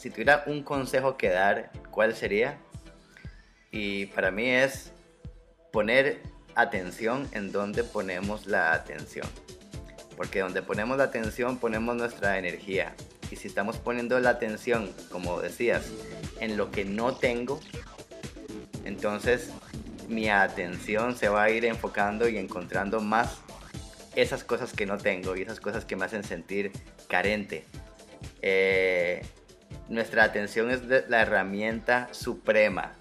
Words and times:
si 0.00 0.08
tuviera 0.08 0.44
un 0.46 0.62
consejo 0.62 1.18
que 1.18 1.28
dar, 1.28 1.70
¿cuál 1.90 2.16
sería? 2.16 2.56
Y 3.70 4.06
para 4.06 4.30
mí 4.30 4.48
es 4.48 4.92
poner 5.72 6.22
atención 6.54 7.28
en 7.32 7.52
donde 7.52 7.84
ponemos 7.84 8.46
la 8.46 8.72
atención. 8.72 9.28
Porque 10.16 10.40
donde 10.40 10.62
ponemos 10.62 10.96
la 10.96 11.04
atención 11.04 11.58
ponemos 11.58 11.96
nuestra 11.96 12.38
energía. 12.38 12.94
Y 13.30 13.36
si 13.36 13.48
estamos 13.48 13.76
poniendo 13.76 14.18
la 14.20 14.30
atención, 14.30 14.90
como 15.12 15.38
decías, 15.38 15.90
en 16.40 16.56
lo 16.56 16.70
que 16.70 16.86
no 16.86 17.14
tengo, 17.14 17.60
entonces 18.86 19.50
mi 20.08 20.30
atención 20.30 21.14
se 21.14 21.28
va 21.28 21.42
a 21.42 21.50
ir 21.50 21.66
enfocando 21.66 22.26
y 22.26 22.38
encontrando 22.38 23.00
más 23.00 23.36
esas 24.16 24.44
cosas 24.44 24.72
que 24.72 24.86
no 24.86 24.96
tengo 24.96 25.36
y 25.36 25.42
esas 25.42 25.60
cosas 25.60 25.84
que 25.84 25.94
me 25.94 26.06
hacen 26.06 26.24
sentir 26.24 26.72
carente. 27.06 27.66
Eh, 28.40 29.22
nuestra 29.90 30.22
atención 30.22 30.70
es 30.70 30.82
la 31.08 31.20
herramienta 31.20 32.08
suprema. 32.12 32.92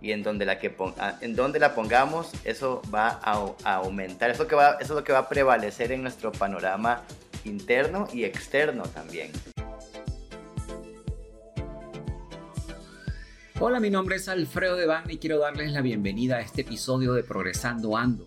Y 0.00 0.12
en 0.12 0.22
donde 0.22 0.44
la, 0.44 0.58
que 0.58 0.76
ah, 0.98 1.16
en 1.22 1.34
donde 1.34 1.58
la 1.58 1.74
pongamos 1.74 2.30
eso 2.44 2.82
va 2.94 3.18
a, 3.22 3.54
aumentar, 3.76 4.30
eso, 4.30 4.44
eso 4.44 4.76
es 4.80 4.90
lo 4.90 5.02
que 5.02 5.14
va 5.14 5.20
a 5.20 5.28
prevalecer 5.30 5.92
en 5.92 6.02
nuestro 6.02 6.30
panorama 6.30 7.02
interno 7.44 8.06
y 8.12 8.24
externo 8.24 8.82
también. 8.82 9.32
Hola, 13.58 13.80
mi 13.80 13.88
nombre 13.88 14.16
es 14.16 14.28
Alfredo 14.28 14.76
Devane 14.76 15.14
y 15.14 15.18
quiero 15.18 15.38
darles 15.38 15.72
la 15.72 15.80
bienvenida 15.80 16.36
a 16.36 16.40
este 16.40 16.62
episodio 16.62 17.14
de 17.14 17.22
Progresando 17.22 17.96
Ando 17.96 18.26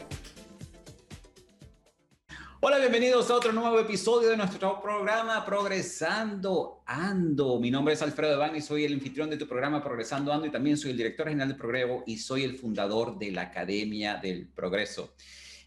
Hola, 2.63 2.77
bienvenidos 2.77 3.27
a 3.31 3.35
otro 3.37 3.51
nuevo 3.51 3.79
episodio 3.79 4.29
de 4.29 4.37
nuestro 4.37 4.79
programa 4.83 5.43
Progresando 5.43 6.83
Ando. 6.85 7.59
Mi 7.59 7.71
nombre 7.71 7.95
es 7.95 8.03
Alfredo 8.03 8.33
Devane 8.33 8.59
y 8.59 8.61
soy 8.61 8.85
el 8.85 8.93
anfitrión 8.93 9.31
de 9.31 9.37
tu 9.37 9.47
programa 9.47 9.83
Progresando 9.83 10.31
Ando 10.31 10.45
y 10.45 10.51
también 10.51 10.77
soy 10.77 10.91
el 10.91 10.97
director 10.97 11.27
general 11.27 11.47
del 11.47 11.57
Progreso 11.57 12.03
y 12.05 12.17
soy 12.17 12.43
el 12.43 12.59
fundador 12.59 13.17
de 13.17 13.31
la 13.31 13.41
Academia 13.41 14.17
del 14.17 14.47
Progreso. 14.47 15.15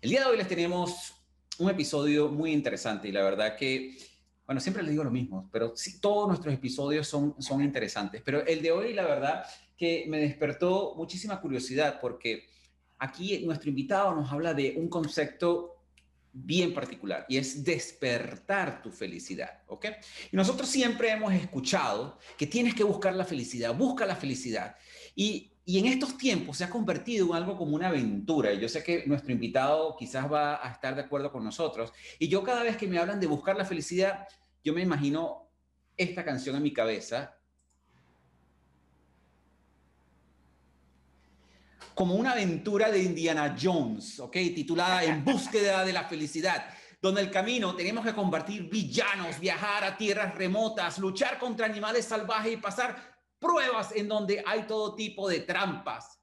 El 0.00 0.10
día 0.10 0.20
de 0.20 0.26
hoy 0.26 0.36
les 0.36 0.46
tenemos 0.46 1.14
un 1.58 1.68
episodio 1.68 2.28
muy 2.28 2.52
interesante 2.52 3.08
y 3.08 3.12
la 3.12 3.24
verdad 3.24 3.56
que, 3.56 3.98
bueno, 4.46 4.60
siempre 4.60 4.84
les 4.84 4.92
digo 4.92 5.02
lo 5.02 5.10
mismo, 5.10 5.48
pero 5.50 5.72
sí, 5.74 5.98
todos 6.00 6.28
nuestros 6.28 6.54
episodios 6.54 7.08
son, 7.08 7.34
son 7.42 7.60
interesantes, 7.60 8.22
pero 8.24 8.46
el 8.46 8.62
de 8.62 8.70
hoy 8.70 8.94
la 8.94 9.04
verdad 9.04 9.44
que 9.76 10.04
me 10.06 10.20
despertó 10.20 10.94
muchísima 10.96 11.40
curiosidad 11.40 11.98
porque 12.00 12.46
aquí 12.98 13.44
nuestro 13.44 13.68
invitado 13.68 14.14
nos 14.14 14.30
habla 14.30 14.54
de 14.54 14.74
un 14.76 14.88
concepto 14.88 15.73
bien 16.34 16.74
particular 16.74 17.24
y 17.28 17.38
es 17.38 17.64
despertar 17.64 18.82
tu 18.82 18.90
felicidad, 18.90 19.62
¿ok? 19.68 19.86
Y 20.32 20.36
nosotros 20.36 20.68
siempre 20.68 21.10
hemos 21.10 21.32
escuchado 21.32 22.18
que 22.36 22.46
tienes 22.46 22.74
que 22.74 22.82
buscar 22.82 23.14
la 23.14 23.24
felicidad, 23.24 23.74
busca 23.74 24.04
la 24.04 24.16
felicidad. 24.16 24.76
Y, 25.14 25.52
y 25.64 25.78
en 25.78 25.86
estos 25.86 26.18
tiempos 26.18 26.58
se 26.58 26.64
ha 26.64 26.70
convertido 26.70 27.28
en 27.28 27.34
algo 27.34 27.56
como 27.56 27.76
una 27.76 27.88
aventura. 27.88 28.52
Y 28.52 28.60
yo 28.60 28.68
sé 28.68 28.82
que 28.82 29.04
nuestro 29.06 29.32
invitado 29.32 29.94
quizás 29.96 30.30
va 30.30 30.66
a 30.66 30.72
estar 30.72 30.96
de 30.96 31.02
acuerdo 31.02 31.30
con 31.30 31.44
nosotros. 31.44 31.92
Y 32.18 32.28
yo 32.28 32.42
cada 32.42 32.64
vez 32.64 32.76
que 32.76 32.88
me 32.88 32.98
hablan 32.98 33.20
de 33.20 33.28
buscar 33.28 33.56
la 33.56 33.64
felicidad, 33.64 34.26
yo 34.64 34.74
me 34.74 34.82
imagino 34.82 35.48
esta 35.96 36.24
canción 36.24 36.56
en 36.56 36.64
mi 36.64 36.72
cabeza 36.72 37.38
como 41.94 42.14
una 42.14 42.32
aventura 42.32 42.90
de 42.90 43.02
Indiana 43.02 43.56
Jones, 43.60 44.18
¿ok? 44.18 44.32
Titulada 44.32 45.04
En 45.04 45.24
búsqueda 45.24 45.84
de 45.84 45.92
la 45.92 46.04
felicidad, 46.04 46.66
donde 47.00 47.20
el 47.20 47.30
camino 47.30 47.76
tenemos 47.76 48.04
que 48.04 48.12
combatir 48.12 48.68
villanos, 48.68 49.38
viajar 49.38 49.84
a 49.84 49.96
tierras 49.96 50.34
remotas, 50.34 50.98
luchar 50.98 51.38
contra 51.38 51.66
animales 51.66 52.04
salvajes 52.04 52.54
y 52.54 52.56
pasar 52.56 52.96
pruebas 53.38 53.94
en 53.94 54.08
donde 54.08 54.42
hay 54.44 54.62
todo 54.62 54.94
tipo 54.94 55.28
de 55.28 55.40
trampas. 55.40 56.18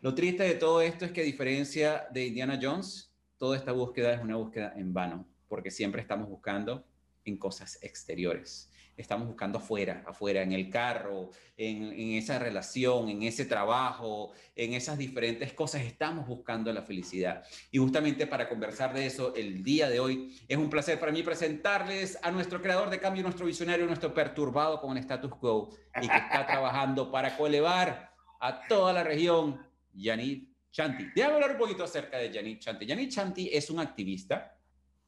Lo 0.00 0.14
triste 0.14 0.42
de 0.44 0.54
todo 0.54 0.82
esto 0.82 1.06
es 1.06 1.12
que 1.12 1.22
a 1.22 1.24
diferencia 1.24 2.06
de 2.10 2.26
Indiana 2.26 2.58
Jones, 2.60 3.10
toda 3.38 3.56
esta 3.56 3.72
búsqueda 3.72 4.12
es 4.12 4.22
una 4.22 4.36
búsqueda 4.36 4.74
en 4.76 4.92
vano, 4.92 5.26
porque 5.48 5.70
siempre 5.70 6.02
estamos 6.02 6.28
buscando 6.28 6.86
en 7.24 7.38
cosas 7.38 7.78
exteriores 7.82 8.70
estamos 8.96 9.26
buscando 9.26 9.58
afuera, 9.58 10.02
afuera, 10.06 10.42
en 10.42 10.52
el 10.52 10.70
carro, 10.70 11.30
en, 11.56 12.14
esa 12.14 12.38
relación, 12.38 13.08
en 13.08 13.22
ese 13.22 13.44
trabajo, 13.44 14.32
en 14.54 14.74
esas 14.74 14.98
diferentes 14.98 15.52
cosas, 15.52 15.82
estamos 15.82 16.26
buscando 16.26 16.72
la 16.72 16.82
felicidad. 16.82 17.44
Y 17.70 17.78
justamente 17.78 18.26
para 18.26 18.48
conversar 18.48 18.94
de 18.94 19.06
eso 19.06 19.34
el 19.34 19.62
día 19.62 19.88
de 19.88 20.00
hoy, 20.00 20.40
es 20.48 20.56
un 20.56 20.70
placer 20.70 20.98
para 21.00 21.12
mí 21.12 21.22
presentarles 21.22 22.18
a 22.22 22.30
nuestro 22.30 22.60
creador 22.62 22.90
de 22.90 23.00
cambio, 23.00 23.22
nuestro 23.22 23.46
visionario, 23.46 23.86
nuestro 23.86 24.14
perturbado 24.14 24.80
con 24.80 24.96
el 24.96 25.02
status 25.02 25.34
quo 25.34 25.70
y 26.00 26.08
que 26.08 26.16
está 26.16 26.46
trabajando 26.46 27.10
para 27.10 27.36
coelevar 27.36 28.12
a 28.40 28.66
toda 28.68 28.92
la 28.92 29.02
región, 29.02 29.60
Yanit 29.92 30.54
Chanti. 30.70 31.06
Déjame 31.14 31.34
hablar 31.34 31.52
un 31.52 31.58
poquito 31.58 31.84
acerca 31.84 32.18
de 32.18 32.32
Yanit 32.32 32.60
Chanti. 32.60 32.86
Yanit 32.86 33.10
Chanti 33.10 33.50
es 33.52 33.70
un 33.70 33.80
activista, 33.80 34.58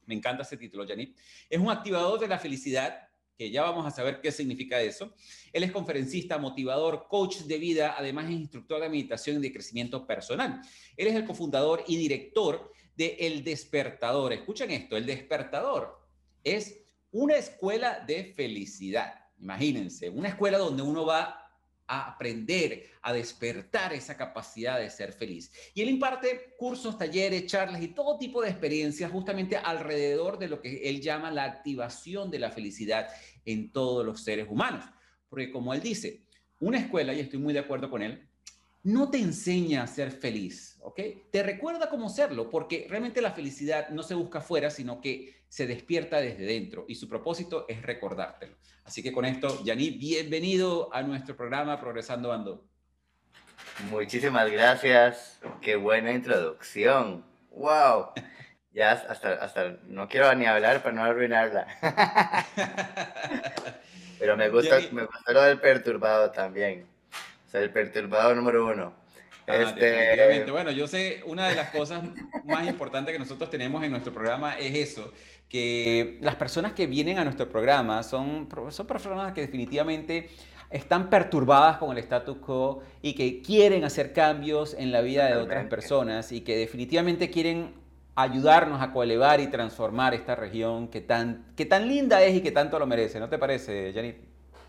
me 0.05 0.15
encanta 0.15 0.43
ese 0.43 0.57
título, 0.57 0.85
Yanit, 0.85 1.17
es 1.49 1.59
un 1.59 1.69
activador 1.69 2.19
de 2.19 2.27
la 2.27 2.39
felicidad 2.39 3.06
que 3.37 3.51
ya 3.51 3.61
vamos 3.61 3.85
a 3.85 3.91
saber 3.91 4.19
qué 4.19 4.31
significa 4.31 4.81
eso. 4.81 5.13
Él 5.53 5.63
es 5.63 5.71
conferencista, 5.71 6.37
motivador, 6.37 7.07
coach 7.07 7.41
de 7.41 7.57
vida, 7.57 7.95
además 7.97 8.25
es 8.25 8.31
instructor 8.31 8.81
de 8.81 8.89
meditación 8.89 9.37
y 9.37 9.41
de 9.41 9.53
crecimiento 9.53 10.07
personal. 10.07 10.61
Él 10.95 11.07
es 11.07 11.15
el 11.15 11.25
cofundador 11.25 11.83
y 11.87 11.97
director 11.97 12.71
de 12.95 13.15
El 13.19 13.43
Despertador. 13.43 14.33
Escuchen 14.33 14.71
esto, 14.71 14.97
El 14.97 15.05
Despertador 15.05 15.99
es 16.43 16.79
una 17.11 17.35
escuela 17.35 18.03
de 18.05 18.33
felicidad. 18.33 19.13
Imagínense, 19.39 20.09
una 20.09 20.29
escuela 20.29 20.57
donde 20.57 20.81
uno 20.81 21.05
va 21.05 21.46
a 21.87 22.11
aprender, 22.11 22.91
a 23.01 23.13
despertar 23.13 23.93
esa 23.93 24.17
capacidad 24.17 24.79
de 24.79 24.89
ser 24.89 25.13
feliz. 25.13 25.51
Y 25.73 25.81
él 25.81 25.89
imparte 25.89 26.53
cursos, 26.57 26.97
talleres, 26.97 27.45
charlas 27.45 27.81
y 27.81 27.89
todo 27.89 28.17
tipo 28.17 28.41
de 28.41 28.49
experiencias 28.49 29.11
justamente 29.11 29.57
alrededor 29.57 30.37
de 30.37 30.49
lo 30.49 30.61
que 30.61 30.89
él 30.89 31.01
llama 31.01 31.31
la 31.31 31.45
activación 31.45 32.29
de 32.29 32.39
la 32.39 32.51
felicidad 32.51 33.07
en 33.45 33.71
todos 33.71 34.05
los 34.05 34.21
seres 34.23 34.47
humanos. 34.49 34.83
Porque 35.29 35.51
como 35.51 35.73
él 35.73 35.81
dice, 35.81 36.23
una 36.59 36.79
escuela, 36.79 37.13
y 37.13 37.21
estoy 37.21 37.39
muy 37.39 37.53
de 37.53 37.59
acuerdo 37.59 37.89
con 37.89 38.01
él, 38.01 38.27
no 38.83 39.09
te 39.09 39.17
enseña 39.17 39.83
a 39.83 39.87
ser 39.87 40.11
feliz, 40.11 40.77
¿ok? 40.81 41.01
Te 41.31 41.43
recuerda 41.43 41.89
cómo 41.89 42.09
serlo, 42.09 42.49
porque 42.49 42.87
realmente 42.89 43.21
la 43.21 43.33
felicidad 43.33 43.89
no 43.89 44.01
se 44.01 44.15
busca 44.15 44.39
afuera, 44.39 44.69
sino 44.69 45.01
que 45.01 45.35
se 45.49 45.67
despierta 45.67 46.19
desde 46.19 46.45
dentro 46.45 46.85
y 46.87 46.95
su 46.95 47.07
propósito 47.07 47.65
es 47.67 47.81
recordártelo. 47.81 48.55
Así 48.83 49.03
que 49.03 49.11
con 49.11 49.25
esto, 49.25 49.63
Yaní, 49.63 49.91
bienvenido 49.91 50.93
a 50.93 51.01
nuestro 51.03 51.35
programa 51.35 51.79
Progresando 51.79 52.31
Ando. 52.31 52.63
Muchísimas 53.89 54.49
gracias, 54.51 55.39
qué 55.61 55.75
buena 55.75 56.11
introducción. 56.11 57.25
¡Wow! 57.51 58.11
Ya 58.71 58.91
hasta, 58.91 59.33
hasta 59.33 59.77
no 59.87 60.07
quiero 60.07 60.33
ni 60.35 60.45
hablar 60.45 60.83
para 60.83 60.95
no 60.95 61.03
arruinarla. 61.03 61.67
Pero 64.19 64.37
me 64.37 64.49
gusta, 64.49 64.79
me 64.91 65.03
gusta 65.05 65.31
lo 65.33 65.41
del 65.43 65.59
perturbado 65.59 66.31
también. 66.31 66.85
O 67.47 67.49
sea, 67.49 67.61
el 67.61 67.71
perturbado 67.71 68.35
número 68.35 68.65
uno. 68.67 68.93
Ah, 69.47 69.55
este... 69.55 70.51
Bueno, 70.51 70.71
yo 70.71 70.87
sé, 70.87 71.21
una 71.25 71.47
de 71.47 71.55
las 71.55 71.69
cosas 71.69 72.03
más 72.43 72.67
importantes 72.67 73.13
que 73.13 73.19
nosotros 73.19 73.49
tenemos 73.49 73.81
en 73.83 73.91
nuestro 73.91 74.13
programa 74.13 74.57
es 74.59 74.75
eso, 74.75 75.13
que 75.49 76.17
las 76.21 76.35
personas 76.35 76.73
que 76.73 76.87
vienen 76.87 77.19
a 77.19 77.23
nuestro 77.23 77.49
programa 77.49 78.03
son, 78.03 78.47
son 78.69 78.87
personas 78.87 79.33
que 79.33 79.41
definitivamente 79.41 80.29
están 80.69 81.09
perturbadas 81.09 81.77
con 81.77 81.91
el 81.91 81.97
status 81.99 82.37
quo 82.37 82.83
y 83.01 83.13
que 83.13 83.41
quieren 83.41 83.83
hacer 83.83 84.11
cambios 84.11 84.75
en 84.77 84.91
la 84.91 85.01
vida 85.01 85.27
de 85.27 85.37
otras 85.37 85.65
personas 85.67 86.31
y 86.31 86.41
que 86.41 86.57
definitivamente 86.57 87.29
quieren 87.29 87.73
ayudarnos 88.15 88.81
a 88.81 88.91
coelevar 88.91 89.39
y 89.39 89.47
transformar 89.47 90.13
esta 90.13 90.35
región 90.35 90.87
que 90.87 91.01
tan, 91.01 91.45
que 91.55 91.65
tan 91.65 91.87
linda 91.87 92.23
es 92.23 92.35
y 92.35 92.41
que 92.41 92.51
tanto 92.51 92.79
lo 92.79 92.87
merece. 92.87 93.19
¿No 93.19 93.29
te 93.29 93.37
parece, 93.37 93.93
Janit? 93.93 94.17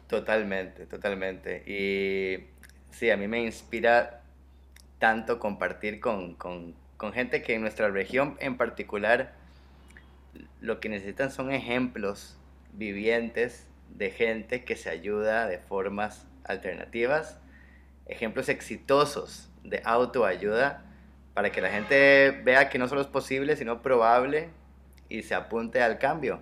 Totalmente, 0.06 0.86
totalmente. 0.86 1.62
Y 1.66 2.46
sí, 2.90 3.10
a 3.10 3.16
mí 3.16 3.26
me 3.26 3.42
inspira 3.42 4.22
tanto 4.98 5.38
compartir 5.38 6.00
con, 6.00 6.36
gente 7.12 7.42
que 7.42 7.54
en 7.54 7.62
nuestra 7.62 7.88
región 7.88 8.36
en 8.40 8.56
particular 8.56 9.34
lo 10.60 10.80
que 10.80 10.88
necesitan 10.88 11.30
son 11.30 11.50
ejemplos 11.52 12.36
vivientes 12.72 13.66
de 13.90 14.10
gente 14.10 14.64
que 14.64 14.76
se 14.76 14.90
ayuda 14.90 15.46
de 15.46 15.58
formas 15.58 16.26
alternativas, 16.44 17.38
ejemplos 18.06 18.48
exitosos 18.48 19.48
de 19.62 19.80
autoayuda 19.84 20.84
para 21.34 21.52
que 21.52 21.60
la 21.60 21.70
gente 21.70 22.30
vea 22.44 22.69
que 22.69 22.78
no 22.78 22.88
solo 22.88 23.00
es 23.00 23.06
posible, 23.06 23.56
sino 23.56 23.80
probable 23.82 24.48
y 25.08 25.22
se 25.22 25.34
apunte 25.34 25.80
al 25.80 25.98
cambio. 25.98 26.40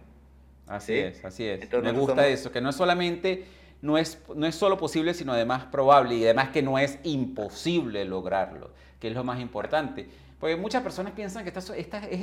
Así 0.66 0.94
es, 0.94 1.24
así 1.24 1.44
es. 1.44 1.70
Me 1.82 1.92
gusta 1.92 2.26
eso, 2.26 2.50
que 2.50 2.60
no 2.60 2.70
es 2.70 2.76
solamente, 2.76 3.44
no 3.82 3.98
es, 3.98 4.18
no 4.34 4.46
es 4.46 4.54
solo 4.54 4.78
posible, 4.78 5.14
sino 5.14 5.32
además 5.32 5.64
probable 5.66 6.16
y 6.16 6.24
además 6.24 6.48
que 6.50 6.62
no 6.62 6.78
es 6.78 6.98
imposible 7.04 8.04
lograrlo, 8.04 8.70
que 8.98 9.08
es 9.08 9.14
lo 9.14 9.22
más 9.22 9.40
importante. 9.40 10.08
Porque 10.38 10.54
muchas 10.54 10.82
personas 10.82 11.14
piensan 11.14 11.44
que 11.44 11.52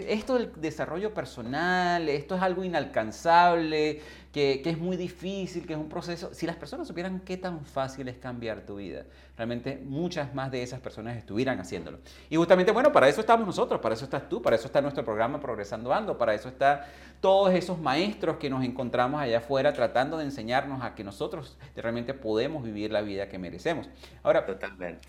esto 0.07 0.35
del 0.35 0.51
desarrollo 0.57 1.15
personal, 1.15 2.07
esto 2.09 2.35
es 2.35 2.43
algo 2.43 2.63
inalcanzable, 2.63 4.01
que, 4.31 4.61
es 4.63 4.77
muy 4.77 4.97
difícil, 4.97 5.65
que 5.65 5.73
es 5.73 5.79
un 5.79 5.89
proceso. 5.89 6.31
Si 6.31 6.45
las 6.45 6.55
personas 6.55 6.87
supieran 6.87 7.21
qué 7.21 7.37
tan 7.37 7.65
fácil 7.65 8.07
es 8.07 8.17
cambiar 8.17 8.67
tu 8.67 8.75
vida, 8.75 9.05
realmente 9.35 9.81
muchas 9.83 10.35
más 10.35 10.51
de 10.51 10.61
esas 10.61 10.79
personas 10.79 11.17
estuvieran 11.17 11.59
haciéndolo. 11.59 11.97
Y 12.29 12.35
justamente, 12.35 12.71
bueno, 12.71 12.91
para 12.91 13.09
eso 13.09 13.21
estamos 13.21 13.47
nosotros, 13.47 13.81
para 13.81 13.95
eso 13.95 14.05
estás 14.05 14.29
tú, 14.29 14.43
para 14.43 14.57
eso 14.57 14.67
está 14.67 14.79
nuestro 14.79 15.03
programa 15.03 15.39
Progresando 15.39 15.91
Ando, 15.91 16.15
para 16.15 16.35
eso 16.35 16.49
está 16.49 16.85
todos 17.19 17.51
esos 17.55 17.79
maestros 17.79 18.37
que 18.37 18.47
nos 18.47 18.63
encontramos 18.63 19.21
allá 19.21 19.39
afuera 19.39 19.73
tratando 19.73 20.19
de 20.19 20.25
enseñarnos 20.25 20.83
a 20.83 20.93
que 20.93 21.03
nosotros 21.03 21.57
realmente 21.75 22.13
podemos 22.13 22.63
vivir 22.63 22.91
la 22.91 23.01
vida 23.01 23.27
que 23.27 23.39
merecemos. 23.39 23.89
Ahora, 24.21 24.45
totalmente. 24.45 25.07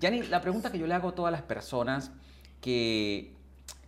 Yanni, 0.00 0.22
la 0.22 0.40
pregunta 0.40 0.72
que 0.72 0.78
yo 0.78 0.86
le 0.86 0.94
hago 0.94 1.08
a 1.08 1.14
todas 1.14 1.32
las 1.32 1.42
personas 1.42 2.10
que, 2.60 3.32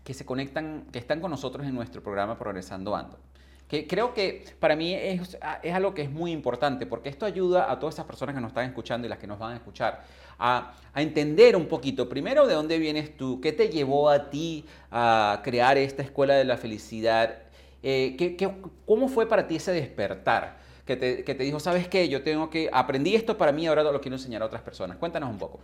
que 0.05 0.15
se 0.15 0.25
conectan, 0.25 0.87
que 0.93 0.99
están 0.99 1.21
con 1.21 1.31
nosotros 1.31 1.67
en 1.67 1.75
nuestro 1.75 2.03
programa 2.03 2.39
Progresando 2.39 2.95
Ando. 2.95 3.19
Que 3.69 3.87
creo 3.87 4.13
que 4.15 4.45
para 4.59 4.75
mí 4.75 4.95
es, 4.95 5.39
es, 5.63 5.75
algo 5.75 5.95
que 5.95 6.03
es 6.03 6.11
muy 6.11 6.33
importante 6.33 6.87
porque 6.87 7.09
esto 7.09 7.25
ayuda 7.25 7.71
a 7.71 7.79
todas 7.79 7.95
esas 7.95 8.07
personas 8.07 8.35
que 8.35 8.41
nos 8.41 8.51
están 8.51 8.67
escuchando 8.67 9.07
y 9.07 9.11
las 9.11 9.19
que 9.19 9.29
nos 9.29 9.39
van 9.39 9.53
a 9.53 9.57
escuchar 9.57 10.03
a, 10.41 10.75
a, 10.93 11.03
entender 11.03 11.55
un 11.55 11.67
poquito, 11.67 12.09
primero, 12.09 12.49
de 12.49 12.55
dónde 12.55 12.79
vienes 12.79 13.17
tú, 13.17 13.41
qué 13.41 13.53
te 13.53 13.69
llevó 13.69 14.11
a 14.11 14.29
ti 14.29 14.65
a 14.91 15.41
crear 15.45 15.79
esta 15.79 16.03
escuela 16.03 16.35
de 16.35 16.45
la 16.45 16.57
felicidad, 16.57 17.39
eh, 17.83 18.17
¿qué, 18.19 18.37
qué, 18.37 18.53
cómo 18.87 19.09
fue 19.09 19.29
para 19.29 19.47
ti 19.47 19.57
ese 19.57 19.73
despertar 19.73 20.59
que 20.85 20.97
te, 20.97 21.25
que 21.25 21.35
te 21.35 21.45
dijo, 21.45 21.61
sabes 21.61 21.87
qué, 21.89 22.09
yo 22.09 22.23
tengo 22.23 22.51
que, 22.51 22.69
aprendí 22.73 23.15
esto 23.15 23.39
para 23.39 23.53
mí, 23.53 23.67
ahora 23.67 23.85
lo 23.85 24.01
quiero 24.01 24.17
enseñar 24.17 24.43
a 24.43 24.47
otras 24.47 24.63
personas. 24.63 24.97
Cuéntanos 24.97 25.31
un 25.31 25.39
poco. 25.39 25.61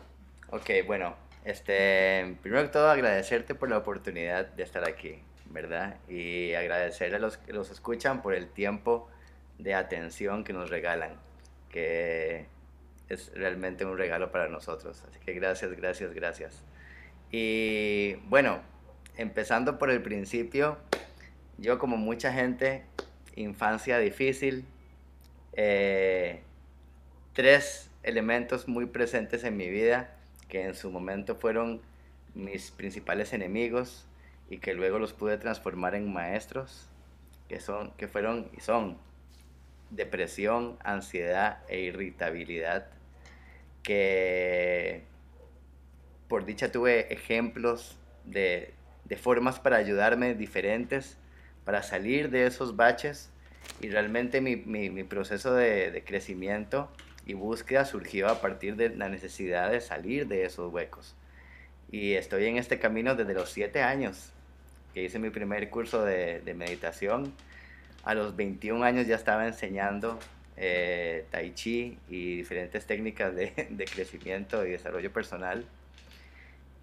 Ok, 0.51 0.71
bueno, 0.87 1.15
este, 1.47 2.37
primero 2.43 2.65
que 2.65 2.71
todo 2.71 2.91
agradecerte 2.91 3.55
por 3.55 3.71
la 3.71 3.79
oportunidad 3.79 4.47
de 4.47 4.65
estar 4.65 4.85
aquí, 4.85 5.21
¿verdad? 5.45 5.97
Y 6.09 6.55
agradecer 6.55 7.15
a 7.15 7.21
los 7.21 7.39
que 7.39 7.53
los 7.53 7.71
escuchan 7.71 8.21
por 8.21 8.35
el 8.35 8.49
tiempo 8.49 9.09
de 9.57 9.75
atención 9.75 10.43
que 10.43 10.53
nos 10.53 10.71
regalan, 10.71 11.13
que 11.71 12.47
es 13.09 13.31
realmente 13.33 13.85
un 13.85 13.97
regalo 13.97 14.33
para 14.33 14.49
nosotros. 14.49 15.05
Así 15.09 15.21
que 15.21 15.35
gracias, 15.35 15.71
gracias, 15.77 16.13
gracias. 16.13 16.65
Y 17.31 18.17
bueno, 18.25 18.61
empezando 19.17 19.79
por 19.79 19.91
el 19.91 20.03
principio, 20.03 20.79
yo 21.59 21.79
como 21.79 21.97
mucha 21.97 22.33
gente, 22.33 22.83
infancia 23.37 23.99
difícil, 23.99 24.65
eh, 25.53 26.41
tres 27.35 27.89
elementos 28.03 28.67
muy 28.67 28.87
presentes 28.87 29.45
en 29.45 29.57
mi 29.57 29.71
vida 29.71 30.16
que 30.49 30.65
en 30.65 30.75
su 30.75 30.91
momento 30.91 31.37
fueron 31.37 31.81
mis 32.35 32.71
principales 32.71 33.33
enemigos 33.33 34.07
y 34.51 34.59
que 34.59 34.75
luego 34.75 34.99
los 34.99 35.13
pude 35.13 35.39
transformar 35.39 35.95
en 35.95 36.13
maestros, 36.13 36.89
que, 37.49 37.61
son, 37.61 37.93
que 37.93 38.09
fueron 38.09 38.49
y 38.57 38.61
son 38.61 38.99
depresión, 39.91 40.77
ansiedad 40.85 41.59
e 41.69 41.81
irritabilidad, 41.81 42.89
que 43.83 45.03
por 46.29 46.45
dicha 46.45 46.71
tuve 46.73 47.13
ejemplos 47.13 47.99
de, 48.25 48.75
formas 49.21 49.61
para 49.61 49.77
ayudarme 49.77 50.35
diferentes, 50.35 51.17
para 51.65 51.83
salir 51.83 52.31
de 52.31 52.47
esos 52.47 52.77
baches 52.77 53.31
y 53.81 53.89
realmente 53.89 54.41
mi, 54.41 55.03
proceso 55.05 55.55
de, 55.55 55.91
de 55.91 56.05
crecimiento 56.05 56.91
y 57.27 57.35
búsqueda 57.35 57.85
surgió 57.85 58.29
a 58.29 58.41
partir 58.41 58.77
de 58.77 58.91
la 58.91 59.09
necesidad 59.09 59.71
de 59.71 59.81
salir 59.81 60.29
de 60.29 60.45
esos 60.45 60.73
huecos. 60.73 61.15
Y 61.91 62.15
estoy 62.15 62.47
en 62.47 62.57
este 62.57 62.79
camino 62.79 63.15
desde 63.15 63.35
los 63.35 63.51
siete 63.51 63.83
años, 63.83 64.33
que 64.95 65.03
hice 65.03 65.19
mi 65.19 65.31
primer 65.31 65.69
curso 65.69 66.05
de, 66.05 66.55
meditación. 66.57 67.35
A 68.05 68.15
los 68.15 68.37
21 68.37 68.85
años 68.85 69.07
ya 69.09 69.17
estaba 69.17 69.47
enseñando 69.47 70.19
eh, 70.57 71.27
tai 71.31 71.53
chi 71.53 71.99
y 72.09 72.37
diferentes 72.37 72.87
técnicas 72.87 73.35
de, 73.35 73.53
crecimiento 73.93 74.65
y 74.65 74.71
desarrollo 74.71 75.13
personal. 75.13 75.65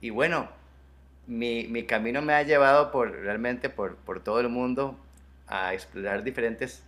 Y 0.02 0.10
bueno, 0.10 0.50
mi, 1.26 1.68
mi, 1.68 1.86
camino 1.86 2.22
me 2.22 2.34
ha 2.34 2.44
llevado 2.44 2.92
por, 2.92 3.12
realmente 3.12 3.70
por 3.70 4.20
todo 4.22 4.42
el 4.42 4.50
mundo 4.50 5.00
a 5.48 5.74
explorar 5.74 6.24
diferentes 6.24 6.84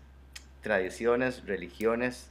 tradiciones, 0.61 1.45
religiones, 1.45 2.29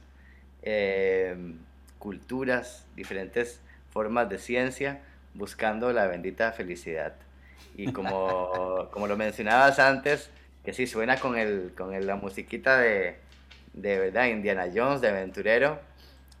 Em, 0.67 1.59
culturas, 1.99 2.87
diferentes 2.95 3.61
formas 3.91 4.27
de 4.29 4.39
ciencia, 4.39 4.99
buscando 5.35 5.93
la 5.93 6.07
bendita 6.07 6.51
felicidad. 6.53 7.13
Y 7.75 7.93
como, 7.93 8.89
como 8.91 9.05
lo 9.05 9.15
mencionabas 9.15 9.77
antes, 9.77 10.31
que 10.63 10.73
sí 10.73 10.87
suena 10.87 11.19
con, 11.19 11.37
el, 11.37 11.71
con 11.77 12.05
la 12.05 12.15
musiquita 12.15 12.79
de, 12.79 13.15
de 13.73 13.99
verdad, 13.99 14.25
Indiana 14.25 14.65
Jones, 14.73 15.01
de 15.01 15.09
aventurero, 15.09 15.79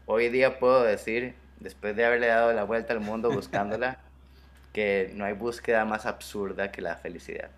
hoy 0.07 0.29
día 0.29 0.57
puedo 0.57 0.83
decir, 0.83 1.35
después 1.59 1.95
de 1.95 2.05
haberle 2.05 2.27
dado 2.27 2.51
la 2.51 2.63
vuelta 2.63 2.93
al 2.93 3.01
mundo 3.01 3.29
buscándola, 3.29 3.99
que 4.73 5.11
no 5.13 5.25
hay 5.25 5.33
búsqueda 5.33 5.85
más 5.85 6.07
absurda 6.07 6.71
que 6.71 6.81
la 6.81 6.95
felicidad. 6.95 7.51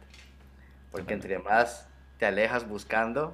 Porque 0.91 1.13
entre 1.13 1.39
más 1.39 1.87
te 2.19 2.25
alejas 2.25 2.67
buscando, 2.67 3.33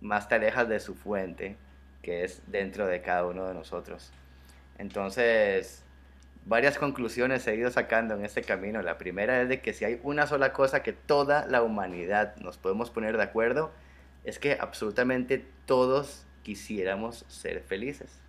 más 0.00 0.28
te 0.28 0.34
alejas 0.34 0.68
de 0.68 0.80
su 0.80 0.96
fuente 0.96 1.56
que 2.02 2.24
es 2.24 2.42
dentro 2.46 2.86
de 2.86 3.02
cada 3.02 3.26
uno 3.26 3.46
de 3.46 3.54
nosotros. 3.54 4.12
Entonces, 4.78 5.84
varias 6.46 6.78
conclusiones 6.78 7.46
he 7.46 7.54
ido 7.54 7.70
sacando 7.70 8.14
en 8.14 8.24
este 8.24 8.42
camino. 8.42 8.80
La 8.82 8.98
primera 8.98 9.42
es 9.42 9.48
de 9.48 9.60
que 9.60 9.72
si 9.72 9.84
hay 9.84 10.00
una 10.02 10.26
sola 10.26 10.52
cosa 10.52 10.82
que 10.82 10.92
toda 10.92 11.46
la 11.46 11.62
humanidad 11.62 12.36
nos 12.36 12.58
podemos 12.58 12.90
poner 12.90 13.16
de 13.16 13.24
acuerdo, 13.24 13.72
es 14.24 14.38
que 14.38 14.56
absolutamente 14.60 15.44
todos 15.66 16.26
quisiéramos 16.42 17.24
ser 17.28 17.62
felices. 17.62 18.20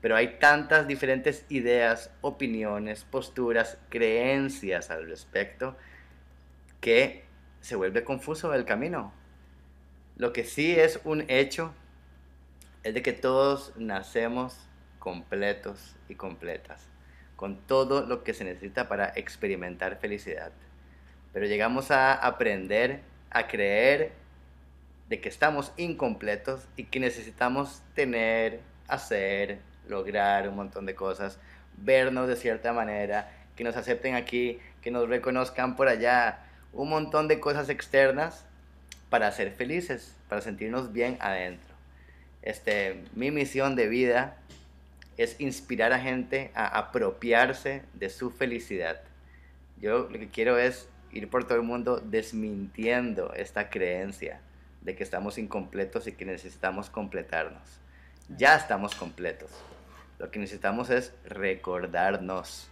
Pero 0.00 0.16
hay 0.16 0.38
tantas 0.38 0.86
diferentes 0.86 1.46
ideas, 1.48 2.10
opiniones, 2.20 3.04
posturas, 3.04 3.78
creencias 3.88 4.90
al 4.90 5.08
respecto 5.08 5.76
que 6.82 7.24
se 7.60 7.76
vuelve 7.76 8.04
confuso 8.04 8.52
el 8.52 8.66
camino. 8.66 9.14
Lo 10.18 10.34
que 10.34 10.44
sí 10.44 10.78
es 10.78 11.00
un 11.04 11.24
hecho 11.28 11.74
es 12.84 12.92
de 12.92 13.02
que 13.02 13.14
todos 13.14 13.72
nacemos 13.76 14.68
completos 14.98 15.96
y 16.08 16.14
completas, 16.14 16.86
con 17.34 17.66
todo 17.66 18.06
lo 18.06 18.22
que 18.22 18.34
se 18.34 18.44
necesita 18.44 18.88
para 18.88 19.12
experimentar 19.16 19.96
felicidad. 19.96 20.52
Pero 21.32 21.46
llegamos 21.46 21.90
a 21.90 22.12
aprender 22.12 23.00
a 23.30 23.48
creer 23.48 24.12
de 25.08 25.20
que 25.20 25.30
estamos 25.30 25.72
incompletos 25.78 26.68
y 26.76 26.84
que 26.84 27.00
necesitamos 27.00 27.82
tener, 27.94 28.60
hacer, 28.86 29.60
lograr 29.88 30.48
un 30.48 30.56
montón 30.56 30.86
de 30.86 30.94
cosas, 30.94 31.38
vernos 31.78 32.28
de 32.28 32.36
cierta 32.36 32.72
manera, 32.72 33.30
que 33.56 33.64
nos 33.64 33.76
acepten 33.76 34.14
aquí, 34.14 34.58
que 34.82 34.90
nos 34.90 35.08
reconozcan 35.08 35.74
por 35.74 35.88
allá, 35.88 36.44
un 36.72 36.90
montón 36.90 37.28
de 37.28 37.40
cosas 37.40 37.68
externas 37.70 38.44
para 39.08 39.32
ser 39.32 39.52
felices, 39.52 40.16
para 40.28 40.42
sentirnos 40.42 40.92
bien 40.92 41.16
adentro. 41.20 41.73
Este, 42.44 43.02
mi 43.14 43.30
misión 43.30 43.74
de 43.74 43.88
vida 43.88 44.36
es 45.16 45.40
inspirar 45.40 45.94
a 45.94 45.98
gente 45.98 46.50
a 46.54 46.78
apropiarse 46.78 47.82
de 47.94 48.10
su 48.10 48.30
felicidad. 48.30 49.00
Yo 49.80 50.10
lo 50.10 50.18
que 50.18 50.28
quiero 50.28 50.58
es 50.58 50.86
ir 51.10 51.30
por 51.30 51.44
todo 51.44 51.56
el 51.56 51.64
mundo 51.64 52.02
desmintiendo 52.04 53.32
esta 53.32 53.70
creencia 53.70 54.42
de 54.82 54.94
que 54.94 55.02
estamos 55.02 55.38
incompletos 55.38 56.06
y 56.06 56.12
que 56.12 56.26
necesitamos 56.26 56.90
completarnos. 56.90 57.62
Ya 58.36 58.56
estamos 58.56 58.94
completos. 58.94 59.50
Lo 60.18 60.30
que 60.30 60.38
necesitamos 60.38 60.90
es 60.90 61.14
recordarnos, 61.24 62.68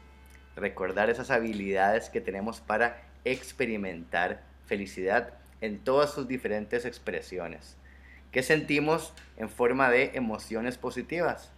recordar 0.54 1.08
esas 1.08 1.30
habilidades 1.30 2.10
que 2.10 2.20
tenemos 2.20 2.60
para 2.60 3.00
experimentar 3.24 4.42
felicidad 4.66 5.32
en 5.62 5.78
todas 5.78 6.12
sus 6.12 6.28
diferentes 6.28 6.84
expresiones 6.84 7.78
que 8.32 8.42
sentimos 8.42 9.12
en 9.36 9.48
forma 9.48 9.90
de 9.90 10.12
emociones 10.14 10.78
positivas, 10.78 11.50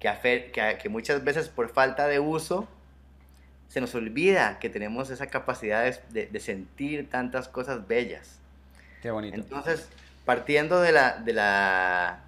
que, 0.00 0.50
que, 0.82 0.88
muchas 0.88 1.24
veces 1.24 1.48
por 1.48 1.70
falta 1.70 2.06
de 2.06 2.18
uso 2.18 2.68
se 3.68 3.80
nos 3.80 3.94
olvida 3.94 4.58
que 4.58 4.68
tenemos 4.68 5.08
esa 5.10 5.28
capacidad 5.28 5.98
de, 6.10 6.40
sentir 6.40 7.08
tantas 7.08 7.48
cosas 7.48 7.88
bellas. 7.88 8.38
Qué 9.00 9.10
bonito. 9.10 9.36
Entonces, 9.36 9.88
partiendo 10.24 10.80
de 10.80 10.92
la, 10.92 11.18
de 11.18 11.32
la 11.32 12.23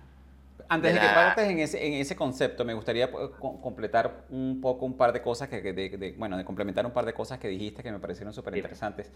Antes 0.68 0.94
de, 0.94 1.00
que 1.00 1.06
partes 1.06 1.49
en 1.49 1.58
ese, 1.61 1.87
en 1.87 1.94
ese 1.94 2.16
concepto, 2.16 2.64
me 2.64 2.75
gustaría 2.75 3.11
pues, 3.11 3.30
completar 3.38 4.25
un 4.30 4.61
poco 4.61 4.85
un 4.85 4.96
par 4.96 5.12
de 5.12 5.23
cosas, 5.23 5.49
que, 5.49 5.61
de, 5.61 6.14
bueno, 6.18 6.37
de 6.37 6.44
complementar 6.44 6.85
un 6.85 6.92
par 6.92 7.04
de 7.04 7.14
cosas 7.14 7.38
que 7.38 7.49
dijiste 7.49 7.82
que 7.82 7.92
me 7.92 7.99
parecieron 7.99 8.32
súper 8.32 8.56
interesantes. 8.56 9.12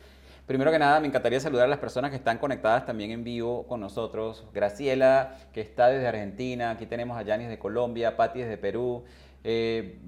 Primero 0.46 0.70
que 0.70 0.78
nada, 0.78 1.00
me 1.00 1.08
encantaría 1.08 1.40
saludar 1.40 1.66
a 1.66 1.68
las 1.68 1.78
personas 1.78 2.10
que 2.10 2.16
están 2.16 2.38
conectadas 2.38 2.86
también 2.86 3.10
en 3.10 3.24
vivo 3.24 3.66
con 3.66 3.80
nosotros. 3.80 4.46
Graciela, 4.52 5.36
que 5.52 5.60
está 5.60 5.88
desde 5.88 6.06
Argentina, 6.06 6.70
aquí 6.70 6.86
tenemos 6.86 7.16
a 7.16 7.22
Yanis 7.22 7.48
de 7.48 7.58
Colombia, 7.58 8.16
Patti 8.16 8.40
desde 8.40 8.56
Perú. 8.56 9.04
Eh, 9.42 9.98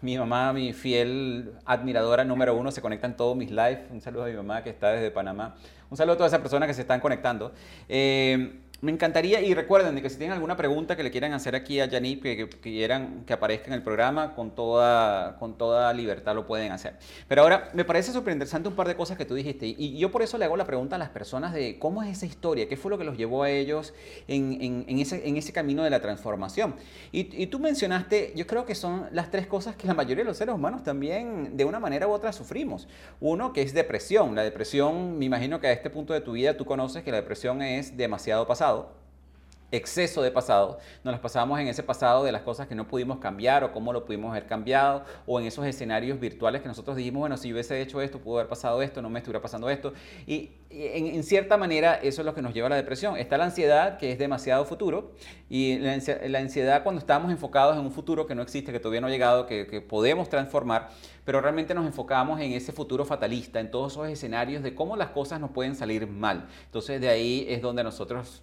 mi 0.00 0.16
mamá, 0.16 0.52
mi 0.52 0.72
fiel 0.72 1.54
admiradora 1.64 2.24
número 2.24 2.56
uno, 2.56 2.70
se 2.70 2.80
conecta 2.80 3.06
en 3.06 3.16
todos 3.16 3.36
mis 3.36 3.50
lives. 3.50 3.80
Un 3.90 4.00
saludo 4.00 4.24
a 4.24 4.26
mi 4.28 4.34
mamá 4.34 4.62
que 4.62 4.70
está 4.70 4.92
desde 4.92 5.10
Panamá. 5.10 5.56
Un 5.90 5.96
saludo 5.96 6.14
a 6.14 6.16
todas 6.18 6.32
esas 6.32 6.40
personas 6.40 6.68
que 6.68 6.74
se 6.74 6.82
están 6.82 7.00
conectando. 7.00 7.52
Eh, 7.88 8.60
me 8.80 8.92
encantaría, 8.92 9.40
y 9.40 9.54
recuerden 9.54 10.00
que 10.00 10.08
si 10.08 10.18
tienen 10.18 10.34
alguna 10.34 10.56
pregunta 10.56 10.94
que 10.96 11.02
le 11.02 11.10
quieran 11.10 11.32
hacer 11.32 11.56
aquí 11.56 11.80
a 11.80 11.86
Yanip, 11.86 12.22
que, 12.22 12.48
quieran 12.48 13.24
que 13.26 13.32
aparezca 13.32 13.66
en 13.66 13.72
el 13.72 13.82
programa, 13.82 14.36
con 14.36 14.52
toda, 14.52 15.36
con 15.38 15.58
toda 15.58 15.92
libertad 15.92 16.36
lo 16.36 16.46
pueden 16.46 16.70
hacer. 16.70 16.94
Pero 17.26 17.42
ahora, 17.42 17.70
me 17.74 17.84
parece 17.84 18.12
súper 18.12 18.38
un 18.38 18.74
par 18.74 18.86
de 18.86 18.94
cosas 18.94 19.16
que 19.16 19.24
tú 19.24 19.34
dijiste, 19.34 19.66
y 19.66 19.98
yo 19.98 20.12
por 20.12 20.22
eso 20.22 20.38
le 20.38 20.44
hago 20.44 20.56
la 20.56 20.64
pregunta 20.64 20.94
a 20.94 20.98
las 20.98 21.08
personas 21.08 21.52
de 21.52 21.78
cómo 21.78 22.04
es 22.04 22.10
esa 22.10 22.26
historia, 22.26 22.68
qué 22.68 22.76
fue 22.76 22.90
lo 22.90 22.98
que 22.98 23.04
los 23.04 23.16
llevó 23.16 23.42
a 23.42 23.50
ellos 23.50 23.94
en, 24.28 24.84
ese, 24.88 25.26
en 25.26 25.36
ese, 25.36 25.52
camino 25.52 25.82
de 25.82 25.90
la 25.90 26.00
transformación. 26.00 26.76
Y, 27.10 27.46
tú 27.46 27.58
mencionaste, 27.58 28.32
yo 28.36 28.46
creo 28.46 28.64
que 28.64 28.76
son 28.76 29.06
las 29.10 29.30
tres 29.30 29.46
cosas 29.46 29.74
que 29.74 29.88
la 29.88 29.94
mayoría 29.94 30.22
de 30.22 30.28
los 30.28 30.36
seres 30.36 30.54
humanos 30.54 30.84
también, 30.84 31.56
de 31.56 31.64
una 31.64 31.80
manera 31.80 32.06
u 32.06 32.12
otra, 32.12 32.32
sufrimos. 32.32 32.86
Uno, 33.18 33.52
que 33.52 33.62
es 33.62 33.74
depresión. 33.74 34.34
La 34.36 34.42
depresión, 34.42 35.18
me 35.18 35.24
imagino 35.24 35.60
que 35.60 35.66
a 35.66 35.72
este 35.72 35.90
punto 35.90 36.12
de 36.12 36.20
tu 36.20 36.32
vida 36.32 36.56
tú 36.56 36.64
conoces 36.64 37.02
que 37.02 37.10
la 37.10 37.16
depresión 37.16 37.62
es 37.62 37.96
demasiado 37.96 38.46
pasada 38.46 38.67
exceso 39.70 40.22
de 40.22 40.30
pasado. 40.30 40.78
Nos 41.04 41.12
las 41.12 41.20
pasábamos 41.20 41.60
en 41.60 41.68
ese 41.68 41.82
pasado 41.82 42.24
de 42.24 42.32
las 42.32 42.42
cosas 42.42 42.66
que 42.66 42.74
no 42.74 42.88
pudimos 42.88 43.18
cambiar 43.18 43.64
o 43.64 43.72
cómo 43.72 43.92
lo 43.92 44.04
pudimos 44.04 44.30
haber 44.30 44.46
cambiado 44.46 45.04
o 45.26 45.40
en 45.40 45.46
esos 45.46 45.66
escenarios 45.66 46.18
virtuales 46.18 46.62
que 46.62 46.68
nosotros 46.68 46.96
dijimos, 46.96 47.20
bueno, 47.20 47.36
si 47.36 47.52
hubiese 47.52 47.80
hecho 47.80 48.00
esto, 48.00 48.18
pudo 48.18 48.38
haber 48.38 48.48
pasado 48.48 48.80
esto, 48.80 49.02
no 49.02 49.10
me 49.10 49.18
estuviera 49.18 49.42
pasando 49.42 49.68
esto. 49.68 49.92
Y, 50.26 50.50
en, 50.70 51.22
cierta 51.22 51.56
manera 51.56 51.94
eso 51.94 52.20
es 52.20 52.26
lo 52.26 52.34
que 52.34 52.42
nos 52.42 52.52
lleva 52.52 52.66
a 52.66 52.70
la 52.70 52.76
depresión. 52.76 53.16
Está 53.16 53.38
la 53.38 53.44
ansiedad, 53.44 53.98
que 53.98 54.12
es 54.12 54.18
demasiado 54.18 54.64
futuro, 54.64 55.12
y 55.48 55.78
la, 55.78 55.92
ansiedad 56.38 56.82
cuando 56.82 56.98
estamos 56.98 57.30
enfocados 57.30 57.76
en 57.76 57.84
un 57.84 57.90
futuro 57.90 58.26
que 58.26 58.34
no 58.34 58.42
existe, 58.42 58.72
que 58.72 58.80
todavía 58.80 59.00
no 59.00 59.06
ha 59.06 59.10
llegado, 59.10 59.46
que, 59.46 59.66
que 59.66 59.80
podemos 59.80 60.28
transformar, 60.28 60.90
pero 61.24 61.40
realmente 61.40 61.74
nos 61.74 61.86
enfocamos 61.86 62.40
en 62.40 62.52
ese 62.52 62.72
futuro 62.72 63.04
fatalista, 63.04 63.60
en 63.60 63.70
todos 63.70 63.92
esos 63.92 64.08
escenarios 64.08 64.62
de 64.62 64.74
cómo 64.74 64.96
las 64.96 65.10
cosas 65.10 65.40
nos 65.40 65.50
pueden 65.50 65.74
salir 65.74 66.06
mal. 66.06 66.48
Entonces 66.66 67.00
de 67.00 67.08
ahí 67.08 67.46
es 67.48 67.62
donde 67.62 67.82
nosotros 67.82 68.42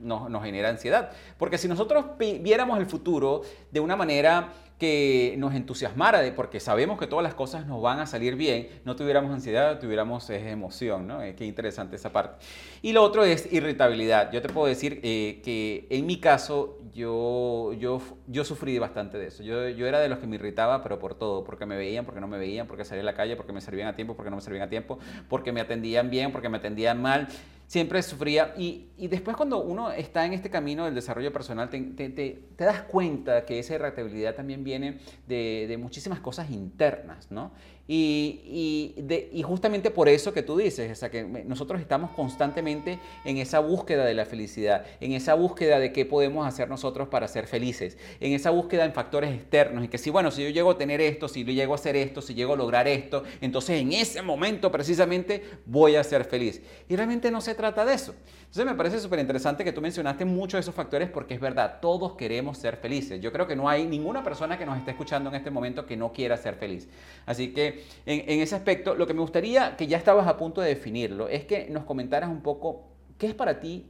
nos, 0.00 0.42
genera 0.42 0.68
ansiedad. 0.68 1.10
Porque 1.38 1.58
si 1.58 1.68
nosotros 1.68 2.04
viéramos 2.18 2.78
el 2.78 2.86
futuro 2.86 3.42
de 3.70 3.80
una 3.80 3.96
manera 3.96 4.52
que 4.78 5.34
nos 5.38 5.54
entusiasmara, 5.54 6.20
de, 6.20 6.32
porque 6.32 6.60
sabemos 6.60 6.98
que 6.98 7.06
todas 7.06 7.22
las 7.22 7.34
cosas 7.34 7.66
nos 7.66 7.80
van 7.80 7.98
a 7.98 8.06
salir 8.06 8.36
bien, 8.36 8.68
no 8.84 8.94
tuviéramos 8.94 9.32
ansiedad, 9.32 9.78
tuviéramos 9.80 10.28
emoción, 10.28 11.06
¿no? 11.06 11.22
Eh, 11.22 11.34
qué 11.34 11.46
interesante 11.46 11.96
esa 11.96 12.12
parte. 12.12 12.44
Y 12.82 12.92
lo 12.92 13.02
otro 13.02 13.24
es 13.24 13.50
irritabilidad. 13.52 14.30
Yo 14.32 14.42
te 14.42 14.50
puedo 14.50 14.66
decir 14.66 15.00
eh, 15.02 15.40
que 15.42 15.86
en 15.88 16.04
mi 16.04 16.20
caso 16.20 16.78
yo, 16.92 17.72
yo, 17.78 18.02
yo 18.26 18.44
sufrí 18.44 18.78
bastante 18.78 19.16
de 19.16 19.28
eso. 19.28 19.42
Yo, 19.42 19.68
yo 19.70 19.86
era 19.86 20.00
de 20.00 20.08
los 20.08 20.18
que 20.18 20.26
me 20.26 20.36
irritaba, 20.36 20.82
pero 20.82 20.98
por 20.98 21.14
todo, 21.14 21.42
porque 21.42 21.64
me 21.64 21.76
veían, 21.76 22.04
porque 22.04 22.20
no 22.20 22.28
me 22.28 22.38
veían, 22.38 22.66
porque 22.66 22.84
salía 22.84 23.02
a 23.02 23.06
la 23.06 23.14
calle, 23.14 23.34
porque 23.36 23.54
me 23.54 23.62
servían 23.62 23.88
a 23.88 23.94
tiempo, 23.94 24.14
porque 24.14 24.30
no 24.30 24.36
me 24.36 24.42
servían 24.42 24.64
a 24.64 24.68
tiempo, 24.68 24.98
porque 25.28 25.52
me 25.52 25.62
atendían 25.62 26.10
bien, 26.10 26.32
porque 26.32 26.50
me 26.50 26.58
atendían 26.58 27.00
mal 27.00 27.28
siempre 27.66 28.02
sufría. 28.02 28.54
Y, 28.56 28.88
y, 28.96 29.08
después 29.08 29.36
cuando 29.36 29.62
uno 29.62 29.90
está 29.90 30.24
en 30.24 30.32
este 30.32 30.50
camino 30.50 30.84
del 30.84 30.94
desarrollo 30.94 31.32
personal, 31.32 31.68
te, 31.68 31.80
te, 31.80 32.08
te, 32.10 32.40
das 32.56 32.82
cuenta 32.82 33.44
que 33.44 33.58
esa 33.58 33.74
irritabilidad 33.74 34.34
también 34.34 34.64
viene 34.64 35.00
de, 35.26 35.66
de 35.68 35.76
muchísimas 35.76 36.20
cosas 36.20 36.50
internas, 36.50 37.30
¿no? 37.30 37.52
Y, 37.88 38.94
y, 39.32 39.42
justamente 39.42 39.92
por 39.92 40.08
eso 40.08 40.32
que 40.32 40.42
tú 40.42 40.56
dices, 40.56 40.90
o 40.90 40.94
sea, 40.96 41.08
que 41.08 41.22
nosotros 41.22 41.80
estamos 41.80 42.10
constantemente 42.10 42.98
en 43.24 43.38
esa 43.38 43.60
búsqueda 43.60 44.04
de 44.04 44.14
la 44.14 44.26
felicidad, 44.26 44.84
en 45.00 45.12
esa 45.12 45.34
búsqueda 45.34 45.78
de 45.78 45.92
qué 45.92 46.04
podemos 46.04 46.48
hacer 46.48 46.68
nosotros 46.68 47.06
para 47.06 47.28
ser 47.28 47.46
felices, 47.46 47.96
en 48.18 48.32
esa 48.32 48.50
búsqueda 48.50 48.84
en 48.84 48.92
factores 48.92 49.32
externos 49.32 49.84
y 49.84 49.88
que 49.88 49.98
si, 49.98 50.10
bueno, 50.10 50.32
si 50.32 50.42
yo 50.42 50.50
llego 50.50 50.72
a 50.72 50.78
tener 50.78 51.00
esto, 51.00 51.28
si 51.28 51.44
yo 51.44 51.52
llego 51.52 51.74
a 51.74 51.76
hacer 51.76 51.94
esto, 51.94 52.22
si 52.22 52.34
llego 52.34 52.54
a 52.54 52.56
lograr 52.56 52.88
esto, 52.88 53.22
entonces 53.40 53.80
en 53.80 53.92
ese 53.92 54.20
momento 54.20 54.72
precisamente 54.72 55.44
voy 55.64 55.94
a 55.94 56.02
ser 56.02 56.24
feliz. 56.24 56.62
Y 56.88 56.96
realmente 56.96 57.30
no 57.30 57.40
se 57.40 57.54
trata 57.54 57.84
de 57.84 57.94
eso. 57.94 58.14
Entonces 58.40 58.66
me 58.66 58.74
parece 58.74 59.00
súper 59.00 59.18
interesante 59.18 59.64
que 59.64 59.72
tú 59.72 59.80
mencionaste 59.80 60.24
muchos 60.24 60.54
de 60.54 60.60
esos 60.60 60.74
factores 60.74 61.10
porque 61.10 61.34
es 61.34 61.40
verdad, 61.40 61.78
todos 61.80 62.14
queremos 62.14 62.58
ser 62.58 62.76
felices. 62.76 63.20
Yo 63.20 63.32
creo 63.32 63.46
que 63.46 63.54
no 63.54 63.68
hay 63.68 63.86
ninguna 63.86 64.24
persona 64.24 64.56
que 64.58 64.64
nos 64.64 64.78
esté 64.78 64.92
escuchando 64.92 65.28
en 65.30 65.36
este 65.36 65.50
momento 65.50 65.84
que 65.84 65.96
no 65.96 66.12
quiera 66.12 66.36
ser 66.36 66.54
feliz. 66.54 66.88
Así 67.26 67.52
que 67.52 67.75
en, 68.06 68.40
ese 68.40 68.54
aspecto, 68.54 68.94
lo 68.94 69.06
que 69.06 69.14
me 69.14 69.20
gustaría, 69.20 69.76
que 69.76 69.86
ya 69.86 69.96
estabas 69.96 70.26
a 70.26 70.36
punto 70.36 70.60
de 70.60 70.68
definirlo, 70.68 71.28
es 71.28 71.44
que 71.44 71.68
nos 71.70 71.84
comentaras 71.84 72.30
un 72.30 72.42
poco 72.42 72.88
qué 73.18 73.26
es 73.26 73.34
para 73.34 73.60
ti 73.60 73.86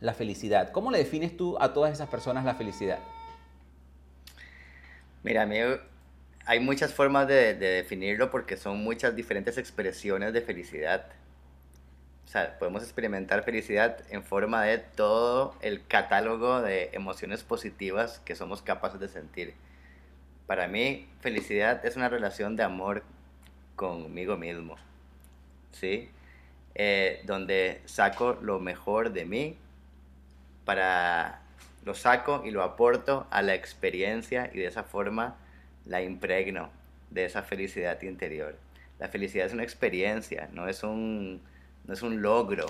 la 0.00 0.14
felicidad. 0.14 0.72
¿Cómo 0.72 0.90
le 0.90 0.98
defines 0.98 1.36
tú 1.36 1.56
a 1.60 1.72
todas 1.72 1.92
esas 1.92 2.08
personas 2.08 2.44
la 2.44 2.54
felicidad? 2.54 2.98
Mira, 5.22 5.42
amigo, 5.42 5.78
hay 6.46 6.60
muchas 6.60 6.94
formas 6.94 7.28
de 7.28 7.54
definirlo 7.54 8.30
porque 8.30 8.56
son 8.56 8.82
muchas 8.82 9.14
diferentes 9.14 9.58
expresiones 9.58 10.32
de 10.32 10.40
felicidad. 10.40 11.06
O 12.30 12.32
sea, 12.32 12.56
podemos 12.60 12.84
experimentar 12.84 13.42
felicidad 13.42 14.04
en 14.08 14.22
forma 14.22 14.62
de 14.62 14.78
todo 14.78 15.56
el 15.62 15.84
catálogo 15.84 16.62
de 16.62 16.90
emociones 16.92 17.42
positivas 17.42 18.20
que 18.24 18.36
somos 18.36 18.62
capaces 18.62 19.00
de 19.00 19.08
sentir. 19.08 19.54
Para 20.50 20.66
mí, 20.66 21.06
felicidad 21.20 21.86
es 21.86 21.94
una 21.94 22.08
relación 22.08 22.56
de 22.56 22.64
amor 22.64 23.04
conmigo 23.76 24.36
mismo, 24.36 24.74
¿sí? 25.70 26.10
Eh, 26.74 27.22
donde 27.24 27.80
saco 27.84 28.36
lo 28.42 28.58
mejor 28.58 29.12
de 29.12 29.24
mí 29.26 29.56
para 30.64 31.42
lo 31.84 31.94
saco 31.94 32.42
y 32.44 32.50
lo 32.50 32.64
aporto 32.64 33.28
a 33.30 33.42
la 33.42 33.54
experiencia 33.54 34.50
y 34.52 34.58
de 34.58 34.66
esa 34.66 34.82
forma 34.82 35.36
la 35.84 36.02
impregno 36.02 36.70
de 37.10 37.26
esa 37.26 37.44
felicidad 37.44 38.02
interior. 38.02 38.56
La 38.98 39.06
felicidad 39.06 39.46
es 39.46 39.52
una 39.52 39.62
experiencia, 39.62 40.48
no 40.52 40.66
es 40.66 40.82
un 40.82 41.42
no 41.84 41.94
es 41.94 42.02
un 42.02 42.22
logro, 42.22 42.66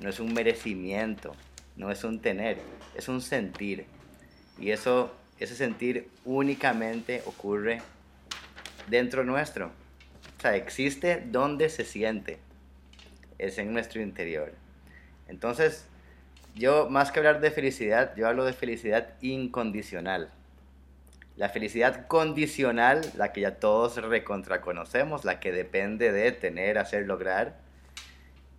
no 0.00 0.10
es 0.10 0.20
un 0.20 0.34
merecimiento, 0.34 1.34
no 1.76 1.90
es 1.90 2.04
un 2.04 2.20
tener, 2.20 2.58
es 2.94 3.08
un 3.08 3.22
sentir. 3.22 3.86
Y 4.58 4.70
eso, 4.70 5.14
ese 5.42 5.56
sentir 5.56 6.08
únicamente 6.24 7.22
ocurre 7.26 7.82
dentro 8.88 9.24
nuestro. 9.24 9.72
O 10.38 10.40
sea, 10.40 10.56
existe 10.56 11.22
donde 11.26 11.68
se 11.68 11.84
siente. 11.84 12.38
Es 13.38 13.58
en 13.58 13.72
nuestro 13.72 14.00
interior. 14.00 14.52
Entonces, 15.28 15.86
yo 16.54 16.88
más 16.90 17.10
que 17.10 17.18
hablar 17.18 17.40
de 17.40 17.50
felicidad, 17.50 18.14
yo 18.16 18.28
hablo 18.28 18.44
de 18.44 18.52
felicidad 18.52 19.14
incondicional. 19.20 20.30
La 21.36 21.48
felicidad 21.48 22.06
condicional, 22.06 23.00
la 23.16 23.32
que 23.32 23.40
ya 23.40 23.56
todos 23.56 23.96
recontraconocemos, 23.96 25.24
la 25.24 25.40
que 25.40 25.50
depende 25.50 26.12
de 26.12 26.30
tener, 26.32 26.78
hacer, 26.78 27.06
lograr, 27.06 27.56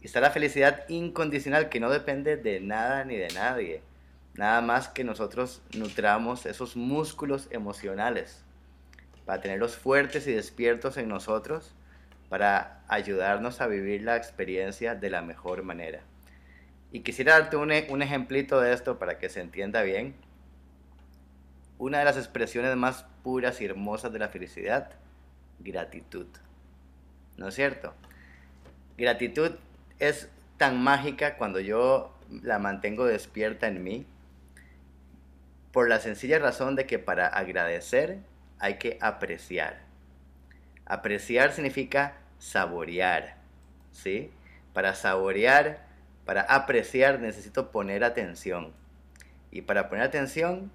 está 0.01 0.19
la 0.19 0.31
felicidad 0.31 0.83
incondicional 0.89 1.69
que 1.69 1.79
no 1.79 1.89
depende 1.89 2.35
de 2.35 2.59
nada 2.59 3.05
ni 3.05 3.15
de 3.15 3.27
nadie. 3.29 3.81
Nada 4.35 4.61
más 4.61 4.87
que 4.87 5.03
nosotros 5.03 5.61
nutramos 5.75 6.45
esos 6.45 6.75
músculos 6.75 7.47
emocionales 7.51 8.43
para 9.25 9.41
tenerlos 9.41 9.75
fuertes 9.75 10.27
y 10.27 10.33
despiertos 10.33 10.97
en 10.97 11.07
nosotros 11.07 11.75
para 12.29 12.83
ayudarnos 12.87 13.61
a 13.61 13.67
vivir 13.67 14.01
la 14.01 14.17
experiencia 14.17 14.95
de 14.95 15.09
la 15.11 15.21
mejor 15.21 15.61
manera. 15.61 16.01
Y 16.91 17.01
quisiera 17.01 17.33
darte 17.39 17.57
un, 17.57 17.71
un 17.89 18.01
ejemplito 18.01 18.59
de 18.59 18.73
esto 18.73 18.97
para 18.97 19.19
que 19.19 19.29
se 19.29 19.39
entienda 19.39 19.83
bien. 19.83 20.15
Una 21.77 21.99
de 21.99 22.05
las 22.05 22.17
expresiones 22.17 22.75
más 22.75 23.05
puras 23.23 23.61
y 23.61 23.65
hermosas 23.65 24.11
de 24.13 24.19
la 24.19 24.29
felicidad, 24.29 24.91
gratitud. 25.59 26.27
¿No 27.37 27.49
es 27.49 27.55
cierto? 27.55 27.93
Gratitud 28.97 29.51
es 29.99 30.29
tan 30.57 30.83
mágica 30.83 31.37
cuando 31.37 31.59
yo 31.59 32.15
la 32.41 32.59
mantengo 32.59 33.05
despierta 33.05 33.67
en 33.67 33.83
mí, 33.83 34.07
por 35.73 35.89
la 35.89 35.99
sencilla 35.99 36.37
razón 36.37 36.75
de 36.75 36.85
que 36.85 36.99
para 36.99 37.27
agradecer 37.27 38.19
hay 38.59 38.77
que 38.77 38.99
apreciar. 39.01 39.81
Apreciar 40.85 41.51
significa 41.51 42.13
saborear, 42.37 43.37
¿sí? 43.91 44.31
Para 44.71 44.93
saborear, 44.93 45.87
para 46.25 46.41
apreciar 46.41 47.19
necesito 47.19 47.71
poner 47.71 48.03
atención. 48.03 48.71
Y 49.49 49.63
para 49.63 49.89
poner 49.89 50.05
atención 50.05 50.71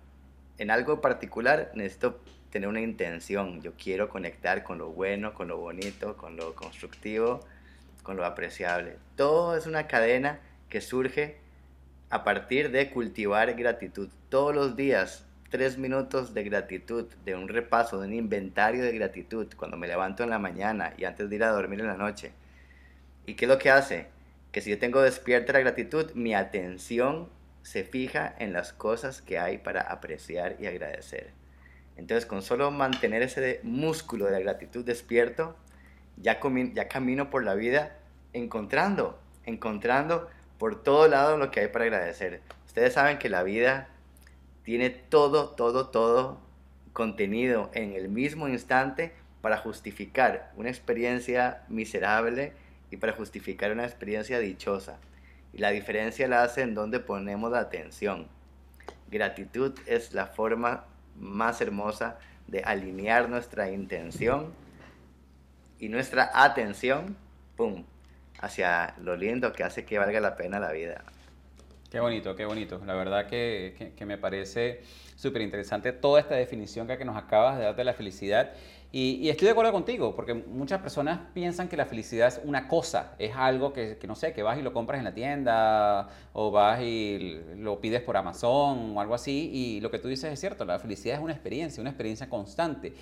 en 0.58 0.72
algo 0.72 1.00
particular 1.00 1.70
necesito 1.74 2.20
tener 2.50 2.68
una 2.68 2.80
intención. 2.80 3.62
Yo 3.62 3.74
quiero 3.74 4.08
conectar 4.08 4.64
con 4.64 4.78
lo 4.78 4.90
bueno, 4.90 5.32
con 5.32 5.46
lo 5.46 5.58
bonito, 5.58 6.16
con 6.16 6.36
lo 6.36 6.56
constructivo, 6.56 7.46
con 8.02 8.16
lo 8.16 8.24
apreciable. 8.24 8.96
Todo 9.14 9.56
es 9.56 9.66
una 9.66 9.86
cadena 9.86 10.40
que 10.68 10.80
surge 10.80 11.38
a 12.10 12.24
partir 12.24 12.70
de 12.70 12.90
cultivar 12.90 13.54
gratitud. 13.54 14.08
Todos 14.28 14.54
los 14.54 14.76
días, 14.76 15.26
tres 15.50 15.78
minutos 15.78 16.34
de 16.34 16.44
gratitud, 16.44 17.06
de 17.24 17.34
un 17.34 17.48
repaso, 17.48 18.00
de 18.00 18.08
un 18.08 18.14
inventario 18.14 18.82
de 18.82 18.92
gratitud, 18.92 19.46
cuando 19.56 19.76
me 19.76 19.88
levanto 19.88 20.22
en 20.22 20.30
la 20.30 20.38
mañana 20.38 20.94
y 20.96 21.04
antes 21.04 21.28
de 21.28 21.36
ir 21.36 21.44
a 21.44 21.50
dormir 21.50 21.80
en 21.80 21.86
la 21.86 21.96
noche. 21.96 22.32
¿Y 23.26 23.34
qué 23.34 23.44
es 23.44 23.48
lo 23.50 23.58
que 23.58 23.70
hace? 23.70 24.06
Que 24.52 24.60
si 24.60 24.70
yo 24.70 24.78
tengo 24.78 25.02
despierta 25.02 25.52
la 25.52 25.60
gratitud, 25.60 26.12
mi 26.14 26.34
atención 26.34 27.28
se 27.62 27.84
fija 27.84 28.34
en 28.38 28.54
las 28.54 28.72
cosas 28.72 29.20
que 29.20 29.38
hay 29.38 29.58
para 29.58 29.82
apreciar 29.82 30.56
y 30.58 30.66
agradecer. 30.66 31.30
Entonces, 31.96 32.24
con 32.24 32.42
solo 32.42 32.70
mantener 32.70 33.22
ese 33.22 33.60
músculo 33.62 34.24
de 34.26 34.32
la 34.32 34.40
gratitud 34.40 34.84
despierto, 34.84 35.56
ya, 36.16 36.40
ya 36.72 36.88
camino 36.88 37.28
por 37.28 37.44
la 37.44 37.54
vida 37.54 37.96
encontrando, 38.32 39.18
encontrando 39.44 40.30
por 40.58 40.82
todo 40.82 41.08
lado 41.08 41.36
lo 41.36 41.50
que 41.50 41.60
hay 41.60 41.68
para 41.68 41.84
agradecer. 41.84 42.40
Ustedes 42.66 42.94
saben 42.94 43.18
que 43.18 43.28
la 43.28 43.42
vida 43.42 43.88
tiene 44.62 44.90
todo, 44.90 45.50
todo, 45.50 45.88
todo 45.88 46.40
contenido 46.92 47.70
en 47.74 47.92
el 47.92 48.08
mismo 48.08 48.48
instante 48.48 49.12
para 49.40 49.56
justificar 49.56 50.52
una 50.56 50.68
experiencia 50.68 51.62
miserable 51.68 52.52
y 52.90 52.96
para 52.96 53.12
justificar 53.12 53.72
una 53.72 53.84
experiencia 53.84 54.40
dichosa. 54.40 54.98
Y 55.52 55.58
la 55.58 55.70
diferencia 55.70 56.28
la 56.28 56.42
hace 56.42 56.62
en 56.62 56.74
donde 56.74 57.00
ponemos 57.00 57.52
la 57.52 57.60
atención. 57.60 58.28
Gratitud 59.10 59.78
es 59.86 60.12
la 60.12 60.26
forma 60.26 60.84
más 61.16 61.60
hermosa 61.60 62.18
de 62.46 62.62
alinear 62.62 63.28
nuestra 63.28 63.70
intención 63.70 64.52
y 65.78 65.88
nuestra 65.88 66.30
atención, 66.34 67.16
¡pum!, 67.56 67.84
hacia 68.40 68.95
lo 69.00 69.16
lindo 69.16 69.52
que 69.52 69.64
hace 69.64 69.85
que 69.85 69.99
valga 69.99 70.21
la 70.21 70.37
pena 70.37 70.59
la 70.59 70.73
vida. 70.73 71.04
Qué 71.90 72.00
bonito, 72.00 72.37
qué 72.37 72.45
bonito. 72.45 72.83
La 72.85 72.95
verdad 72.95 73.26
que, 73.26 73.95
que, 73.97 74.04
me 74.04 74.18
parece 74.18 74.83
súper 75.16 75.40
interesante 75.40 75.92
toda 75.92 76.21
esta 76.21 76.35
definición 76.35 76.87
que, 76.87 77.02
nos 77.02 77.16
acabas 77.16 77.57
de 77.57 77.64
dar 77.64 77.76
de 77.76 77.85
la 77.85 77.95
felicidad. 77.95 78.52
Y, 78.92 79.26
estoy 79.30 79.47
de 79.47 79.52
acuerdo 79.52 79.73
contigo, 79.73 80.14
porque 80.14 80.35
muchas 80.35 80.83
personas 80.83 81.18
piensan 81.33 81.66
que 81.66 81.78
la 81.78 81.87
felicidad 81.87 82.28
es 82.28 82.40
una 82.45 82.68
cosa, 82.68 83.14
es 83.18 83.35
algo 83.35 83.73
que, 83.73 83.97
que, 83.97 84.07
no 84.07 84.14
sé, 84.14 84.35
que 84.35 84.42
vas 84.42 84.59
y 84.59 84.62
lo 84.62 84.75
compras 84.75 84.99
en 84.99 85.04
la 85.04 85.14
tienda 85.14 86.11
o 86.35 86.50
vas 86.50 86.83
y 86.83 87.40
lo 87.57 87.80
pides 87.80 88.02
por 88.02 88.18
Amazon 88.18 88.95
o 88.95 89.00
algo 89.00 89.14
así. 89.14 89.50
Y 89.50 89.80
lo 89.80 89.90
que 89.90 89.99
tú 89.99 90.09
dices 90.09 90.30
es 90.30 90.38
cierto, 90.38 90.66
la 90.66 90.78
felicidad 90.78 91.16
es 91.16 91.23
una 91.23 91.33
experiencia, 91.33 91.80
una 91.80 91.90
experiencia 91.90 92.28
constante. 92.28 92.92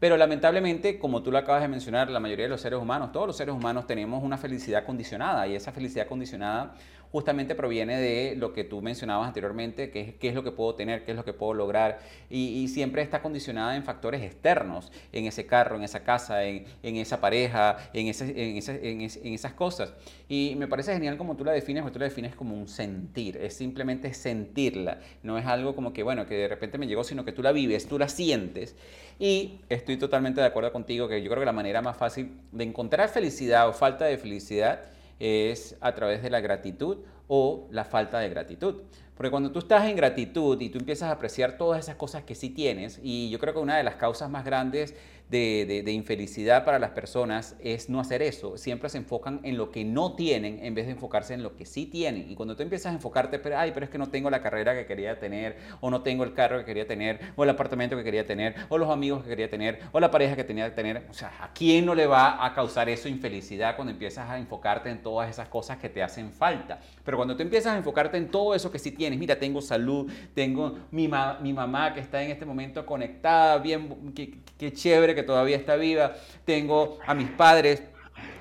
Pero 0.00 0.16
lamentablemente, 0.16 0.98
como 0.98 1.22
tú 1.22 1.30
lo 1.30 1.36
acabas 1.36 1.60
de 1.60 1.68
mencionar, 1.68 2.10
la 2.10 2.20
mayoría 2.20 2.46
de 2.46 2.48
los 2.48 2.62
seres 2.62 2.80
humanos, 2.80 3.12
todos 3.12 3.26
los 3.26 3.36
seres 3.36 3.54
humanos 3.54 3.86
tenemos 3.86 4.24
una 4.24 4.38
felicidad 4.38 4.86
condicionada 4.86 5.46
y 5.46 5.54
esa 5.54 5.72
felicidad 5.72 6.06
condicionada 6.06 6.72
justamente 7.12 7.54
proviene 7.54 7.98
de 7.98 8.36
lo 8.36 8.52
que 8.52 8.64
tú 8.64 8.80
mencionabas 8.82 9.26
anteriormente, 9.26 9.90
que 9.90 10.00
es 10.00 10.14
qué 10.14 10.28
es 10.28 10.34
lo 10.34 10.44
que 10.44 10.52
puedo 10.52 10.74
tener, 10.74 11.04
qué 11.04 11.10
es 11.10 11.16
lo 11.16 11.24
que 11.24 11.32
puedo 11.32 11.54
lograr, 11.54 11.98
y, 12.28 12.68
siempre 12.68 13.02
está 13.02 13.20
condicionada 13.20 13.74
en 13.74 13.82
factores 13.82 14.22
externos, 14.22 14.92
en 15.12 15.26
ese 15.26 15.46
carro, 15.46 15.76
en 15.76 15.82
esa 15.82 16.04
casa, 16.04 16.44
en, 16.44 16.66
esa 16.82 17.20
pareja, 17.20 17.78
en, 17.92 18.06
en, 18.06 19.34
esas 19.34 19.52
cosas. 19.54 19.92
Y 20.28 20.54
me 20.56 20.68
parece 20.68 20.92
genial 20.92 21.16
como 21.16 21.36
tú 21.36 21.44
la 21.44 21.52
defines, 21.52 21.82
porque 21.82 21.94
tú 21.94 21.98
la 21.98 22.04
defines 22.04 22.36
como 22.36 22.54
un 22.54 22.68
sentir, 22.68 23.36
es 23.38 23.54
simplemente 23.54 24.14
sentirla, 24.14 24.98
no 25.22 25.36
es 25.36 25.46
algo 25.46 25.74
como 25.74 25.92
que, 25.92 26.04
bueno, 26.04 26.26
que 26.26 26.34
de 26.34 26.48
repente 26.48 26.78
me 26.78 26.86
llegó, 26.86 27.02
sino 27.02 27.24
que 27.24 27.32
tú 27.32 27.42
la 27.42 27.50
vives, 27.50 27.88
tú 27.88 27.98
la 27.98 28.08
sientes. 28.08 28.76
Y 29.18 29.60
estoy 29.68 29.96
totalmente 29.96 30.40
de 30.40 30.46
acuerdo 30.46 30.72
contigo 30.72 31.08
que 31.08 31.20
yo 31.22 31.28
creo 31.28 31.40
que 31.40 31.46
la 31.46 31.52
manera 31.52 31.82
más 31.82 31.96
fácil 31.96 32.30
de 32.52 32.64
encontrar 32.64 33.08
felicidad 33.08 33.68
o 33.68 33.72
falta 33.72 34.04
de 34.06 34.16
felicidad 34.16 34.80
es 35.20 35.76
a 35.80 35.94
través 35.94 36.22
de 36.22 36.30
la 36.30 36.40
gratitud 36.40 36.98
o 37.28 37.68
la 37.70 37.84
falta 37.84 38.18
de 38.18 38.28
gratitud. 38.28 38.82
Porque 39.14 39.30
cuando 39.30 39.52
tú 39.52 39.58
estás 39.58 39.86
en 39.86 39.96
gratitud 39.96 40.58
y 40.60 40.70
tú 40.70 40.78
empiezas 40.78 41.10
a 41.10 41.12
apreciar 41.12 41.58
todas 41.58 41.78
esas 41.78 41.96
cosas 41.96 42.24
que 42.24 42.34
sí 42.34 42.50
tienes, 42.50 42.98
y 43.02 43.28
yo 43.28 43.38
creo 43.38 43.52
que 43.52 43.60
una 43.60 43.76
de 43.76 43.82
las 43.82 43.96
causas 43.96 44.30
más 44.30 44.44
grandes 44.44 44.96
de, 45.30 45.92
infelicidad 45.92 46.64
para 46.64 46.78
las 46.78 46.90
personas 46.90 47.54
es 47.60 47.88
no 47.88 48.00
hacer 48.00 48.20
eso. 48.22 48.58
Siempre 48.58 48.88
se 48.88 48.98
enfocan 48.98 49.40
en 49.44 49.56
lo 49.56 49.70
que 49.70 49.84
no 49.84 50.14
tienen 50.14 50.58
en 50.64 50.74
vez 50.74 50.86
de 50.86 50.92
enfocarse 50.92 51.34
en 51.34 51.42
lo 51.42 51.56
que 51.56 51.66
sí 51.66 51.86
tienen. 51.86 52.30
Y 52.30 52.34
cuando 52.34 52.56
tú 52.56 52.62
empiezas 52.62 52.90
a 52.92 52.94
enfocarte, 52.94 53.38
pero, 53.38 53.56
ay, 53.56 53.70
pero 53.72 53.84
es 53.84 53.90
que 53.90 53.98
no 53.98 54.08
tengo 54.08 54.28
la 54.28 54.42
carrera 54.42 54.74
que 54.74 54.86
quería 54.86 55.18
tener, 55.20 55.56
o 55.80 55.90
no 55.90 56.02
tengo 56.02 56.24
el 56.24 56.34
carro 56.34 56.58
que 56.58 56.64
quería 56.64 56.86
tener, 56.86 57.20
o 57.36 57.44
el 57.44 57.50
apartamento 57.50 57.96
que 57.96 58.02
quería 58.02 58.26
tener, 58.26 58.56
o 58.68 58.78
los 58.78 58.90
amigos 58.90 59.22
que 59.22 59.28
quería 59.28 59.48
tener, 59.48 59.80
o 59.92 60.00
la 60.00 60.10
pareja 60.10 60.34
que 60.34 60.44
tenía 60.44 60.68
que 60.68 60.74
tener. 60.74 61.06
O 61.08 61.14
sea, 61.14 61.32
¿a 61.40 61.52
quién 61.52 61.86
no 61.86 61.94
le 61.94 62.06
va 62.06 62.44
a 62.44 62.52
causar 62.52 62.88
eso 62.88 63.08
infelicidad 63.08 63.76
cuando 63.76 63.92
empiezas 63.92 64.28
a 64.28 64.38
enfocarte 64.38 64.90
en 64.90 65.02
todas 65.02 65.30
esas 65.30 65.48
cosas 65.48 65.78
que 65.78 65.88
te 65.88 66.02
hacen 66.02 66.32
falta? 66.32 66.80
Pero 67.04 67.16
cuando 67.16 67.36
tú 67.36 67.42
empiezas 67.42 67.74
a 67.74 67.76
enfocarte 67.76 68.16
en 68.16 68.30
todo 68.30 68.54
eso 68.54 68.70
que 68.70 68.78
sí 68.80 68.90
tienes, 68.90 69.18
mira, 69.18 69.38
tengo 69.38 69.60
salud, 69.60 70.10
tengo 70.34 70.76
mi, 70.90 71.08
mi 71.40 71.52
mamá 71.52 71.94
que 71.94 72.00
está 72.00 72.20
en 72.22 72.32
este 72.32 72.44
momento 72.44 72.84
conectada, 72.84 73.58
bien, 73.58 74.12
qué 74.58 74.72
chévere 74.72 75.14
que 75.14 75.19
todavía 75.22 75.56
está 75.56 75.76
viva, 75.76 76.14
tengo 76.44 76.98
a 77.06 77.14
mis 77.14 77.30
padres, 77.30 77.82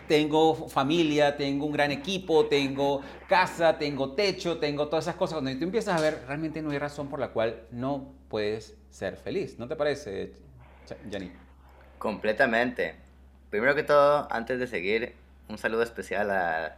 tengo 0.08 0.68
familia, 0.68 1.38
tengo 1.38 1.68
un 1.68 1.72
gran 1.72 1.92
equipo, 1.92 2.48
tengo 2.48 3.02
casa, 3.28 3.78
tengo 3.78 4.14
techo, 4.14 4.58
tengo 4.58 4.88
todas 4.88 5.06
esas 5.06 5.16
cosas. 5.16 5.36
Cuando 5.36 5.56
tú 5.58 5.64
empiezas 5.64 5.98
a 5.98 6.02
ver, 6.02 6.24
realmente 6.28 6.62
no 6.64 6.72
hay 6.72 6.80
razón 6.80 7.10
por 7.10 7.20
la 7.20 7.30
cual 7.30 7.62
no 7.72 8.12
puedes 8.28 8.76
ser 8.90 9.18
feliz. 9.18 9.60
¿No 9.60 9.68
te 9.68 9.76
parece, 9.76 10.34
Yanni? 11.10 11.32
Completamente. 12.00 12.96
Primero 13.52 13.76
que 13.76 13.84
todo, 13.84 14.28
antes 14.32 14.60
de 14.60 14.66
seguir, 14.66 15.16
un 15.48 15.58
saludo 15.58 15.84
especial 15.84 16.32
a, 16.32 16.78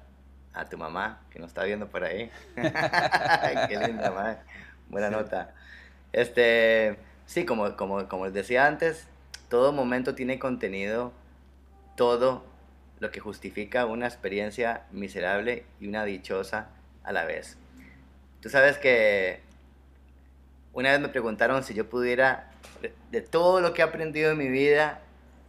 a 0.53 0.65
tu 0.65 0.77
mamá, 0.77 1.21
que 1.29 1.39
nos 1.39 1.51
está 1.51 1.63
viendo 1.63 1.87
por 1.87 2.03
ahí. 2.03 2.29
Qué 2.55 3.77
linda, 3.87 4.11
madre. 4.11 4.37
Buena 4.89 5.09
nota. 5.09 5.53
Este, 6.11 6.97
sí, 7.25 7.45
como, 7.45 7.77
como, 7.77 8.07
como 8.09 8.25
les 8.25 8.33
decía 8.33 8.67
antes, 8.67 9.07
todo 9.51 9.73
momento 9.73 10.15
tiene 10.15 10.39
contenido 10.39 11.11
todo 11.97 12.45
lo 13.01 13.11
que 13.11 13.19
justifica 13.19 13.85
una 13.85 14.07
experiencia 14.07 14.85
miserable 14.91 15.65
y 15.81 15.89
una 15.89 16.05
dichosa 16.05 16.69
a 17.03 17.11
la 17.11 17.25
vez. 17.25 17.57
Tú 18.39 18.47
sabes 18.47 18.77
que 18.77 19.41
una 20.71 20.91
vez 20.91 21.01
me 21.01 21.09
preguntaron 21.09 21.65
si 21.65 21.73
yo 21.73 21.89
pudiera, 21.89 22.49
de, 23.11 23.21
todo 23.21 23.59
lo 23.59 23.73
que 23.73 23.81
he 23.81 23.83
aprendido 23.83 24.31
en 24.31 24.37
mi 24.37 24.47
vida, 24.47 25.01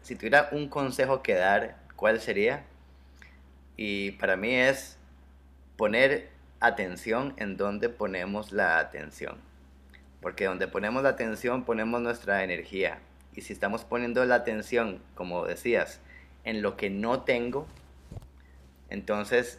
si 0.03 0.17
tuviera 0.17 0.49
un 0.51 0.69
consejo 0.69 1.23
que 1.23 1.35
dar, 1.35 1.77
¿cuál 1.95 2.21
sería? 2.21 2.65
Y 3.77 4.11
para 4.13 4.37
mí 4.37 4.53
es 4.53 4.99
poner 5.77 6.29
atención 6.59 7.35
en 7.37 7.57
donde 7.57 7.89
ponemos 7.89 8.51
la 8.51 8.81
atención. 8.81 9.37
Porque 10.21 10.47
donde 10.47 10.67
ponemos 10.67 11.05
la 11.05 11.11
atención 11.11 11.65
ponemos 11.65 12.01
nuestra 12.01 12.43
energía, 12.43 12.99
y 13.35 13.43
si 13.43 13.53
estamos 13.53 13.85
poniendo 13.85 14.25
la 14.25 14.37
atención, 14.37 15.01
como 15.15 15.47
decías, 15.47 16.01
en 16.45 16.63
lo 16.63 16.77
que 16.77 16.91
no 16.91 17.23
tengo, 17.23 17.67
entonces 18.91 19.59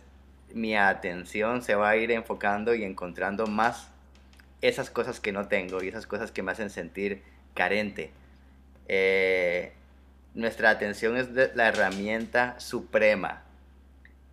mi 0.53 0.75
atención 0.75 1.62
se 1.63 1.75
va 1.75 1.89
a 1.89 1.97
ir 1.97 2.12
enfocando 2.12 2.75
y 2.75 2.83
encontrando 2.83 3.47
más 3.47 3.89
esas 4.62 4.89
cosas 4.89 5.19
que 5.19 5.31
no 5.31 5.47
tengo 5.47 5.83
y 5.83 5.88
esas 5.88 6.05
cosas 6.05 6.31
que 6.31 6.43
me 6.43 6.51
hacen 6.51 6.69
sentir 6.69 7.23
carente. 7.53 8.12
Eh, 8.88 9.73
nuestra 10.36 10.69
atención 10.69 11.17
es 11.17 11.29
la 11.55 11.67
herramienta 11.67 12.59
suprema 12.59 13.43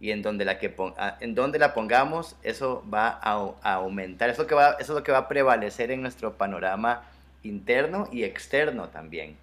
y 0.01 0.13
en 0.13 0.23
donde 0.23 0.45
la, 0.45 0.59
que 0.59 0.75
en 1.21 1.35
donde 1.35 1.59
la 1.59 1.75
pongamos, 1.75 2.37
eso 2.43 2.85
va 2.93 3.09
a, 3.23 3.75
aumentar, 3.75 4.31
eso, 4.31 4.47
que 4.47 4.55
va, 4.55 4.73
eso 4.81 4.93
es 4.93 4.99
lo 4.99 5.03
que 5.03 5.13
va 5.13 5.19
a 5.19 5.29
prevalecer 5.29 5.91
en 5.91 6.01
nuestro 6.01 6.39
panorama 6.39 7.03
interno 7.43 8.09
y 8.13 8.25
externo 8.25 8.89
también. 8.89 9.37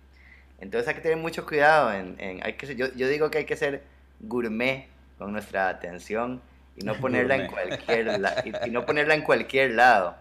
Entonces 0.59 0.87
hay 0.87 0.95
que 0.95 1.01
tener 1.01 1.17
mucho 1.17 1.45
cuidado. 1.45 1.93
En, 1.93 2.17
hay 2.43 2.53
que, 2.53 2.75
yo, 2.75 2.93
yo, 2.93 3.07
digo 3.07 3.29
que 3.29 3.39
hay 3.39 3.45
que 3.45 3.55
ser 3.55 3.83
gourmet 4.19 4.87
con 5.17 5.31
nuestra 5.31 5.69
atención 5.69 6.41
y 6.75 6.83
no 6.83 6.95
ponerla, 7.01 7.35
en 7.35 7.47
cualquier, 7.47 8.19
y, 8.65 8.71
no 8.71 8.85
ponerla 8.85 9.15
en 9.15 9.21
cualquier 9.21 9.71
lado. 9.71 10.15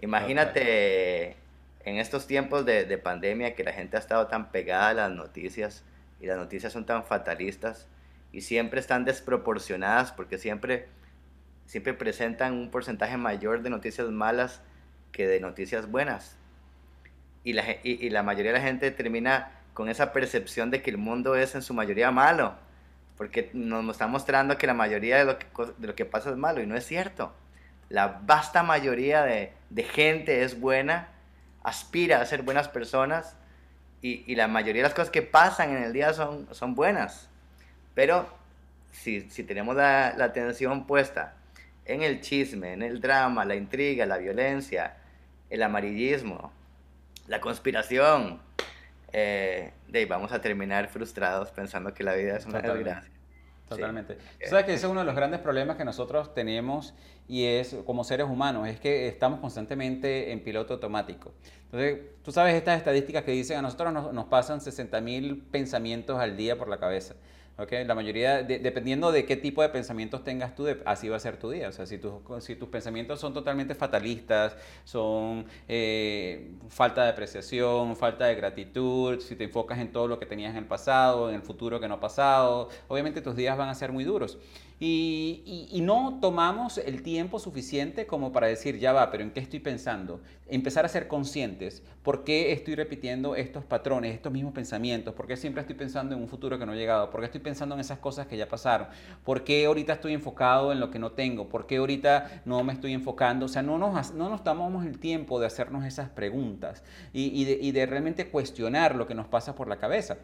Imagínate 0.00 1.36
en 1.84 1.96
estos 1.96 2.26
tiempos 2.26 2.64
de, 2.64 2.84
de, 2.84 2.98
pandemia 2.98 3.54
que 3.54 3.64
la 3.64 3.72
gente 3.72 3.96
ha 3.96 4.00
estado 4.00 4.26
tan 4.26 4.50
pegada 4.50 4.90
a 4.90 4.94
las 4.94 5.10
noticias 5.10 5.84
y 6.20 6.26
las 6.26 6.36
noticias 6.36 6.72
son 6.72 6.84
tan 6.84 7.04
fatalistas 7.04 7.86
y 8.32 8.42
siempre 8.42 8.80
están 8.80 9.04
desproporcionadas 9.04 10.12
porque 10.12 10.38
siempre, 10.38 10.86
siempre 11.66 11.94
presentan 11.94 12.52
un 12.54 12.70
porcentaje 12.70 13.16
mayor 13.16 13.62
de 13.62 13.70
noticias 13.70 14.08
malas 14.08 14.60
que 15.12 15.26
de 15.26 15.40
noticias 15.40 15.90
buenas 15.90 16.37
y 17.48 17.54
la, 17.54 17.64
y, 17.82 18.10
la 18.10 18.22
mayoría 18.22 18.52
de 18.52 18.58
la 18.58 18.64
gente 18.64 18.90
termina 18.90 19.52
con 19.72 19.88
esa 19.88 20.12
percepción 20.12 20.70
de 20.70 20.82
que 20.82 20.90
el 20.90 20.98
mundo 20.98 21.34
es 21.34 21.54
en 21.54 21.62
su 21.62 21.72
mayoría 21.72 22.10
malo, 22.10 22.52
porque 23.16 23.48
nos 23.54 23.88
está 23.90 24.06
mostrando 24.06 24.58
que 24.58 24.66
la 24.66 24.74
mayoría 24.74 25.16
de 25.16 25.24
lo 25.24 25.38
que, 25.38 25.46
de 25.78 25.86
lo 25.86 25.94
que 25.94 26.04
pasa 26.04 26.28
es 26.28 26.36
malo 26.36 26.60
y 26.60 26.66
no 26.66 26.76
es 26.76 26.84
cierto. 26.84 27.32
La 27.88 28.20
vasta 28.22 28.62
mayoría 28.62 29.22
de, 29.22 29.54
de 29.70 29.82
gente 29.82 30.42
es 30.42 30.60
buena, 30.60 31.08
aspira 31.62 32.20
a 32.20 32.26
ser 32.26 32.42
buenas 32.42 32.68
personas 32.68 33.34
y, 34.02 34.30
y, 34.30 34.34
la 34.34 34.46
mayoría 34.46 34.82
de 34.82 34.88
las 34.88 34.94
cosas 34.94 35.08
que 35.08 35.22
pasan 35.22 35.74
en 35.74 35.82
el 35.82 35.94
día 35.94 36.12
son, 36.12 36.54
son 36.54 36.74
buenas. 36.74 37.30
Pero 37.94 38.28
si, 38.92 39.22
si 39.30 39.42
tenemos 39.42 39.74
la, 39.74 40.12
la 40.18 40.26
atención 40.26 40.86
puesta 40.86 41.32
en 41.86 42.02
el 42.02 42.20
chisme, 42.20 42.74
en 42.74 42.82
el 42.82 43.00
drama, 43.00 43.46
la 43.46 43.54
intriga, 43.54 44.04
la 44.04 44.18
violencia, 44.18 44.98
el 45.48 45.62
amarillismo, 45.62 46.52
la 47.28 47.40
conspiración, 47.40 48.40
eh, 49.12 49.72
de 49.86 50.06
vamos 50.06 50.32
a 50.32 50.40
terminar 50.40 50.88
frustrados 50.88 51.50
pensando 51.50 51.94
que 51.94 52.02
la 52.02 52.14
vida 52.14 52.36
es 52.36 52.46
una 52.46 52.60
desgracia. 52.60 53.12
Totalmente. 53.68 54.14
Tú 54.14 54.48
sabes 54.48 54.64
que 54.64 54.72
ese 54.72 54.86
es 54.86 54.90
uno 54.90 55.00
de 55.00 55.06
los 55.06 55.14
grandes 55.14 55.40
problemas 55.40 55.76
que 55.76 55.84
nosotros 55.84 56.32
tenemos 56.34 56.94
y 57.28 57.44
es 57.44 57.76
como 57.84 58.02
seres 58.02 58.26
humanos, 58.26 58.66
es 58.66 58.80
que 58.80 59.08
estamos 59.08 59.40
constantemente 59.40 60.32
en 60.32 60.42
piloto 60.42 60.74
automático. 60.74 61.34
Entonces, 61.64 62.00
tú 62.24 62.32
sabes 62.32 62.54
estas 62.54 62.78
estadísticas 62.78 63.24
que 63.24 63.32
dicen 63.32 63.58
a 63.58 63.62
nosotros 63.62 63.92
nos, 63.92 64.12
nos 64.14 64.24
pasan 64.24 64.62
60 64.62 65.00
mil 65.02 65.42
pensamientos 65.50 66.18
al 66.18 66.36
día 66.38 66.56
por 66.56 66.68
la 66.68 66.78
cabeza. 66.78 67.14
Okay, 67.60 67.84
la 67.84 67.96
mayoría, 67.96 68.44
dependiendo 68.44 69.10
de 69.10 69.24
qué 69.26 69.36
tipo 69.36 69.62
de 69.62 69.68
pensamientos 69.68 70.22
tengas 70.22 70.54
tú, 70.54 70.68
así 70.84 71.08
va 71.08 71.16
a 71.16 71.18
ser 71.18 71.38
tu 71.38 71.50
día. 71.50 71.68
O 71.68 71.72
sea, 71.72 71.86
si, 71.86 72.00
si 72.38 72.54
tus 72.54 72.68
pensamientos 72.68 73.18
son 73.18 73.34
totalmente 73.34 73.74
fatalistas, 73.74 74.56
son 74.84 75.44
eh, 75.66 76.52
falta 76.68 77.02
de 77.02 77.10
apreciación, 77.10 77.96
falta 77.96 78.26
de 78.26 78.36
gratitud, 78.36 79.18
si 79.18 79.34
te 79.34 79.42
enfocas 79.42 79.80
en 79.80 79.90
todo 79.90 80.06
lo 80.06 80.20
que 80.20 80.26
tenías 80.26 80.52
en 80.52 80.58
el 80.58 80.66
pasado, 80.66 81.30
en 81.30 81.34
el 81.34 81.42
futuro 81.42 81.80
que 81.80 81.88
no 81.88 81.94
ha 81.94 82.00
pasado, 82.00 82.68
obviamente 82.86 83.22
tus 83.22 83.34
días 83.34 83.58
van 83.58 83.68
a 83.68 83.74
ser 83.74 83.90
muy 83.90 84.04
duros. 84.04 84.38
Y, 84.80 85.80
no 85.82 86.18
tomamos 86.20 86.78
el 86.78 87.02
tiempo 87.02 87.38
suficiente 87.38 88.06
como 88.06 88.30
para 88.30 88.46
decir, 88.46 88.78
ya 88.78 88.92
va, 88.92 89.10
pero 89.10 89.22
¿en 89.24 89.30
qué 89.30 89.40
estoy 89.40 89.58
pensando? 89.58 90.20
Empezar 90.46 90.84
a 90.84 90.88
ser 90.88 91.08
conscientes. 91.08 91.82
¿Por 92.02 92.24
qué 92.24 92.52
estoy 92.52 92.74
repitiendo 92.74 93.34
estos 93.34 93.64
patrones, 93.64 94.14
estos 94.14 94.32
mismos 94.32 94.52
pensamientos? 94.52 95.14
¿Por 95.14 95.26
qué 95.26 95.36
siempre 95.36 95.62
estoy 95.62 95.76
pensando 95.76 96.14
en 96.14 96.20
un 96.20 96.28
futuro 96.28 96.58
que 96.58 96.66
no 96.66 96.72
ha 96.72 96.76
llegado? 96.76 97.10
¿Por 97.10 97.20
qué 97.20 97.26
estoy 97.26 97.40
pensando 97.40 97.74
en 97.74 97.80
esas 97.80 97.98
cosas 97.98 98.26
que 98.26 98.36
ya 98.36 98.48
pasaron? 98.48 98.88
¿Por 99.24 99.44
qué 99.44 99.66
ahorita 99.66 99.94
estoy 99.94 100.12
enfocado 100.12 100.70
en 100.70 100.78
lo 100.78 100.90
que 100.90 100.98
no 100.98 101.12
tengo? 101.12 101.48
¿Por 101.48 101.66
qué 101.66 101.78
ahorita 101.78 102.42
no 102.44 102.62
me 102.62 102.72
estoy 102.72 102.92
enfocando? 102.92 103.46
O 103.46 103.48
sea, 103.48 103.62
no 103.62 103.78
nos, 103.78 104.12
no 104.12 104.28
nos 104.28 104.44
tomamos 104.44 104.84
el 104.84 104.98
tiempo 104.98 105.40
de 105.40 105.46
hacernos 105.46 105.84
esas 105.86 106.10
preguntas 106.10 106.84
y 107.12 107.72
de 107.72 107.86
realmente 107.86 108.28
cuestionar 108.28 108.94
lo 108.94 109.06
que 109.06 109.14
nos 109.14 109.26
pasa 109.26 109.54
por 109.54 109.68
la 109.68 109.78
cabeza. 109.78 110.18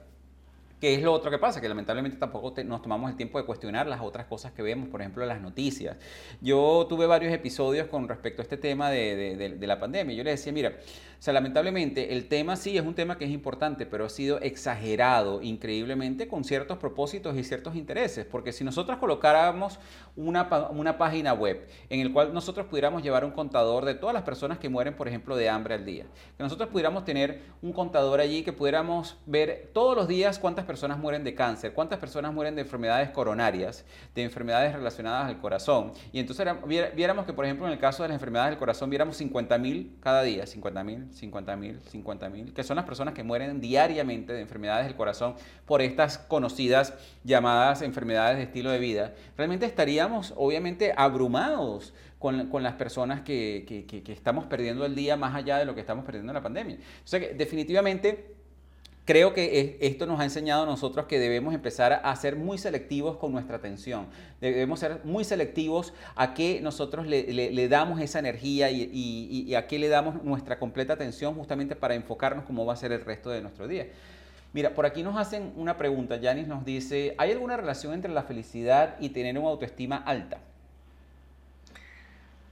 ¿Qué 0.84 0.96
es 0.96 1.02
lo 1.02 1.14
otro 1.14 1.30
que 1.30 1.38
pasa? 1.38 1.62
Que 1.62 1.68
lamentablemente 1.70 2.18
tampoco 2.18 2.52
nos 2.62 2.82
tomamos 2.82 3.10
el 3.10 3.16
tiempo 3.16 3.38
de 3.38 3.46
cuestionar 3.46 3.86
las 3.86 4.02
otras 4.02 4.26
cosas 4.26 4.52
que 4.52 4.60
vemos, 4.60 4.90
por 4.90 5.00
ejemplo, 5.00 5.24
las 5.24 5.40
noticias. 5.40 5.96
Yo 6.42 6.84
tuve 6.86 7.06
varios 7.06 7.32
episodios 7.32 7.86
con 7.86 8.06
respecto 8.06 8.42
a 8.42 8.44
este 8.44 8.58
tema 8.58 8.90
de, 8.90 9.56
de 9.58 9.66
la 9.66 9.80
pandemia. 9.80 10.14
Yo 10.14 10.22
le 10.22 10.32
decía, 10.32 10.52
mira, 10.52 10.74
sea, 11.24 11.32
lamentablemente 11.32 12.12
el 12.12 12.28
tema 12.28 12.54
sí 12.54 12.76
es 12.76 12.84
un 12.84 12.94
tema 12.94 13.16
que 13.16 13.24
es 13.24 13.30
importante, 13.30 13.86
pero 13.86 14.04
ha 14.04 14.10
sido 14.10 14.40
exagerado 14.40 15.40
increíblemente 15.40 16.28
con 16.28 16.44
ciertos 16.44 16.76
propósitos 16.76 17.34
y 17.38 17.44
ciertos 17.44 17.76
intereses, 17.76 18.26
porque 18.26 18.52
si 18.52 18.62
nosotros 18.62 18.98
colocáramos 18.98 19.78
una, 20.16 20.46
una 20.68 20.98
página 20.98 21.32
web 21.32 21.66
en 21.88 22.06
la 22.06 22.12
cual 22.12 22.34
nosotros 22.34 22.66
pudiéramos 22.66 23.02
llevar 23.02 23.24
un 23.24 23.30
contador 23.30 23.86
de 23.86 23.94
todas 23.94 24.12
las 24.12 24.22
personas 24.22 24.58
que 24.58 24.68
mueren, 24.68 24.96
por 24.96 25.08
ejemplo, 25.08 25.34
de 25.34 25.48
hambre 25.48 25.72
al 25.72 25.86
día, 25.86 26.04
que 26.36 26.42
nosotros 26.42 26.68
pudiéramos 26.68 27.06
tener 27.06 27.40
un 27.62 27.72
contador 27.72 28.20
allí 28.20 28.42
que 28.42 28.52
pudiéramos 28.52 29.16
ver 29.24 29.70
todos 29.72 29.96
los 29.96 30.06
días 30.06 30.38
cuántas 30.38 30.66
personas 30.66 30.98
mueren 30.98 31.24
de 31.24 31.34
cáncer, 31.34 31.72
cuántas 31.72 31.98
personas 31.98 32.34
mueren 32.34 32.54
de 32.54 32.60
enfermedades 32.60 33.08
coronarias, 33.08 33.86
de 34.14 34.24
enfermedades 34.24 34.74
relacionadas 34.74 35.28
al 35.28 35.38
corazón, 35.38 35.94
y 36.12 36.18
entonces 36.18 36.46
viéramos 36.94 37.24
que, 37.24 37.32
por 37.32 37.46
ejemplo, 37.46 37.66
en 37.66 37.72
el 37.72 37.78
caso 37.78 38.02
de 38.02 38.10
las 38.10 38.16
enfermedades 38.16 38.50
del 38.50 38.58
corazón, 38.58 38.90
viéramos 38.90 39.18
50.000 39.18 40.00
cada 40.00 40.22
día, 40.22 40.44
50.000. 40.44 41.13
50.000, 41.14 41.78
50.000, 41.92 42.52
que 42.52 42.62
son 42.62 42.76
las 42.76 42.84
personas 42.84 43.14
que 43.14 43.22
mueren 43.22 43.60
diariamente 43.60 44.32
de 44.32 44.40
enfermedades 44.40 44.86
del 44.86 44.96
corazón 44.96 45.34
por 45.66 45.82
estas 45.82 46.18
conocidas 46.18 46.94
llamadas 47.24 47.82
enfermedades 47.82 48.36
de 48.38 48.44
estilo 48.44 48.70
de 48.70 48.78
vida, 48.78 49.14
realmente 49.36 49.66
estaríamos 49.66 50.34
obviamente 50.36 50.92
abrumados 50.96 51.94
con, 52.18 52.48
con, 52.48 52.62
las 52.62 52.74
personas 52.74 53.20
que, 53.20 53.64
que, 53.66 54.02
que, 54.02 54.12
estamos 54.12 54.46
perdiendo 54.46 54.86
el 54.86 54.94
día 54.94 55.16
más 55.16 55.34
allá 55.34 55.58
de 55.58 55.66
lo 55.66 55.74
que 55.74 55.80
estamos 55.80 56.04
perdiendo 56.04 56.32
en 56.32 56.34
la 56.34 56.42
pandemia. 56.42 56.76
O 56.76 57.06
sea 57.06 57.20
que 57.20 57.34
definitivamente 57.34 58.34
Creo 59.04 59.34
que 59.34 59.76
esto 59.82 60.06
nos 60.06 60.18
ha 60.18 60.24
enseñado 60.24 60.62
a 60.62 60.66
nosotros 60.66 61.04
que 61.04 61.18
debemos 61.18 61.52
empezar 61.52 62.00
a 62.02 62.16
ser 62.16 62.36
muy 62.36 62.56
selectivos 62.56 63.18
con 63.18 63.32
nuestra 63.32 63.56
atención. 63.56 64.06
Debemos 64.40 64.80
ser 64.80 65.00
muy 65.04 65.24
selectivos 65.24 65.92
a 66.16 66.32
qué 66.32 66.60
nosotros 66.62 67.06
le, 67.06 67.68
damos 67.68 68.00
esa 68.00 68.18
energía 68.18 68.70
y, 68.70 69.54
a 69.54 69.66
qué 69.66 69.78
le 69.78 69.88
damos 69.88 70.24
nuestra 70.24 70.58
completa 70.58 70.94
atención 70.94 71.34
justamente 71.34 71.76
para 71.76 71.94
enfocarnos 71.94 72.46
cómo 72.46 72.64
va 72.64 72.72
a 72.72 72.76
ser 72.76 72.92
el 72.92 73.04
resto 73.04 73.28
de 73.28 73.42
nuestro 73.42 73.68
día. 73.68 73.88
Mira, 74.54 74.70
por 74.74 74.86
aquí 74.86 75.02
nos 75.02 75.18
hacen 75.18 75.52
una 75.56 75.76
pregunta. 75.76 76.16
Yanis 76.16 76.48
nos 76.48 76.64
dice, 76.64 77.14
¿hay 77.18 77.30
alguna 77.32 77.58
relación 77.58 77.92
entre 77.92 78.10
la 78.10 78.22
felicidad 78.22 78.96
y 79.00 79.10
tener 79.10 79.38
una 79.38 79.48
autoestima 79.48 79.96
alta? 79.96 80.38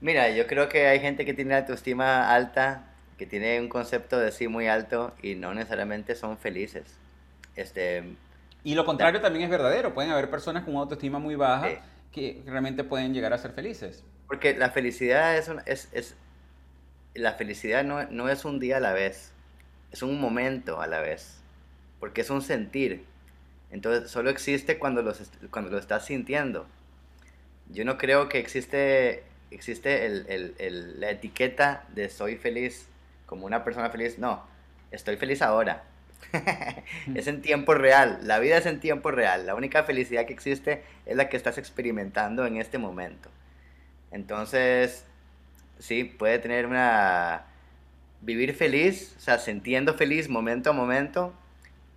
Mira, 0.01 0.29
yo 0.29 0.45
creo 0.45 0.69
que 0.69 0.85
hay 0.85 0.99
gente 0.99 1.25
que 1.25 1.33
tiene 1.33 1.55
autoestima 1.55 2.31
alta 2.31 2.92
que 3.23 3.29
tiene 3.29 3.57
un 3.61 3.69
concepto 3.69 4.19
de 4.19 4.33
sí 4.33 4.49
muy 4.49 4.67
alto 4.67 5.13
y 5.21 5.35
no 5.35 5.53
necesariamente 5.53 6.13
son 6.13 6.37
felices. 6.37 6.83
Este, 7.55 8.03
y 8.65 8.75
lo 8.75 8.83
contrario 8.83 9.21
también 9.21 9.45
es 9.45 9.49
verdadero. 9.49 9.93
Pueden 9.93 10.11
haber 10.11 10.29
personas 10.29 10.65
con 10.65 10.73
una 10.73 10.81
autoestima 10.81 11.19
muy 11.19 11.35
baja 11.35 11.69
que 12.11 12.43
realmente 12.45 12.83
pueden 12.83 13.13
llegar 13.13 13.31
a 13.31 13.37
ser 13.37 13.53
felices. 13.53 14.03
Porque 14.27 14.57
la 14.57 14.71
felicidad 14.71 15.37
es, 15.37 15.49
es, 15.65 15.87
es 15.93 16.15
la 17.13 17.31
felicidad 17.35 17.85
no, 17.85 18.03
no, 18.07 18.27
es 18.27 18.43
un 18.43 18.59
día 18.59 18.75
a 18.75 18.79
la 18.81 18.91
vez, 18.91 19.31
es 19.93 20.03
un 20.03 20.19
momento 20.19 20.81
a 20.81 20.87
la 20.87 20.99
vez, 20.99 21.39
porque 22.01 22.19
es 22.21 22.29
un 22.29 22.41
sentir. 22.41 23.05
Entonces 23.71 24.11
solo 24.11 24.31
existe 24.31 24.79
cuando, 24.79 25.01
los, 25.01 25.31
cuando 25.49 25.71
lo 25.71 25.77
estás 25.77 26.07
sintiendo. 26.07 26.67
Yo 27.69 27.85
no 27.85 27.97
creo 27.97 28.27
que 28.27 28.39
existe, 28.39 29.23
existe 29.49 30.07
el, 30.07 30.25
el, 30.27 30.55
el, 30.57 30.99
la 30.99 31.11
etiqueta 31.11 31.85
de 31.95 32.09
soy 32.09 32.35
feliz 32.35 32.89
como 33.33 33.47
una 33.47 33.63
persona 33.63 33.89
feliz, 33.89 34.19
no, 34.19 34.43
estoy 34.91 35.17
feliz 35.17 35.41
ahora. 35.41 35.85
es 37.15 37.25
en 37.25 37.41
tiempo 37.41 37.73
real, 37.73 38.19
la 38.21 38.37
vida 38.37 38.57
es 38.57 38.67
en 38.67 38.79
tiempo 38.79 39.09
real, 39.09 39.47
la 39.47 39.55
única 39.55 39.83
felicidad 39.85 40.27
que 40.27 40.33
existe 40.33 40.83
es 41.07 41.17
la 41.17 41.29
que 41.29 41.35
estás 41.35 41.57
experimentando 41.57 42.45
en 42.45 42.57
este 42.57 42.77
momento. 42.77 43.31
Entonces, 44.11 45.07
sí, 45.79 46.03
puede 46.03 46.37
tener 46.37 46.67
una... 46.67 47.45
Vivir 48.21 48.53
feliz, 48.53 49.15
o 49.17 49.19
sea, 49.19 49.39
sintiendo 49.39 49.95
feliz 49.95 50.29
momento 50.29 50.69
a 50.69 50.73
momento, 50.73 51.33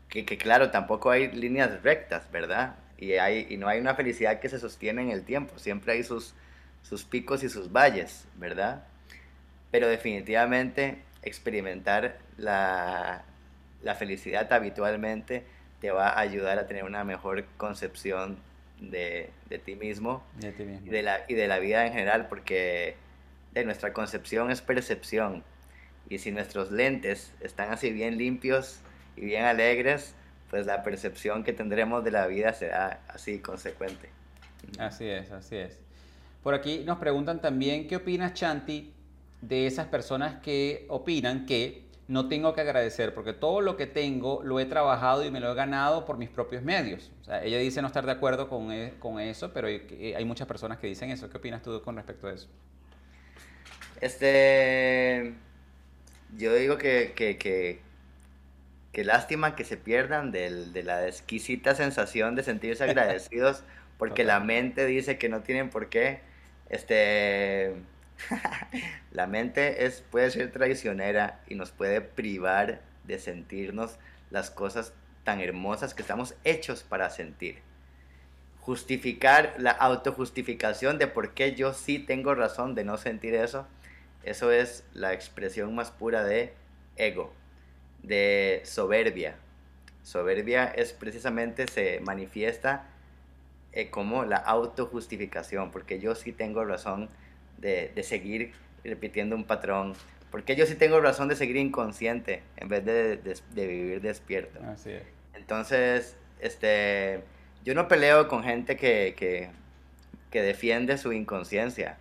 que, 0.09 0.25
que 0.25 0.39
claro, 0.39 0.71
tampoco 0.71 1.11
hay 1.11 1.31
líneas 1.33 1.83
rectas, 1.83 2.31
¿verdad? 2.33 2.77
Y, 2.97 3.13
hay, 3.13 3.47
y 3.51 3.59
no 3.59 3.69
hay 3.69 3.79
una 3.79 3.95
felicidad 3.95 4.41
que 4.41 4.49
se 4.49 4.59
sostiene 4.59 5.03
en 5.03 5.11
el 5.11 5.23
tiempo, 5.23 5.59
siempre 5.59 5.93
hay 5.93 6.03
sus, 6.03 6.33
sus 6.81 7.05
picos 7.05 7.45
y 7.45 7.51
sus 7.51 7.71
valles, 7.71 8.25
¿verdad? 8.37 8.87
Pero 9.71 9.87
definitivamente 9.87 11.03
experimentar 11.27 12.19
la, 12.39 13.25
felicidad 13.99 14.53
habitualmente 14.53 15.45
te 15.81 15.91
va 15.91 16.09
a 16.09 16.21
ayudar 16.21 16.59
a 16.59 16.67
tener 16.67 16.85
una 16.85 17.05
mejor 17.05 17.45
concepción 17.57 18.39
de, 18.81 19.31
ti 19.65 19.75
mismo, 19.75 20.25
Y, 20.41 20.89
de 20.89 21.03
la, 21.03 21.21
y 21.29 21.35
de 21.35 21.49
la 21.49 21.59
vida 21.59 21.87
en 21.87 21.93
general, 21.93 22.29
porque 22.29 22.97
de 23.53 23.65
nuestra 23.65 23.93
concepción 23.93 24.51
es 24.51 24.63
percepción. 24.63 25.45
Y 26.09 26.19
si 26.19 26.31
nuestros 26.31 26.71
lentes 26.71 27.33
están 27.41 27.73
así 27.73 27.91
bien 27.91 28.17
limpios 28.17 28.81
y 29.17 29.25
bien 29.25 29.45
alegres, 29.45 30.15
pues 30.51 30.67
la 30.67 30.83
percepción 30.83 31.43
que 31.43 31.53
tendremos 31.53 32.05
de 32.05 32.11
la 32.11 32.27
vida 32.27 32.53
será 32.53 33.01
así 33.09 33.41
consecuente. 33.41 34.09
Así 34.79 35.07
es, 35.07 35.31
así 35.31 35.57
es. 35.57 35.79
Por 36.43 36.55
aquí 36.55 36.85
nos 36.85 36.99
preguntan 36.99 37.41
también, 37.41 37.89
¿qué 37.89 37.97
opinas, 37.97 38.35
Chanti, 38.35 38.93
de 39.41 39.67
esas 39.67 39.87
personas 39.87 40.41
que 40.43 40.87
opinan 40.89 41.47
que 41.47 41.87
no 42.09 42.29
tengo 42.29 42.55
que 42.55 42.61
agradecer 42.61 43.15
porque 43.15 43.33
todo 43.33 43.61
lo 43.61 43.77
que 43.77 43.87
tengo 43.87 44.41
lo 44.45 44.61
he 44.61 44.67
trabajado 44.67 45.25
y 45.25 45.31
me 45.31 45.41
lo 45.41 45.51
he 45.51 45.55
ganado 45.55 46.05
por 46.05 46.19
mis 46.19 46.29
propios 46.29 46.63
medios. 46.63 47.11
ella 47.43 47.59
dice 47.59 47.83
no 47.83 47.89
estar 47.89 48.07
de 48.07 48.13
acuerdo 48.13 48.49
con, 48.49 48.71
e, 48.71 48.95
con 48.99 49.19
eso, 49.19 49.53
pero 49.53 49.67
hay, 49.67 50.25
muchas 50.25 50.47
personas 50.47 50.79
que 50.79 50.87
dicen 50.87 51.11
eso. 51.11 51.29
¿Qué 51.29 51.39
opinas 51.39 51.63
tú 51.63 51.83
con 51.83 51.97
respecto 51.97 52.29
a 52.29 52.33
eso? 52.33 52.49
Este, 54.01 55.35
yo 56.37 56.55
digo 56.55 56.79
que, 56.79 57.13
que, 57.17 57.39
que, 57.39 59.05
lástima 59.05 59.57
que 59.57 59.65
se 59.65 59.77
pierdan 59.77 60.33
de 60.33 60.83
la 60.85 61.07
exquisita 61.07 61.75
sensación 61.75 62.35
de 62.35 62.43
sentirse 62.43 62.85
agradecidos 62.85 63.65
porque 63.99 64.25
la 64.25 64.41
mente 64.41 64.87
dice 64.87 65.19
que 65.19 65.29
no 65.29 65.43
tienen 65.43 65.71
por 65.71 65.89
qué. 65.89 66.21
Este, 66.69 67.75
la 69.11 69.27
mente 69.27 69.85
es, 69.85 70.01
puede 70.01 70.31
ser 70.31 70.53
traicionera 70.53 71.41
y 71.47 71.55
nos 71.55 71.71
puede 71.71 72.01
privar 72.01 72.81
de 73.05 73.19
sentirnos 73.19 73.99
las 74.31 74.51
cosas 74.51 74.93
tan 75.25 75.41
hermosas 75.41 75.95
que 75.95 76.03
estamos 76.03 76.35
hechos 76.45 76.83
para 76.83 77.11
sentir. 77.11 77.59
Justificar 78.61 79.55
la 79.59 79.71
autojustificación 79.71 80.99
de 80.99 81.07
por 81.07 81.35
qué 81.35 81.55
yo 81.55 81.73
sí 81.73 81.99
tengo 81.99 82.35
razón 82.35 82.75
de 82.75 82.85
no 82.85 82.97
sentir 82.97 83.35
eso, 83.35 83.67
eso 84.23 84.51
es 84.51 84.85
la 84.93 85.13
expresión 85.13 85.75
más 85.75 85.91
pura 85.91 86.25
de 86.25 86.53
ego, 86.97 87.33
de 88.03 88.63
soberbia. 88.65 89.37
Soberbia 90.03 90.65
es 90.67 90.93
precisamente, 90.93 91.67
se 91.69 92.01
manifiesta 92.01 92.87
eh, 93.73 93.91
como 93.91 94.25
la 94.25 94.37
autojustificación, 94.37 95.71
porque 95.71 96.01
yo 96.01 96.15
sí 96.15 96.33
tengo 96.33 96.65
razón 96.65 97.09
de, 97.59 97.91
de, 97.95 98.03
seguir 98.03 98.53
repitiendo 98.85 99.37
un 99.37 99.45
patrón, 99.45 99.95
porque 100.31 100.57
yo 100.57 100.67
sí 100.67 100.75
tengo 100.75 101.01
razón 101.01 101.29
de 101.29 101.37
seguir 101.37 101.57
inconsciente 101.57 102.43
en 102.57 102.69
vez 102.69 102.85
de, 102.85 103.17
de, 103.17 103.37
de 103.55 103.67
vivir 103.67 104.01
despierto. 104.01 104.61
Así 104.65 104.91
es. 104.93 105.03
Entonces, 105.35 106.17
este, 106.41 107.21
yo 107.65 107.75
no 107.75 107.89
peleo 107.89 108.29
con 108.29 108.43
gente 108.43 108.77
que, 108.77 109.15
que, 109.17 109.51
que 110.31 110.43
defiende 110.43 110.99
su 110.99 111.13
inconsciencia. 111.13 111.99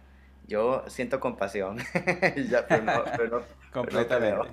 Yo 0.47 0.83
siento 0.87 1.19
compasión, 1.19 1.77
ya, 2.49 2.67
pero 2.67 2.83
no, 2.83 3.03
pero 3.17 3.27
no, 3.29 3.43
Completamente. 3.75 4.47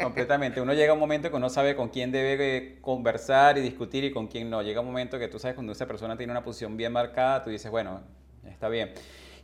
Completamente. 0.00 0.60
Uno 0.60 0.72
llega 0.72 0.92
a 0.92 0.94
un 0.94 1.00
momento 1.00 1.30
que 1.30 1.36
uno 1.36 1.50
sabe 1.50 1.74
con 1.74 1.88
quién 1.88 2.12
debe 2.12 2.78
conversar 2.80 3.58
y 3.58 3.60
discutir 3.60 4.04
y 4.04 4.12
con 4.12 4.28
quién 4.28 4.50
no. 4.50 4.62
Llega 4.62 4.80
un 4.80 4.86
momento 4.86 5.18
que 5.18 5.26
tú 5.26 5.40
sabes 5.40 5.56
cuando 5.56 5.72
esa 5.72 5.86
persona 5.86 6.16
tiene 6.16 6.30
una 6.30 6.44
posición 6.44 6.76
bien 6.76 6.92
marcada, 6.92 7.42
tú 7.42 7.50
dices, 7.50 7.68
bueno, 7.72 8.02
está 8.48 8.68
bien. 8.68 8.92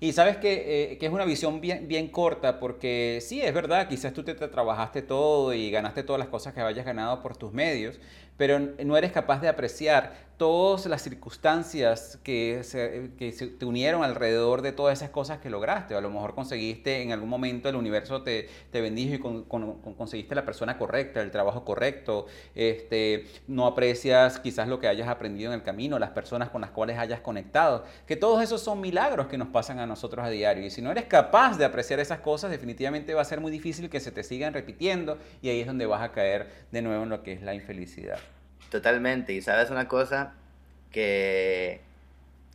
Y 0.01 0.13
sabes 0.13 0.37
que, 0.37 0.93
eh, 0.93 0.99
que, 0.99 1.07
es 1.07 1.13
una 1.13 1.25
visión 1.25 1.61
bien, 1.61 1.89
bien 1.89 2.09
corta 2.09 2.61
porque 2.61 3.19
sí, 3.21 3.43
es 3.43 3.53
verdad, 3.53 3.89
quizás 3.89 4.13
tú 4.13 4.23
te, 4.23 4.35
te, 4.35 4.47
trabajaste 4.47 5.03
todo 5.03 5.53
y 5.53 5.71
ganaste 5.71 6.05
todas 6.05 6.21
las 6.21 6.29
cosas 6.29 6.55
que 6.55 6.61
hayas 6.61 6.87
ganado 6.87 7.21
por 7.21 7.37
tus 7.37 7.53
medios, 7.53 7.99
pero 8.39 8.59
no 8.59 8.97
eres 8.97 9.13
capaz 9.13 9.41
de 9.41 9.49
apreciar 9.49 10.29
todas 10.39 10.87
las 10.87 11.03
circunstancias 11.03 12.19
que 12.23 12.61
se, 12.63 13.11
que 13.19 13.33
se 13.33 13.49
te 13.49 13.65
unieron 13.65 14.05
alrededor 14.05 14.63
de 14.63 14.71
todas 14.71 14.97
esas 14.99 15.11
cosas 15.11 15.39
que 15.39 15.51
lograste. 15.51 15.97
A 15.97 16.01
lo 16.01 16.11
mejor 16.11 16.35
conseguiste 16.37 17.03
en 17.03 17.11
algún 17.11 17.29
momento 17.29 17.69
el 17.69 17.75
universo 17.75 18.23
te, 18.23 18.49
te 18.71 18.81
bendijo 18.81 19.17
y 19.17 19.19
con, 19.19 19.43
con, 19.43 19.81
con 19.81 19.95
conseguiste 19.95 20.37
la 20.37 20.45
persona 20.45 20.79
correcta, 20.79 21.21
el 21.21 21.33
trabajo 21.33 21.65
correcto. 21.65 22.27
Este, 22.55 23.27
no 23.49 23.67
aprecias 23.67 24.39
quizás 24.39 24.69
lo 24.69 24.79
que 24.79 24.87
hayas 24.87 25.09
aprendido 25.09 25.53
en 25.53 25.59
el 25.59 25.65
camino, 25.65 25.99
las 25.99 26.11
personas 26.11 26.51
con 26.51 26.61
las 26.61 26.71
cuales 26.71 26.99
hayas 26.99 27.21
conectado. 27.21 27.85
Que 28.07 28.15
todos 28.15 28.41
esos 28.41 28.63
son 28.63 28.81
milagros 28.81 29.27
que 29.27 29.39
nos 29.39 29.49
pasan 29.49 29.81
a 29.81 29.87
nosotros 29.87 30.25
a 30.25 30.31
diario. 30.31 30.65
Y 30.65 30.71
si 30.71 30.81
no 30.81 30.93
eres 30.93 31.07
capaz 31.07 31.59
de 31.59 31.65
apreciar 31.65 31.99
esas 31.99 32.21
cosas, 32.21 32.53
definitivamente 32.53 33.13
va 33.13 33.23
a 33.23 33.25
ser 33.25 33.41
muy 33.41 33.51
difícil 33.51 33.91
que 33.91 33.99
se 33.99 34.13
te 34.13 34.23
sigan 34.23 34.55
repitiendo 34.55 35.19
y 35.43 35.49
ahí 35.49 35.61
es 35.61 35.67
donde 35.67 35.87
vas 35.87 36.03
a 36.03 36.13
caer 36.13 36.49
de 36.71 36.81
nuevo 36.81 37.03
en 37.03 37.09
lo 37.09 37.25
que 37.25 37.33
es 37.33 37.43
la 37.43 37.55
infelicidad. 37.55 38.21
Totalmente. 38.71 39.33
Y 39.33 39.41
sabes 39.41 39.71
una 39.71 39.89
cosa 39.89 40.35
que 40.91 41.81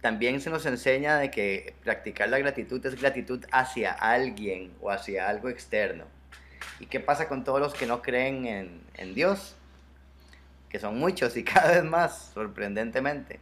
también 0.02 0.42
se 0.42 0.50
nos 0.50 0.66
enseña 0.66 1.18
de 1.18 1.32
que 1.32 1.76
practicar 1.84 2.30
la 2.30 2.40
gratitud 2.40 2.86
es 2.86 3.00
gratitud 3.00 3.46
hacia 3.52 3.92
alguien 3.94 4.72
o 4.82 4.92
hacia 4.92 5.28
algo 5.30 5.50
externo. 5.50 6.06
¿Y 6.80 6.86
qué 6.86 7.00
pasa 7.00 7.28
con 7.28 7.44
todos 7.44 7.60
los 7.60 7.74
que 7.74 7.86
no 7.86 8.02
creen 8.02 8.46
en, 8.46 8.82
en 8.96 9.16
Dios? 9.16 9.56
Que 10.70 10.80
son 10.80 11.00
muchos 11.00 11.36
y 11.38 11.44
cada 11.46 11.72
vez 11.72 11.84
más, 11.84 12.32
sorprendentemente. 12.34 13.40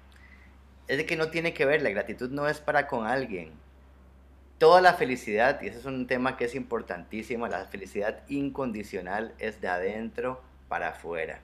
Es 0.88 0.98
de 0.98 1.06
que 1.06 1.16
no 1.16 1.30
tiene 1.30 1.54
que 1.54 1.66
ver, 1.66 1.82
la 1.82 1.90
gratitud 1.90 2.30
no 2.32 2.48
es 2.48 2.60
para 2.60 2.88
con 2.88 3.06
alguien. 3.06 3.52
Toda 4.58 4.82
la 4.82 4.94
felicidad, 4.94 5.62
y 5.62 5.68
ese 5.68 5.80
es 5.80 5.86
un 5.86 6.06
tema 6.06 6.38
que 6.38 6.46
es 6.46 6.54
importantísimo, 6.54 7.48
la 7.48 7.66
felicidad 7.66 8.22
incondicional 8.28 9.34
es 9.40 9.60
de 9.60 9.68
adentro 9.68 10.44
para 10.68 10.90
afuera 10.90 11.42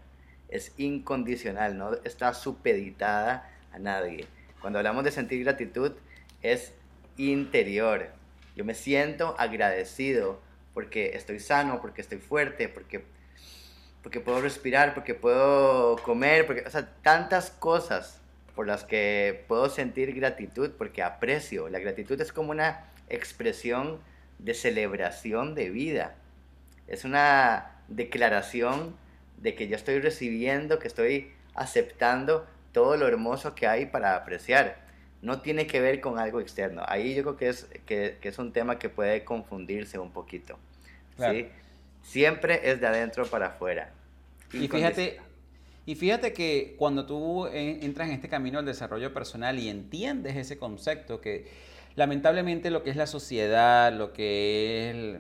es 0.50 0.74
incondicional, 0.78 1.78
no 1.78 1.94
está 2.04 2.34
supeditada 2.34 3.50
a 3.72 3.80
nadie. 3.80 4.28
Cuando 4.62 4.80
hablamos 4.80 5.04
de 5.04 5.12
sentir 5.12 5.44
gratitud, 5.44 5.94
es 6.42 6.74
interior. 7.18 8.10
Yo 8.56 8.66
me 8.66 8.74
siento 8.74 9.36
agradecido 9.38 10.42
porque 10.74 11.16
estoy 11.16 11.40
sano, 11.40 11.82
porque 11.82 12.02
estoy 12.02 12.20
fuerte, 12.20 12.70
porque, 12.70 13.04
porque 14.04 14.20
puedo 14.20 14.42
respirar, 14.42 14.94
porque 14.94 15.14
puedo 15.16 15.98
comer, 15.98 16.46
porque, 16.46 16.64
o 16.66 16.70
sea, 16.70 16.94
tantas 17.02 17.52
cosas 17.52 18.22
por 18.56 18.68
las 18.68 18.84
que 18.84 19.46
puedo 19.48 19.70
sentir 19.70 20.14
gratitud, 20.14 20.72
porque 20.78 21.04
aprecio. 21.04 21.70
La 21.70 21.80
gratitud 21.80 22.20
es 22.20 22.32
como 22.34 22.52
una 22.52 22.86
expresión 23.10 24.00
de 24.40 24.54
celebración 24.54 25.56
de 25.56 25.70
vida. 25.70 26.16
Es 26.88 27.06
una 27.06 27.82
declaración 27.88 28.96
de 29.38 29.56
que 29.56 29.68
yo 29.68 29.76
estoy 29.76 30.00
recibiendo, 30.00 30.80
que 30.80 30.88
estoy 30.88 31.32
aceptando 31.54 32.46
todo 32.72 32.98
lo 32.98 33.08
hermoso 33.08 33.56
que 33.56 33.68
hay 33.68 33.86
para 33.88 34.16
apreciar. 34.16 34.78
No 35.22 35.42
tiene 35.42 35.66
que 35.66 35.80
ver 35.80 36.00
con 36.00 36.20
algo 36.20 36.40
externo. 36.40 36.84
Ahí 36.88 37.16
yo 37.16 37.24
creo 37.24 37.38
que 37.38 37.50
es, 37.50 37.68
que, 37.86 38.18
que 38.22 38.30
es 38.30 38.38
un 38.38 38.54
tema 38.54 38.78
que 38.78 38.90
puede 38.90 39.24
confundirse 39.24 39.98
un 39.98 40.12
poquito. 40.12 40.58
¿sí? 41.18 41.48
Siempre 42.04 42.70
es 42.70 42.80
de 42.80 42.88
adentro 42.88 43.26
para 43.26 43.48
afuera. 43.48 43.92
Y 44.54 44.68
fíjate, 44.68 45.20
y 45.86 45.96
fíjate 45.96 46.34
que 46.34 46.76
cuando 46.78 47.06
tú 47.06 47.48
entras 47.48 48.10
en 48.10 48.14
este 48.14 48.30
camino 48.30 48.60
del 48.60 48.66
desarrollo 48.68 49.14
personal 49.14 49.58
y 49.60 49.70
entiendes 49.70 50.36
ese 50.36 50.58
concepto 50.58 51.20
que 51.22 51.48
lamentablemente 51.96 52.70
lo 52.70 52.84
que 52.84 52.92
es 52.92 52.96
la 52.96 53.08
sociedad, 53.08 53.92
lo 53.92 54.14
que 54.14 54.90
es 54.90 55.20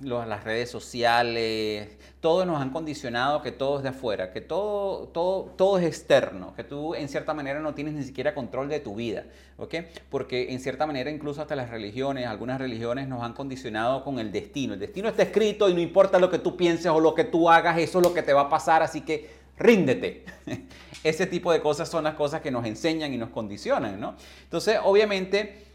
las 0.00 0.44
redes 0.44 0.70
sociales, 0.70 1.88
todo 2.20 2.46
nos 2.46 2.60
han 2.60 2.70
condicionado 2.70 3.42
que 3.42 3.52
todo 3.52 3.78
es 3.78 3.82
de 3.82 3.90
afuera, 3.90 4.32
que 4.32 4.40
todo, 4.40 5.08
todo, 5.08 5.44
todo 5.56 5.78
es 5.78 5.84
externo, 5.84 6.54
que 6.54 6.64
tú 6.64 6.94
en 6.94 7.08
cierta 7.08 7.34
manera 7.34 7.60
no 7.60 7.74
tienes 7.74 7.94
ni 7.94 8.02
siquiera 8.02 8.34
control 8.34 8.68
de 8.68 8.80
tu 8.80 8.94
vida, 8.94 9.24
¿ok? 9.58 9.74
Porque 10.08 10.52
en 10.52 10.60
cierta 10.60 10.86
manera 10.86 11.10
incluso 11.10 11.42
hasta 11.42 11.54
las 11.54 11.70
religiones, 11.70 12.26
algunas 12.26 12.58
religiones 12.58 13.08
nos 13.08 13.22
han 13.22 13.34
condicionado 13.34 14.02
con 14.02 14.18
el 14.18 14.32
destino. 14.32 14.74
El 14.74 14.80
destino 14.80 15.08
está 15.08 15.22
escrito 15.22 15.68
y 15.68 15.74
no 15.74 15.80
importa 15.80 16.18
lo 16.18 16.30
que 16.30 16.38
tú 16.38 16.56
pienses 16.56 16.86
o 16.86 17.00
lo 17.00 17.14
que 17.14 17.24
tú 17.24 17.50
hagas, 17.50 17.78
eso 17.78 17.98
es 17.98 18.06
lo 18.06 18.14
que 18.14 18.22
te 18.22 18.32
va 18.32 18.42
a 18.42 18.48
pasar, 18.48 18.82
así 18.82 19.02
que 19.02 19.28
ríndete. 19.58 20.24
Ese 21.04 21.26
tipo 21.26 21.52
de 21.52 21.60
cosas 21.60 21.88
son 21.88 22.04
las 22.04 22.14
cosas 22.14 22.40
que 22.40 22.50
nos 22.50 22.66
enseñan 22.66 23.12
y 23.12 23.18
nos 23.18 23.30
condicionan, 23.30 23.98
¿no? 24.00 24.16
Entonces, 24.44 24.78
obviamente 24.82 25.69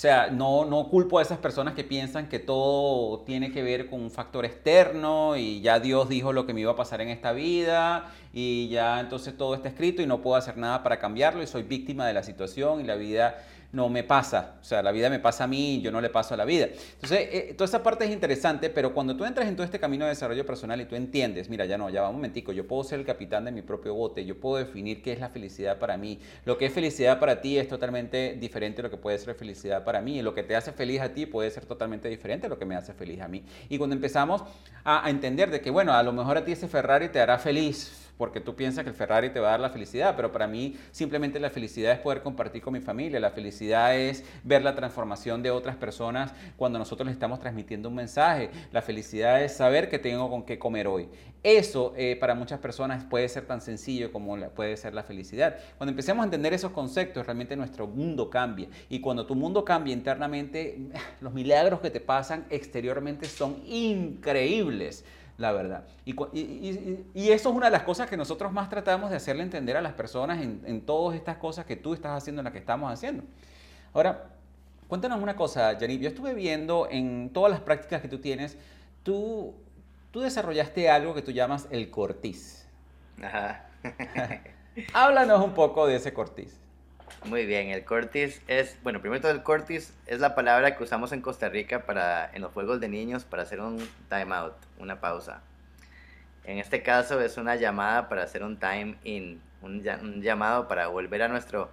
sea, 0.00 0.30
no, 0.30 0.64
no 0.64 0.88
culpo 0.88 1.18
a 1.18 1.22
esas 1.22 1.36
personas 1.36 1.74
que 1.74 1.84
piensan 1.84 2.26
que 2.26 2.38
todo 2.38 3.20
tiene 3.24 3.52
que 3.52 3.62
ver 3.62 3.90
con 3.90 4.00
un 4.00 4.10
factor 4.10 4.46
externo 4.46 5.36
y 5.36 5.60
ya 5.60 5.78
Dios 5.78 6.08
dijo 6.08 6.32
lo 6.32 6.46
que 6.46 6.54
me 6.54 6.62
iba 6.62 6.72
a 6.72 6.76
pasar 6.76 7.02
en 7.02 7.10
esta 7.10 7.32
vida 7.32 8.10
y 8.32 8.70
ya 8.70 8.98
entonces 8.98 9.36
todo 9.36 9.54
está 9.54 9.68
escrito 9.68 10.00
y 10.00 10.06
no 10.06 10.22
puedo 10.22 10.36
hacer 10.36 10.56
nada 10.56 10.82
para 10.82 10.98
cambiarlo 10.98 11.42
y 11.42 11.46
soy 11.46 11.64
víctima 11.64 12.06
de 12.06 12.14
la 12.14 12.22
situación 12.22 12.80
y 12.80 12.84
la 12.84 12.94
vida 12.94 13.44
no 13.72 13.88
me 13.88 14.02
pasa. 14.02 14.56
O 14.60 14.64
sea, 14.64 14.82
la 14.82 14.92
vida 14.92 15.08
me 15.10 15.18
pasa 15.18 15.44
a 15.44 15.46
mí 15.46 15.80
yo 15.80 15.92
no 15.92 16.00
le 16.00 16.10
paso 16.10 16.34
a 16.34 16.36
la 16.36 16.44
vida. 16.44 16.66
Entonces, 16.94 17.28
eh, 17.32 17.54
toda 17.56 17.66
esa 17.66 17.82
parte 17.82 18.04
es 18.04 18.10
interesante, 18.10 18.70
pero 18.70 18.92
cuando 18.92 19.16
tú 19.16 19.24
entras 19.24 19.48
en 19.48 19.54
todo 19.54 19.64
este 19.64 19.78
camino 19.78 20.04
de 20.04 20.10
desarrollo 20.10 20.44
personal 20.44 20.80
y 20.80 20.86
tú 20.86 20.96
entiendes, 20.96 21.48
mira, 21.48 21.64
ya 21.64 21.78
no, 21.78 21.90
ya 21.90 22.02
va 22.02 22.08
un 22.08 22.16
momentico, 22.16 22.52
yo 22.52 22.66
puedo 22.66 22.82
ser 22.84 23.00
el 23.00 23.06
capitán 23.06 23.44
de 23.44 23.52
mi 23.52 23.62
propio 23.62 23.94
bote, 23.94 24.24
yo 24.24 24.38
puedo 24.38 24.56
definir 24.56 25.02
qué 25.02 25.12
es 25.12 25.20
la 25.20 25.28
felicidad 25.28 25.78
para 25.78 25.96
mí. 25.96 26.18
Lo 26.44 26.58
que 26.58 26.66
es 26.66 26.72
felicidad 26.72 27.18
para 27.20 27.40
ti 27.40 27.58
es 27.58 27.68
totalmente 27.68 28.36
diferente 28.38 28.80
a 28.80 28.84
lo 28.84 28.90
que 28.90 28.96
puede 28.96 29.18
ser 29.18 29.34
felicidad 29.34 29.84
para 29.84 30.00
mí. 30.00 30.18
Y 30.18 30.22
lo 30.22 30.34
que 30.34 30.42
te 30.42 30.56
hace 30.56 30.72
feliz 30.72 31.00
a 31.00 31.14
ti 31.14 31.26
puede 31.26 31.50
ser 31.50 31.66
totalmente 31.66 32.08
diferente 32.08 32.46
a 32.46 32.48
lo 32.50 32.58
que 32.58 32.64
me 32.64 32.76
hace 32.76 32.92
feliz 32.92 33.20
a 33.20 33.28
mí. 33.28 33.44
Y 33.68 33.78
cuando 33.78 33.94
empezamos 33.94 34.42
a, 34.84 35.06
a 35.06 35.10
entender 35.10 35.50
de 35.50 35.60
que, 35.60 35.70
bueno, 35.70 35.92
a 35.92 36.02
lo 36.02 36.12
mejor 36.12 36.38
a 36.38 36.44
ti 36.44 36.52
ese 36.52 36.68
Ferrari 36.68 37.08
te 37.08 37.20
hará 37.20 37.38
feliz, 37.38 38.09
porque 38.20 38.38
tú 38.38 38.54
piensas 38.54 38.84
que 38.84 38.90
el 38.90 38.94
Ferrari 38.94 39.30
te 39.30 39.40
va 39.40 39.48
a 39.48 39.50
dar 39.52 39.60
la 39.60 39.70
felicidad, 39.70 40.14
pero 40.14 40.30
para 40.30 40.46
mí 40.46 40.76
simplemente 40.90 41.40
la 41.40 41.48
felicidad 41.48 41.94
es 41.94 42.00
poder 42.00 42.20
compartir 42.20 42.60
con 42.60 42.74
mi 42.74 42.80
familia, 42.80 43.18
la 43.18 43.30
felicidad 43.30 43.96
es 43.96 44.24
ver 44.44 44.60
la 44.60 44.74
transformación 44.74 45.42
de 45.42 45.50
otras 45.50 45.76
personas 45.76 46.34
cuando 46.58 46.78
nosotros 46.78 47.06
les 47.06 47.14
estamos 47.14 47.40
transmitiendo 47.40 47.88
un 47.88 47.94
mensaje, 47.94 48.50
la 48.72 48.82
felicidad 48.82 49.42
es 49.42 49.54
saber 49.54 49.88
que 49.88 49.98
tengo 49.98 50.28
con 50.28 50.42
qué 50.44 50.58
comer 50.58 50.86
hoy. 50.86 51.08
Eso 51.42 51.94
eh, 51.96 52.18
para 52.20 52.34
muchas 52.34 52.60
personas 52.60 53.04
puede 53.04 53.26
ser 53.26 53.46
tan 53.46 53.62
sencillo 53.62 54.12
como 54.12 54.36
puede 54.50 54.76
ser 54.76 54.92
la 54.92 55.02
felicidad. 55.02 55.56
Cuando 55.78 55.92
empecemos 55.92 56.20
a 56.20 56.24
entender 56.24 56.52
esos 56.52 56.72
conceptos, 56.72 57.24
realmente 57.24 57.56
nuestro 57.56 57.86
mundo 57.86 58.28
cambia. 58.28 58.68
Y 58.90 59.00
cuando 59.00 59.24
tu 59.24 59.34
mundo 59.34 59.64
cambia 59.64 59.94
internamente, 59.94 60.78
los 61.22 61.32
milagros 61.32 61.80
que 61.80 61.88
te 61.88 62.00
pasan 62.00 62.44
exteriormente 62.50 63.26
son 63.26 63.62
increíbles 63.66 65.06
la 65.40 65.52
verdad. 65.52 65.84
Y, 66.04 66.12
y, 67.14 67.30
eso 67.30 67.48
es 67.48 67.56
una 67.56 67.66
de 67.66 67.72
las 67.72 67.82
cosas 67.82 68.10
que 68.10 68.16
nosotros 68.16 68.52
más 68.52 68.68
tratamos 68.68 69.08
de 69.08 69.16
hacerle 69.16 69.42
entender 69.42 69.74
a 69.74 69.80
las 69.80 69.94
personas 69.94 70.40
en, 70.42 70.62
en 70.66 70.82
todas 70.82 71.16
estas 71.16 71.38
cosas 71.38 71.64
que 71.64 71.76
tú 71.76 71.94
estás 71.94 72.12
haciendo, 72.12 72.40
en 72.40 72.44
las 72.44 72.52
que 72.52 72.58
estamos 72.58 72.92
haciendo. 72.92 73.24
Ahora, 73.94 74.26
cuéntanos 74.86 75.20
una 75.22 75.36
cosa, 75.36 75.78
Janib. 75.80 76.02
Yo 76.02 76.08
estuve 76.08 76.34
viendo 76.34 76.88
en 76.90 77.30
todas 77.32 77.50
las 77.50 77.60
prácticas 77.60 78.02
que 78.02 78.08
tú 78.08 78.18
tienes, 78.18 78.58
tú, 79.02 79.54
tú 80.10 80.20
desarrollaste 80.20 80.90
algo 80.90 81.14
que 81.14 81.22
tú 81.22 81.30
llamas 81.30 81.66
el 81.70 81.90
cortiz. 81.90 82.66
Ajá. 83.22 83.66
Háblanos 84.92 85.42
un 85.42 85.54
poco 85.54 85.86
de 85.86 85.96
ese 85.96 86.12
cortiz. 86.12 86.59
Muy 87.24 87.46
bien, 87.46 87.68
el 87.68 87.84
cortis 87.84 88.40
es, 88.48 88.76
bueno, 88.82 89.00
primero 89.00 89.20
todo 89.20 89.32
el 89.32 89.42
cortis 89.42 89.94
es 90.06 90.20
la 90.20 90.34
palabra 90.34 90.76
que 90.76 90.82
usamos 90.82 91.12
en 91.12 91.20
Costa 91.20 91.48
Rica 91.48 91.84
para, 91.84 92.30
en 92.32 92.42
los 92.42 92.52
juegos 92.52 92.80
de 92.80 92.88
niños 92.88 93.24
para 93.24 93.42
hacer 93.42 93.60
un 93.60 93.78
time 94.08 94.34
out, 94.34 94.54
una 94.78 95.00
pausa. 95.00 95.42
En 96.44 96.58
este 96.58 96.82
caso 96.82 97.20
es 97.20 97.36
una 97.36 97.56
llamada 97.56 98.08
para 98.08 98.22
hacer 98.22 98.42
un 98.42 98.58
time 98.58 98.96
in, 99.04 99.40
un, 99.62 99.82
llamado 100.22 100.66
para 100.66 100.88
volver 100.88 101.22
a 101.22 101.28
nuestro 101.28 101.70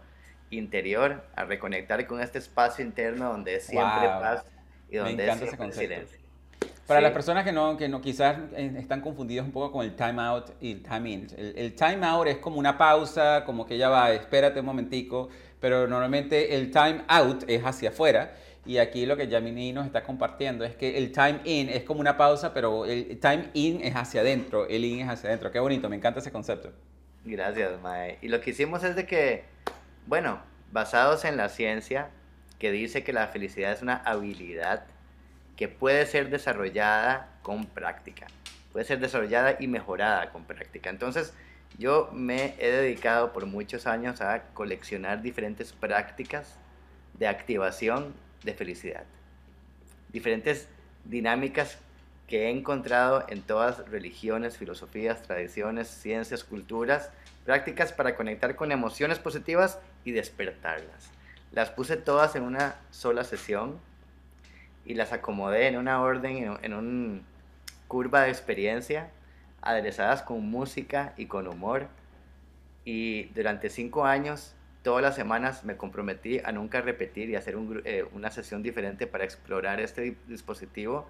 interior, 0.50 1.24
a 1.36 1.46
reconectar 1.46 2.06
con 2.08 2.22
este 2.22 2.40
espacio 2.40 2.84
interno 2.84 3.30
donde 3.32 3.56
es 3.56 3.66
siempre 3.66 4.08
paz 4.08 4.46
y 4.90 4.98
donde 4.98 5.28
es 5.28 5.38
siempre 5.38 5.72
silencio. 5.72 6.27
Para 6.88 7.02
las 7.02 7.12
personas 7.12 7.44
que 7.44 7.52
no, 7.52 7.76
que 7.76 7.90
no 7.90 8.00
quizás 8.00 8.38
eh, 8.56 8.74
están 8.78 9.02
confundidos 9.02 9.46
un 9.46 9.52
poco 9.52 9.74
con 9.74 9.86
el 9.86 9.94
time 9.96 10.22
out 10.22 10.52
y 10.62 10.72
el 10.72 10.82
time 10.82 11.10
in. 11.10 11.28
El, 11.38 11.76
time 11.76 12.06
out 12.06 12.28
es 12.28 12.38
como 12.38 12.58
una 12.58 12.78
pausa, 12.78 13.44
como 13.46 13.66
que 13.66 13.78
ya 13.78 13.90
va, 13.90 14.14
espérate 14.14 14.62
un 14.62 14.66
momentico, 14.66 15.28
pero 15.60 15.86
normalmente 15.86 16.56
el 16.56 16.72
time 16.72 17.02
out 17.10 17.44
es 17.48 17.62
hacia 17.66 17.90
afuera. 17.90 18.34
Y 18.66 18.78
aquí 18.78 19.06
lo 19.06 19.18
que 19.18 19.28
Yamini 19.28 19.74
nos 19.74 19.86
está 19.86 20.02
compartiendo 20.04 20.64
es 20.64 20.76
que 20.78 20.98
el 20.98 21.12
time 21.12 21.42
in 21.44 21.70
es 21.70 21.84
como 21.84 22.00
una 22.00 22.16
pausa, 22.16 22.54
pero 22.54 22.86
el 22.86 23.20
time 23.20 23.50
in 23.54 23.82
es 23.84 23.94
hacia 23.94 24.22
adentro, 24.22 24.66
el 24.68 24.86
in 24.86 25.02
es 25.02 25.10
hacia 25.10 25.30
adentro. 25.30 25.52
Qué 25.52 25.60
bonito, 25.60 25.90
me 25.90 25.98
encanta 25.98 26.22
ese 26.22 26.32
concepto. 26.32 26.72
Gracias, 27.26 27.82
Mae. 27.82 28.18
Y 28.22 28.30
lo 28.30 28.40
que 28.40 28.52
hicimos 28.52 28.86
es 28.86 28.96
de 28.96 29.06
que, 29.06 29.44
bueno, 30.06 30.40
basados 30.72 31.26
en 31.26 31.36
la 31.36 31.50
ciencia, 31.50 32.12
que 32.60 32.72
dice 32.72 33.04
que 33.04 33.12
la 33.12 33.28
felicidad 33.28 33.74
es 33.74 33.82
una 33.82 33.98
habilidad 33.98 34.86
que 35.58 35.68
puede 35.68 36.06
ser 36.06 36.30
desarrollada 36.30 37.40
con 37.42 37.66
práctica. 37.66 38.28
Puede 38.72 38.86
ser 38.86 39.00
desarrollada 39.00 39.58
y 39.60 39.68
mejorada 39.68 40.30
con 40.32 40.46
práctica. 40.46 40.90
Entonces, 40.90 41.34
yo 41.78 42.10
me 42.14 42.56
he 42.60 42.70
dedicado 42.70 43.34
por 43.34 43.48
muchos 43.48 43.88
años 43.88 44.22
a 44.22 44.44
coleccionar 44.54 45.22
diferentes 45.22 45.74
prácticas 45.74 46.56
de 47.18 47.28
activación 47.28 48.14
de 48.44 48.54
felicidad. 48.54 49.04
Diferentes 50.10 50.70
dinámicas 51.06 51.80
que 52.28 52.46
he 52.46 52.50
encontrado 52.50 53.26
en 53.30 53.42
todas 53.42 53.90
religiones, 53.90 54.58
filosofías, 54.58 55.24
tradiciones, 55.24 55.88
ciencias, 55.88 56.44
culturas, 56.44 57.10
prácticas 57.46 57.94
para 57.94 58.16
conectar 58.16 58.56
con 58.56 58.72
emociones 58.72 59.18
positivas 59.18 59.80
y 60.04 60.12
despertarlas. 60.12 61.10
Las 61.52 61.72
puse 61.72 61.96
todas 61.96 62.36
en 62.36 62.44
una 62.44 62.76
sola 62.92 63.24
sesión 63.24 63.80
y 64.88 64.94
las 64.94 65.12
acomodé 65.12 65.68
en 65.68 65.76
una 65.78 66.02
orden, 66.02 66.58
en, 66.64 66.74
una 66.74 67.22
curva 67.90 68.22
de 68.22 68.30
experiencia, 68.30 69.10
aderezadas 69.62 70.24
con 70.24 70.50
música 70.50 71.14
y 71.18 71.26
con 71.26 71.46
humor. 71.46 71.88
Y 72.86 73.26
durante 73.36 73.70
cinco 73.70 74.06
años, 74.06 74.56
todas 74.84 75.02
las 75.02 75.16
semanas 75.16 75.66
me 75.66 75.76
comprometí 75.76 76.40
a 76.40 76.54
nunca 76.54 76.80
repetir 76.80 77.30
y 77.30 77.36
hacer 77.36 77.58
eh, 77.84 78.06
una 78.14 78.32
sesión 78.32 78.64
diferente 78.64 79.08
para 79.08 79.26
explorar 79.26 79.82
este 79.82 80.16
dispositivo. 80.30 81.06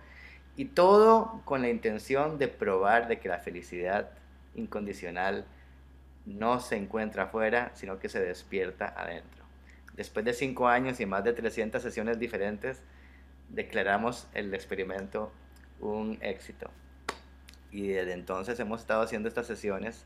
Y 0.55 0.65
todo 0.65 1.43
con 1.45 1.61
la 1.61 1.69
intención 1.69 2.39
de 2.39 2.47
probar 2.47 3.07
de 3.07 3.19
que 3.19 3.29
la 3.29 3.37
felicidad 3.37 4.09
incondicional 4.55 5.45
no 6.25 6.59
se 6.61 6.77
encuentra 6.77 7.25
afuera, 7.25 7.71
sino 7.75 7.99
que 7.99 8.09
se 8.09 8.19
despierta 8.19 8.87
adentro. 8.87 9.45
Después 9.93 10.25
de 10.25 10.33
cinco 10.33 10.67
años 10.67 10.99
y 10.99 11.05
más 11.05 11.23
de 11.23 11.33
300 11.33 11.79
sesiones 11.79 12.17
diferentes, 12.17 12.81
declaramos 13.49 14.27
el 14.33 14.53
experimento 14.53 15.31
un 15.79 16.17
éxito. 16.21 16.69
Y 17.71 17.87
desde 17.87 18.13
entonces 18.13 18.59
hemos 18.59 18.81
estado 18.81 19.01
haciendo 19.01 19.27
estas 19.27 19.47
sesiones, 19.47 20.05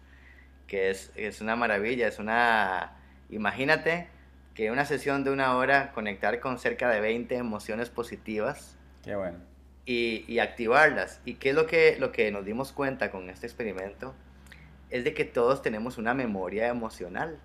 que 0.67 0.89
es, 0.89 1.12
es 1.15 1.41
una 1.41 1.56
maravilla, 1.56 2.08
es 2.08 2.19
una... 2.19 2.97
Imagínate 3.30 4.08
que 4.54 4.71
una 4.71 4.86
sesión 4.86 5.23
de 5.23 5.32
una 5.32 5.56
hora 5.56 5.91
conectar 5.93 6.39
con 6.39 6.60
cerca 6.60 6.89
de 6.89 6.99
20 6.99 7.36
emociones 7.36 7.89
positivas. 7.89 8.77
Qué 9.04 9.15
bueno. 9.15 9.38
Y, 9.86 10.25
y, 10.27 10.39
activarlas. 10.39 11.21
¿Y 11.25 11.36
qué 11.36 11.49
es 11.49 11.56
lo 11.56 11.65
que, 11.65 11.97
lo 11.99 12.12
que 12.12 12.32
nos 12.32 12.45
dimos 12.45 12.71
cuenta 12.71 13.10
con 13.12 13.30
este 13.30 13.47
experimento? 13.47 14.13
Es 14.89 15.04
de 15.04 15.13
que 15.13 15.25
todos 15.25 15.62
tenemos 15.62 15.97
una 15.97 16.13
memoria 16.13 16.67
emocional 16.67 17.39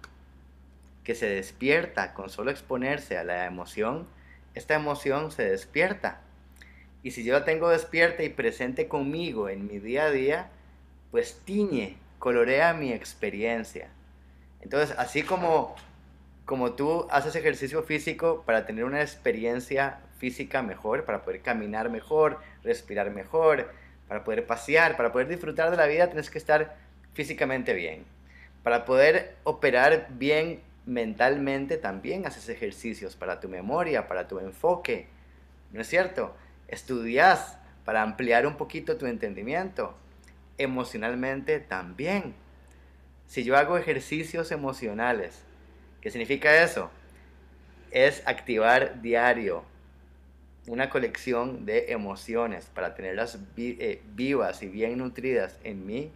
que 1.05 1.15
se 1.15 1.29
despierta 1.29 2.15
con 2.15 2.31
solo 2.31 2.51
exponerse 2.51 3.17
a 3.17 3.25
la 3.25 3.47
emoción 3.47 4.09
esta 4.57 4.75
emoción 4.75 5.31
se 5.31 5.45
despierta. 5.45 6.21
Y 7.03 7.13
si 7.13 7.23
yo 7.23 7.35
la 7.35 7.45
tengo 7.45 7.69
despierta 7.69 8.25
y 8.25 8.31
presente 8.31 8.89
conmigo 8.89 9.49
en 9.49 9.67
mi 9.67 9.79
día 9.79 10.07
a 10.07 10.11
día, 10.11 10.49
pues 11.11 11.41
tiñe, 11.45 11.99
colorea 12.19 12.73
mi 12.73 12.93
experiencia. 12.93 13.91
Entonces, 14.63 14.97
así 14.99 15.23
como, 15.23 15.77
como 16.47 16.73
tú 16.73 17.07
haces 17.11 17.37
ejercicio 17.37 17.83
físico 17.83 18.43
para 18.47 18.67
tener 18.67 18.85
una 18.85 19.03
experiencia 19.03 20.01
física 20.19 20.63
mejor, 20.63 21.05
para 21.05 21.23
poder 21.23 21.43
caminar 21.43 21.91
mejor, 21.91 22.41
respirar 22.65 23.11
mejor, 23.11 23.71
para 24.09 24.25
poder 24.25 24.47
pasear, 24.47 24.97
para 24.97 25.13
poder 25.13 25.29
disfrutar 25.29 25.71
de 25.71 25.77
la 25.77 25.87
vida, 25.87 26.07
tienes 26.07 26.31
que 26.31 26.39
estar 26.39 26.77
físicamente 27.13 27.75
bien. 27.75 28.05
Para 28.63 28.87
poder 28.87 29.37
operar 29.45 30.07
bien 30.11 30.61
mentalmente 30.87 31.77
también 31.77 32.27
haces 32.27 32.49
ejercicios 32.49 33.17
para 33.17 33.41
tu 33.41 33.49
memoria, 33.49 34.07
para 34.07 34.29
tu 34.29 34.39
enfoque. 34.39 35.09
¿No 35.73 35.81
es 35.81 35.89
cierto? 35.89 36.35
Estudias 36.69 37.59
para 37.85 38.03
ampliar 38.03 38.47
un 38.47 38.57
poquito 38.57 38.97
tu 38.97 39.07
entendimiento. 39.07 39.95
Emocionalmente 40.59 41.61
también. 41.61 42.35
Si 43.27 43.43
yo 43.45 43.57
hago 43.57 43.77
ejercicios 43.77 44.53
emocionales, 44.53 45.43
¿qué 46.01 46.11
significa 46.11 46.63
eso? 46.63 46.91
Es 47.91 48.23
activar 48.27 49.03
diario 49.03 49.65
una 50.69 50.89
colección 50.89 51.67
de 51.67 51.93
emociones 51.93 52.67
para 52.67 52.95
tenerlas 52.95 53.39
eh, 53.57 54.03
vivas 54.15 54.63
y 54.63 54.69
bien 54.69 54.99
nutridas 54.99 55.59
en 55.63 55.87
mí, 55.87 56.13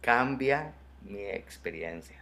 cambia 0.00 0.72
mi 1.02 1.24
experiencia 1.24 2.21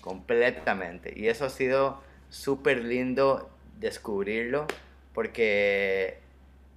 completamente. 0.00 1.12
Y 1.16 1.28
eso 1.28 1.44
ha 1.44 1.50
sido 1.50 2.02
súper 2.30 2.84
lindo 2.84 3.50
descubrirlo 3.78 4.66
porque 5.14 6.18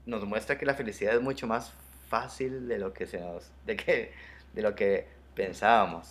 nos 0.06 0.26
muestra 0.26 0.58
que 0.58 0.66
la 0.66 0.74
felicidad 0.74 1.16
es 1.16 1.22
mucho 1.22 1.48
más 1.48 1.74
fácil 2.10 2.68
de 2.68 2.78
lo 2.80 2.94
que 2.94 3.06
se 3.06 3.20
nos 3.20 3.50
de 3.66 3.76
que 3.76 4.12
de 4.54 4.62
lo 4.62 4.76
que 4.76 5.08
pensábamos 5.36 6.10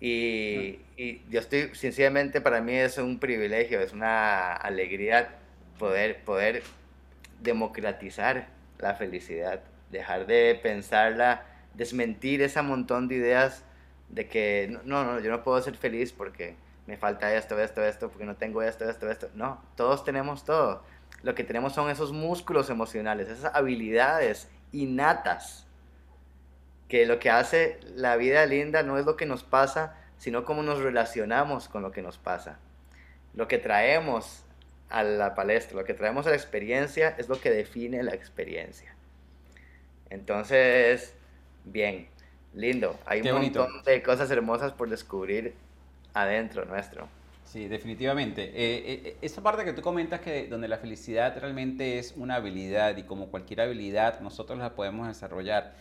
y, 0.00 0.80
yo 1.30 1.40
estoy 1.40 1.74
sinceramente 1.74 2.40
para 2.40 2.60
mí 2.60 2.74
es 2.74 2.98
un 2.98 3.18
privilegio 3.18 3.80
es 3.80 3.92
una 3.92 4.52
alegría 4.52 5.36
poder 5.78 6.22
poder 6.22 6.62
democratizar 7.40 8.48
la 8.78 8.94
felicidad 8.94 9.60
dejar 9.90 10.26
de 10.26 10.58
pensarla 10.62 11.44
desmentir 11.74 12.42
ese 12.42 12.60
montón 12.62 13.08
de 13.08 13.16
ideas 13.16 13.64
de 14.12 14.28
que 14.28 14.78
no, 14.84 15.04
no, 15.04 15.20
yo 15.20 15.30
no 15.30 15.42
puedo 15.42 15.60
ser 15.60 15.76
feliz 15.76 16.12
porque 16.12 16.54
me 16.86 16.96
falta 16.96 17.34
esto, 17.34 17.58
esto, 17.58 17.84
esto, 17.84 18.08
porque 18.08 18.24
no 18.24 18.36
tengo 18.36 18.62
esto, 18.62 18.88
esto, 18.88 19.10
esto. 19.10 19.28
No, 19.34 19.60
todos 19.76 20.04
tenemos 20.04 20.44
todo. 20.44 20.84
Lo 21.22 21.34
que 21.34 21.44
tenemos 21.44 21.72
son 21.72 21.90
esos 21.90 22.12
músculos 22.12 22.70
emocionales, 22.70 23.28
esas 23.28 23.54
habilidades 23.54 24.48
innatas, 24.72 25.66
que 26.88 27.06
lo 27.06 27.18
que 27.18 27.30
hace 27.30 27.80
la 27.94 28.16
vida 28.16 28.44
linda 28.46 28.82
no 28.82 28.98
es 28.98 29.06
lo 29.06 29.16
que 29.16 29.26
nos 29.26 29.44
pasa, 29.44 29.96
sino 30.18 30.44
cómo 30.44 30.62
nos 30.62 30.80
relacionamos 30.80 31.68
con 31.68 31.82
lo 31.82 31.90
que 31.90 32.02
nos 32.02 32.18
pasa. 32.18 32.58
Lo 33.34 33.48
que 33.48 33.58
traemos 33.58 34.44
a 34.90 35.02
la 35.02 35.34
palestra, 35.34 35.78
lo 35.78 35.84
que 35.84 35.94
traemos 35.94 36.26
a 36.26 36.30
la 36.30 36.36
experiencia 36.36 37.14
es 37.16 37.28
lo 37.28 37.40
que 37.40 37.50
define 37.50 38.02
la 38.02 38.12
experiencia. 38.12 38.94
Entonces, 40.10 41.14
bien, 41.64 42.08
lindo. 42.54 42.98
Hay 43.06 43.20
un 43.22 43.32
montón 43.32 43.82
de 43.84 44.02
cosas 44.02 44.30
hermosas 44.30 44.72
por 44.72 44.88
descubrir 44.88 45.54
adentro 46.14 46.64
nuestro. 46.64 47.08
Sí, 47.44 47.68
definitivamente. 47.68 48.44
Eh, 48.44 49.02
eh, 49.04 49.16
esa 49.20 49.42
parte 49.42 49.64
que 49.64 49.72
tú 49.72 49.82
comentas 49.82 50.20
que 50.20 50.46
donde 50.46 50.68
la 50.68 50.78
felicidad 50.78 51.36
realmente 51.38 51.98
es 51.98 52.14
una 52.16 52.36
habilidad 52.36 52.96
y 52.96 53.02
como 53.02 53.26
cualquier 53.26 53.60
habilidad 53.60 54.20
nosotros 54.20 54.58
la 54.58 54.74
podemos 54.74 55.06
desarrollar. 55.08 55.74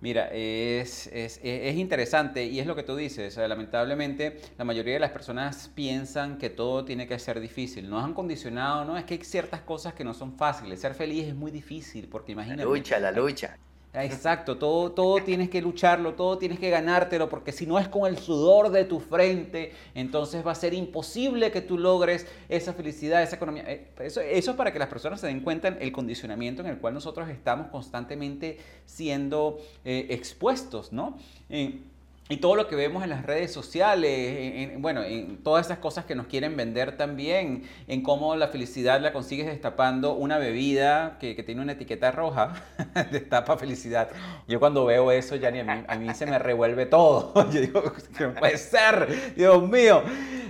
Mira, 0.00 0.28
es, 0.32 1.08
es, 1.08 1.40
es, 1.42 1.74
interesante 1.74 2.44
y 2.44 2.60
es 2.60 2.66
lo 2.66 2.76
que 2.76 2.84
tú 2.84 2.94
dices. 2.94 3.36
lamentablemente, 3.36 4.38
la 4.56 4.64
mayoría 4.64 4.94
de 4.94 5.00
las 5.00 5.10
personas 5.10 5.72
piensan 5.74 6.38
que 6.38 6.50
todo 6.50 6.84
tiene 6.84 7.08
que 7.08 7.18
ser 7.18 7.40
difícil. 7.40 7.90
Nos 7.90 8.04
han 8.04 8.14
condicionado, 8.14 8.84
¿no? 8.84 8.96
Es 8.96 9.04
que 9.04 9.14
hay 9.14 9.24
ciertas 9.24 9.62
cosas 9.62 9.94
que 9.94 10.04
no 10.04 10.14
son 10.14 10.36
fáciles. 10.36 10.80
Ser 10.80 10.94
feliz 10.94 11.26
es 11.26 11.34
muy 11.34 11.50
difícil 11.50 12.06
porque 12.08 12.32
imagínate. 12.32 12.62
La 12.62 12.68
lucha, 12.68 13.00
la 13.00 13.10
lucha. 13.10 13.58
Exacto, 14.04 14.58
todo, 14.58 14.92
todo 14.92 15.22
tienes 15.22 15.48
que 15.50 15.60
lucharlo, 15.60 16.14
todo 16.14 16.38
tienes 16.38 16.58
que 16.58 16.70
ganártelo, 16.70 17.28
porque 17.28 17.52
si 17.52 17.66
no 17.66 17.78
es 17.78 17.88
con 17.88 18.06
el 18.06 18.18
sudor 18.18 18.70
de 18.70 18.84
tu 18.84 19.00
frente, 19.00 19.72
entonces 19.94 20.46
va 20.46 20.52
a 20.52 20.54
ser 20.54 20.74
imposible 20.74 21.50
que 21.50 21.60
tú 21.60 21.78
logres 21.78 22.26
esa 22.48 22.72
felicidad, 22.72 23.22
esa 23.22 23.36
economía. 23.36 23.64
Eh, 23.66 23.88
eso, 24.00 24.20
es 24.20 24.48
para 24.50 24.72
que 24.72 24.78
las 24.78 24.88
personas 24.88 25.20
se 25.20 25.26
den 25.26 25.40
cuenta 25.40 25.68
el 25.68 25.92
condicionamiento 25.92 26.62
en 26.62 26.68
el 26.68 26.78
cual 26.78 26.94
nosotros 26.94 27.28
estamos 27.28 27.68
constantemente 27.68 28.58
siendo 28.86 29.58
eh, 29.84 30.06
expuestos, 30.10 30.92
¿no? 30.92 31.18
Eh, 31.48 31.80
y 32.28 32.36
todo 32.38 32.56
lo 32.56 32.68
que 32.68 32.76
vemos 32.76 33.02
en 33.02 33.10
las 33.10 33.24
redes 33.24 33.52
sociales, 33.52 34.10
en, 34.10 34.82
bueno, 34.82 35.02
en 35.02 35.38
todas 35.38 35.66
esas 35.66 35.78
cosas 35.78 36.04
que 36.04 36.14
nos 36.14 36.26
quieren 36.26 36.56
vender 36.56 36.96
también, 36.96 37.62
en 37.86 38.02
cómo 38.02 38.36
la 38.36 38.48
felicidad 38.48 39.00
la 39.00 39.12
consigues 39.12 39.46
destapando 39.46 40.14
una 40.14 40.36
bebida 40.36 41.16
que, 41.20 41.34
que 41.34 41.42
tiene 41.42 41.62
una 41.62 41.72
etiqueta 41.72 42.10
roja, 42.10 42.52
destapa 43.10 43.56
felicidad. 43.56 44.10
Yo 44.46 44.60
cuando 44.60 44.84
veo 44.84 45.10
eso, 45.10 45.36
ya 45.36 45.50
ni 45.50 45.60
a 45.60 45.64
mí, 45.64 45.84
a 45.86 45.96
mí 45.96 46.14
se 46.14 46.26
me 46.26 46.38
revuelve 46.38 46.84
todo. 46.84 47.32
Yo 47.50 47.60
digo, 47.60 47.82
¿qué 48.16 48.28
puede 48.28 48.58
ser? 48.58 49.34
Dios 49.34 49.62
mío. 49.66 50.02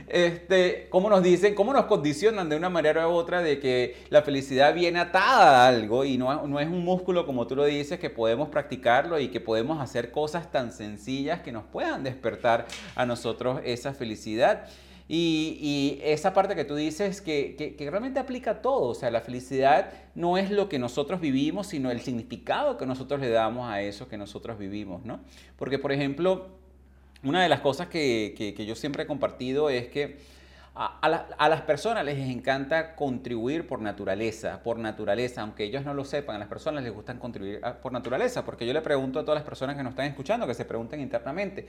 este, 0.09 0.89
cómo 0.91 1.09
nos 1.09 1.23
dicen, 1.23 1.55
cómo 1.55 1.73
nos 1.73 1.85
condicionan 1.85 2.49
de 2.49 2.57
una 2.57 2.71
manera 2.71 3.09
u 3.09 3.13
otra 3.13 3.41
de 3.41 3.61
que 3.61 3.97
la 4.11 4.23
felicidad 4.23 4.75
viene 4.75 4.99
atada 4.99 5.65
a 5.65 5.69
algo 5.69 6.05
y 6.05 6.19
no, 6.19 6.47
no 6.47 6.59
es 6.59 6.67
un 6.67 6.85
músculo 6.85 7.25
como 7.27 7.47
tú 7.47 7.55
lo 7.55 7.65
dices, 7.65 8.01
que 8.01 8.11
podemos 8.11 8.49
practicarlo 8.49 9.19
y 9.21 9.29
que 9.29 9.41
podemos 9.41 9.81
hacer 9.81 10.11
cosas 10.11 10.51
tan 10.51 10.73
sencillas 10.73 11.41
que 11.41 11.53
nos 11.53 11.68
puedan 11.71 12.05
despertar 12.05 12.67
a 12.95 13.07
nosotros 13.07 13.61
esa 13.65 13.95
felicidad. 13.95 14.67
Y, 15.11 16.01
esa 16.03 16.35
parte 16.35 16.55
que 16.55 16.65
tú 16.65 16.75
dices 16.75 17.23
que, 17.23 17.75
realmente 17.79 18.21
aplica 18.21 18.61
todo, 18.61 18.91
o 18.91 18.95
sea, 18.95 19.11
la 19.11 19.23
felicidad 19.23 19.91
no 20.15 20.37
es 20.37 20.51
lo 20.51 20.69
que 20.69 20.79
nosotros 20.79 21.21
vivimos, 21.21 21.69
sino 21.69 21.91
el 21.91 22.01
significado 22.01 22.77
que 22.77 22.85
nosotros 22.85 23.21
le 23.21 23.31
damos 23.31 23.71
a 23.71 23.81
eso 23.81 24.09
que 24.09 24.19
nosotros 24.19 24.59
vivimos, 24.59 25.05
¿no? 25.05 25.21
Porque, 25.57 25.79
por 25.79 25.93
ejemplo, 25.93 26.49
una 27.23 27.43
de 27.43 27.49
las 27.49 27.61
cosas 27.61 27.89
que, 27.89 28.55
yo 28.67 28.75
siempre 28.75 29.05
he 29.05 29.07
compartido 29.07 29.71
es 29.71 29.89
que 29.89 30.19
a, 30.81 31.27
a, 31.37 31.49
las 31.49 31.63
personas 31.63 32.05
les 32.05 32.19
encanta 32.19 32.95
contribuir 32.95 33.67
por 33.67 33.81
naturaleza, 33.81 34.63
por 34.63 34.79
naturaleza, 34.79 35.41
aunque 35.43 35.65
ellos 35.65 35.85
no 35.85 35.93
lo 35.93 36.05
sepan, 36.05 36.37
a 36.37 36.39
las 36.39 36.47
personas 36.47 36.85
les 36.85 36.93
gusta 36.93 37.19
contribuir 37.19 37.59
ah, 37.65 37.75
por 37.75 37.91
naturaleza, 37.91 38.45
porque 38.45 38.65
yo 38.65 38.73
le 38.73 38.81
pregunto 38.81 39.19
a 39.19 39.25
todas 39.25 39.39
las 39.41 39.45
personas 39.45 39.77
que 39.77 39.83
nos 39.83 39.91
están 39.91 40.07
escuchando, 40.07 40.47
que 40.47 40.55
se 40.55 40.65
pregunten 40.65 41.01
internamente, 41.01 41.67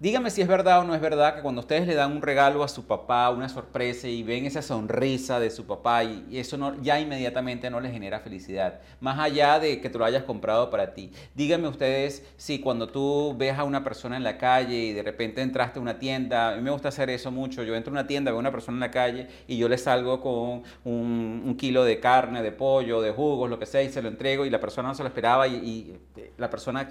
Dígame 0.00 0.30
si 0.30 0.40
es 0.40 0.46
verdad 0.46 0.78
o 0.78 0.84
no 0.84 0.94
es 0.94 1.00
verdad 1.00 1.34
que 1.34 1.42
cuando 1.42 1.60
ustedes 1.60 1.84
le 1.84 1.96
dan 1.96 2.12
un 2.12 2.22
regalo 2.22 2.62
a 2.62 2.68
su 2.68 2.86
papá, 2.86 3.30
una 3.30 3.48
sorpresa 3.48 4.06
y 4.06 4.22
ven 4.22 4.46
esa 4.46 4.62
sonrisa 4.62 5.40
de 5.40 5.50
su 5.50 5.66
papá 5.66 6.04
y, 6.04 6.38
eso 6.38 6.56
no, 6.56 6.80
ya 6.80 7.00
inmediatamente 7.00 7.68
no 7.68 7.80
les 7.80 7.90
genera 7.90 8.20
felicidad, 8.20 8.80
más 9.00 9.18
allá 9.18 9.58
de 9.58 9.80
que 9.80 9.90
te 9.90 9.98
lo 9.98 10.04
hayas 10.04 10.22
comprado 10.22 10.70
para 10.70 10.94
ti. 10.94 11.10
Díganme 11.34 11.66
ustedes 11.66 12.24
si 12.36 12.60
cuando 12.60 12.86
tú 12.90 13.34
ves 13.36 13.58
a 13.58 13.64
una 13.64 13.82
persona 13.82 14.16
en 14.16 14.22
la 14.22 14.38
calle 14.38 14.76
y 14.76 14.92
de 14.92 15.02
repente 15.02 15.42
entraste 15.42 15.80
a 15.80 15.82
una 15.82 15.98
tienda, 15.98 16.52
a 16.52 16.54
mí 16.54 16.62
me 16.62 16.70
gusta 16.70 16.90
hacer 16.90 17.10
eso 17.10 17.32
mucho, 17.32 17.64
yo 17.64 17.74
entro 17.74 17.90
a 17.90 17.94
una 17.94 18.06
tienda, 18.06 18.30
veo 18.30 18.38
a 18.38 18.40
una 18.40 18.52
persona 18.52 18.76
en 18.76 18.80
la 18.80 18.92
calle 18.92 19.26
y 19.48 19.58
yo 19.58 19.68
le 19.68 19.78
salgo 19.78 20.20
con 20.20 20.62
un, 20.84 21.56
kilo 21.58 21.82
de 21.82 21.98
carne, 21.98 22.40
de 22.44 22.52
pollo, 22.52 23.00
de 23.00 23.10
jugos, 23.10 23.50
lo 23.50 23.58
que 23.58 23.66
sea, 23.66 23.82
y 23.82 23.90
se 23.90 24.00
lo 24.00 24.06
entrego 24.06 24.46
y 24.46 24.50
la 24.50 24.60
persona 24.60 24.86
no 24.90 24.94
se 24.94 25.02
lo 25.02 25.08
esperaba 25.08 25.48
y, 25.48 25.56
y 25.56 26.30
la 26.36 26.48
persona 26.50 26.88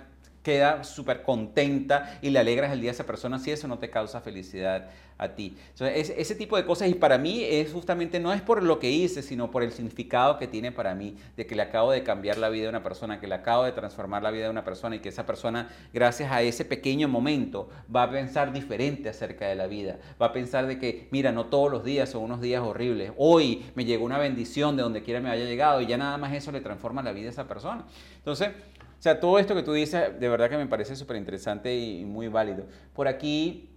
queda 0.47 0.85
súper 0.85 1.23
contenta 1.23 2.17
y 2.21 2.29
le 2.29 2.39
alegras 2.39 2.71
el 2.71 2.79
día 2.79 2.91
a 2.91 2.93
esa 2.93 3.05
persona 3.05 3.37
si 3.37 3.51
eso 3.51 3.67
no 3.67 3.79
te 3.79 3.89
causa 3.89 4.21
felicidad 4.21 4.89
a 5.17 5.27
ti. 5.35 5.57
Entonces, 5.71 6.13
ese 6.15 6.35
tipo 6.35 6.55
de 6.55 6.63
cosas 6.63 6.87
y 6.87 6.93
para 6.93 7.17
mí 7.17 7.43
es 7.43 7.73
justamente 7.73 8.17
no 8.17 8.31
es 8.31 8.41
por 8.41 8.63
lo 8.63 8.79
que 8.79 8.89
hice, 8.89 9.23
sino 9.23 9.51
por 9.51 9.61
el 9.61 9.73
significado 9.73 10.37
que 10.37 10.47
tiene 10.47 10.71
para 10.71 10.95
mí, 10.95 11.17
de 11.35 11.45
que 11.45 11.53
le 11.53 11.63
acabo 11.63 11.91
de 11.91 12.01
cambiar 12.03 12.37
la 12.37 12.47
vida 12.47 12.63
de 12.63 12.69
una 12.69 12.81
persona, 12.81 13.19
que 13.19 13.27
le 13.27 13.35
acabo 13.35 13.65
de 13.65 13.73
transformar 13.73 14.23
la 14.23 14.31
vida 14.31 14.45
de 14.45 14.49
una 14.49 14.63
persona 14.63 14.95
y 14.95 14.99
que 14.99 15.09
esa 15.09 15.25
persona, 15.25 15.67
gracias 15.93 16.31
a 16.31 16.41
ese 16.41 16.63
pequeño 16.63 17.09
momento, 17.09 17.67
va 17.93 18.03
a 18.03 18.09
pensar 18.09 18.53
diferente 18.53 19.09
acerca 19.09 19.49
de 19.49 19.55
la 19.55 19.67
vida. 19.67 19.99
Va 20.21 20.27
a 20.27 20.31
pensar 20.31 20.65
de 20.65 20.79
que, 20.79 21.09
mira, 21.11 21.33
no 21.33 21.47
todos 21.47 21.69
los 21.69 21.83
días 21.83 22.07
son 22.07 22.23
unos 22.23 22.39
días 22.39 22.61
horribles. 22.63 23.11
Hoy 23.17 23.65
me 23.75 23.83
llegó 23.83 24.05
una 24.05 24.17
bendición 24.17 24.77
de 24.77 24.83
donde 24.83 25.03
quiera 25.03 25.19
me 25.19 25.29
haya 25.29 25.43
llegado 25.43 25.81
y 25.81 25.87
ya 25.87 25.97
nada 25.97 26.17
más 26.17 26.31
eso 26.33 26.53
le 26.53 26.61
transforma 26.61 27.03
la 27.03 27.11
vida 27.11 27.27
a 27.27 27.31
esa 27.31 27.49
persona. 27.49 27.83
Entonces, 28.15 28.51
o 28.99 29.01
sea, 29.01 29.19
todo 29.19 29.37
esto 29.37 29.53
que 29.53 29.61
tú 29.61 29.73
dices, 29.73 30.19
de 30.19 30.29
verdad 30.29 30.49
que 30.49 30.57
me 30.57 30.65
parece 30.65 30.95
súper 30.95 31.17
interesante 31.17 31.75
y 31.75 32.03
muy 32.03 32.29
válido. 32.29 32.65
Por 32.95 33.07
aquí, 33.07 33.69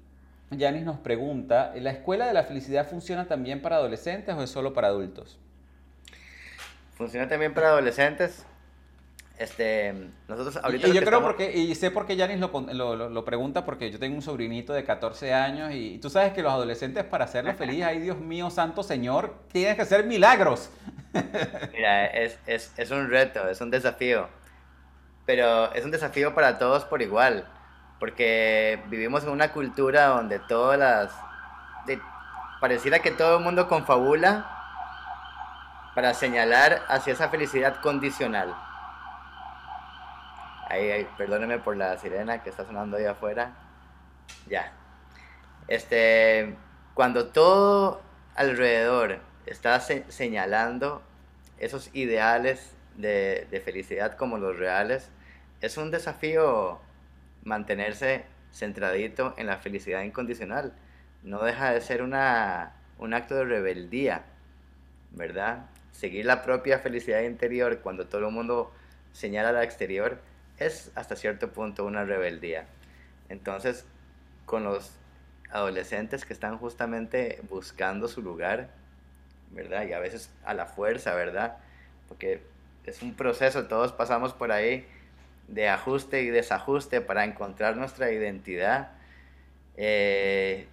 Yanis 0.51 0.85
nos 0.85 0.99
pregunta, 0.99 1.73
¿la 1.77 1.91
escuela 1.91 2.27
de 2.27 2.33
la 2.33 2.45
felicidad 2.45 2.89
funciona 2.89 3.29
también 3.29 3.61
para 3.61 3.77
adolescentes 3.77 4.35
o 4.35 4.43
es 4.43 4.51
solo 4.51 4.73
para 4.73 4.89
adultos? 4.89 5.39
Funciona 6.95 7.29
también 7.29 7.53
para 7.53 7.69
adolescentes. 7.69 8.47
Este, 9.39 9.95
nosotros 10.29 10.59
ahorita 10.63 10.89
y, 10.89 10.93
yo 10.93 11.03
creo 11.03 11.23
porque, 11.23 11.51
y 11.51 11.75
sé 11.75 11.91
por 11.91 12.07
qué 12.07 12.15
Yanis 12.15 12.41
lo, 12.41 13.09
lo, 13.09 13.25
pregunta, 13.25 13.65
porque 13.65 13.91
yo 13.91 13.99
tengo 13.99 14.17
un 14.17 14.23
sobrinito 14.23 14.75
de 14.75 14.85
14 14.85 15.33
años 15.33 15.73
y, 15.73 15.99
tú 15.99 16.11
sabes 16.11 16.33
que 16.33 16.43
los 16.43 16.53
adolescentes 16.53 17.05
para 17.05 17.25
hacerlos 17.27 17.57
feliz, 17.57 17.85
ay 17.85 18.01
Dios 18.01 18.19
mío, 18.19 18.51
santo 18.51 18.83
Señor, 18.83 19.35
tienes 19.53 19.77
que 19.77 19.83
hacer 19.83 20.05
milagros. 20.05 20.71
Mira, 21.73 22.07
es, 22.07 22.39
es, 22.47 22.73
es 22.77 22.91
un 22.91 23.09
reto, 23.09 23.49
es 23.49 23.61
un 23.63 23.71
desafío 23.71 24.40
pero 25.31 25.73
es 25.75 25.85
un 25.85 25.93
desafío 25.93 26.35
para 26.35 26.59
todos 26.59 26.85
por 26.85 27.03
igual, 27.03 27.47
porque 28.01 28.83
vivimos 28.89 29.23
en 29.23 29.29
una 29.29 29.53
cultura 29.53 30.07
donde 30.07 30.41
todas 30.41 30.77
las... 30.77 31.13
pareciera 32.61 32.99
que 32.99 33.13
todo 33.13 33.39
el 33.39 33.45
mundo 33.45 33.69
confabula 33.69 34.45
para 35.95 36.15
señalar 36.15 36.83
hacia 36.89 37.13
esa 37.13 37.29
felicidad 37.29 37.81
condicional. 37.81 38.57
Ahí, 40.69 40.91
ahí, 40.91 41.09
perdóneme 41.17 41.59
por 41.61 41.77
la 41.77 41.97
sirena 41.97 42.43
que 42.43 42.51
está 42.51 42.65
sonando 42.65 42.97
ahí 42.97 43.05
afuera. 43.05 43.53
Ya. 44.49 44.73
Este, 45.69 46.57
cuando 46.95 47.29
todo 47.29 48.03
alrededor 48.35 49.21
está 49.47 49.79
señalando 49.79 51.03
esos 51.61 51.89
ideales 51.95 52.75
de, 52.97 53.47
de, 53.49 53.61
felicidad 53.61 54.17
como 54.17 54.37
los 54.37 54.59
reales, 54.59 55.09
es 55.61 55.77
un 55.77 55.91
desafío 55.91 56.81
mantenerse 57.45 58.25
centradito 58.53 59.35
en 59.37 59.47
la 59.47 59.59
felicidad 59.59 60.03
incondicional. 60.03 60.73
No 61.23 61.43
deja 61.43 61.73
de 61.73 61.81
ser 61.81 62.03
una, 62.03 62.73
un 62.99 63.15
acto 63.15 63.35
de 63.35 63.45
rebeldía, 63.45 64.25
¿verdad? 65.13 65.67
Seguir 65.93 66.27
la 66.27 66.43
propia 66.43 66.79
felicidad 66.79 67.23
interior 67.23 67.81
cuando 67.81 68.07
todo 68.07 68.27
el 68.27 68.33
mundo 68.33 68.73
señala 69.13 69.53
la 69.53 69.65
exterior 69.65 70.19
es 70.59 70.91
hasta 70.95 71.17
cierto 71.17 71.53
punto 71.53 71.85
una 71.85 72.05
rebeldía. 72.05 72.67
Entonces, 73.29 73.85
con 74.47 74.65
los 74.65 74.93
adolescentes 75.51 76.25
que 76.25 76.33
están 76.33 76.59
justamente 76.59 77.41
buscando 77.49 78.09
su 78.09 78.23
lugar, 78.23 78.71
¿verdad? 79.51 79.87
Y 79.87 79.93
a 79.93 79.99
veces 79.99 80.31
a 80.45 80.55
la 80.55 80.67
fuerza, 80.67 81.15
¿verdad? 81.15 81.59
Porque 82.09 82.43
es 82.85 83.03
un 83.03 83.15
proceso, 83.15 83.67
todos 83.67 83.93
pasamos 83.93 84.33
por 84.33 84.53
ahí 84.53 84.87
de 85.51 85.69
ajuste 85.69 86.23
y 86.23 86.31
desajuste 86.31 87.01
para 87.01 87.25
encontrar 87.25 87.77
nuestra 87.77 88.11
identidad. 88.13 88.93
Eh, 89.77 90.69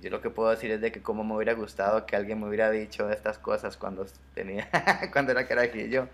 yo 0.00 0.10
lo 0.10 0.20
que 0.20 0.30
puedo 0.30 0.50
decir 0.50 0.70
es 0.70 0.80
de 0.80 0.92
que 0.92 1.02
como 1.02 1.24
me 1.24 1.34
hubiera 1.34 1.52
gustado 1.54 2.06
que 2.06 2.16
alguien 2.16 2.40
me 2.40 2.48
hubiera 2.48 2.70
dicho 2.70 3.10
estas 3.10 3.38
cosas 3.38 3.76
cuando 3.76 4.06
tenía 4.34 4.68
cuando 5.12 5.32
era 5.32 5.46
carajillo, 5.46 6.08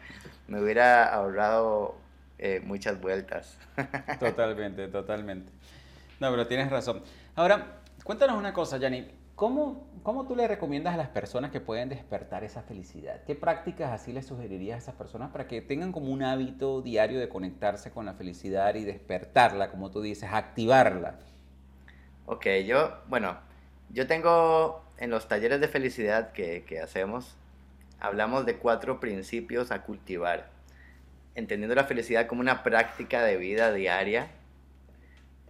me 0.47 0.61
hubiera 0.61 1.13
ahorrado 1.13 1.97
eh, 2.39 2.61
muchas 2.65 3.01
vueltas. 3.01 3.59
totalmente, 4.21 4.89
totalmente. 4.89 5.53
No, 6.21 6.31
pero 6.31 6.47
tienes 6.47 6.71
razón. 6.71 7.03
Ahora, 7.37 7.79
cuéntanos 8.03 8.37
una 8.37 8.53
cosa, 8.53 8.79
Yanni. 8.79 9.09
¿Cómo, 9.35 9.87
¿Cómo 10.03 10.27
tú 10.27 10.37
le 10.37 10.47
recomiendas 10.47 10.95
a 10.95 10.97
las 10.97 11.09
personas 11.09 11.51
que 11.51 11.61
pueden 11.61 11.89
despertar 11.89 12.45
esa 12.45 12.63
felicidad? 12.63 13.23
¿Qué 13.25 13.35
prácticas 13.35 13.93
así 13.93 14.13
les 14.13 14.27
sugerirías 14.27 14.77
a 14.77 14.79
esas 14.79 14.95
personas 14.95 15.31
para 15.31 15.47
que 15.47 15.61
tengan 15.61 15.93
como 15.93 16.13
un 16.13 16.23
hábito 16.23 16.83
diario 16.83 17.19
de 17.19 17.29
conectarse 17.29 17.91
con 17.91 18.07
la 18.07 18.15
felicidad 18.15 18.75
y 18.75 18.85
despertarla, 18.85 19.71
como 19.71 19.91
tú 19.91 20.03
dices, 20.03 20.31
activarla? 20.33 21.19
Ok, 22.27 22.47
yo, 22.67 22.99
bueno, 23.09 23.39
yo 23.91 24.07
tengo 24.07 24.85
en 24.99 25.11
los 25.11 25.29
talleres 25.29 25.61
de 25.61 25.69
felicidad 25.69 26.33
que, 26.33 26.65
que 26.65 26.81
hacemos, 26.81 27.37
hablamos 27.99 28.45
de 28.47 28.57
cuatro 28.57 29.01
principios 29.01 29.71
a 29.71 29.83
cultivar, 29.83 30.51
entendiendo 31.35 31.75
la 31.75 31.85
felicidad 31.85 32.27
como 32.27 32.41
una 32.41 32.63
práctica 32.63 33.23
de 33.23 33.37
vida 33.37 33.73
diaria. 33.73 34.29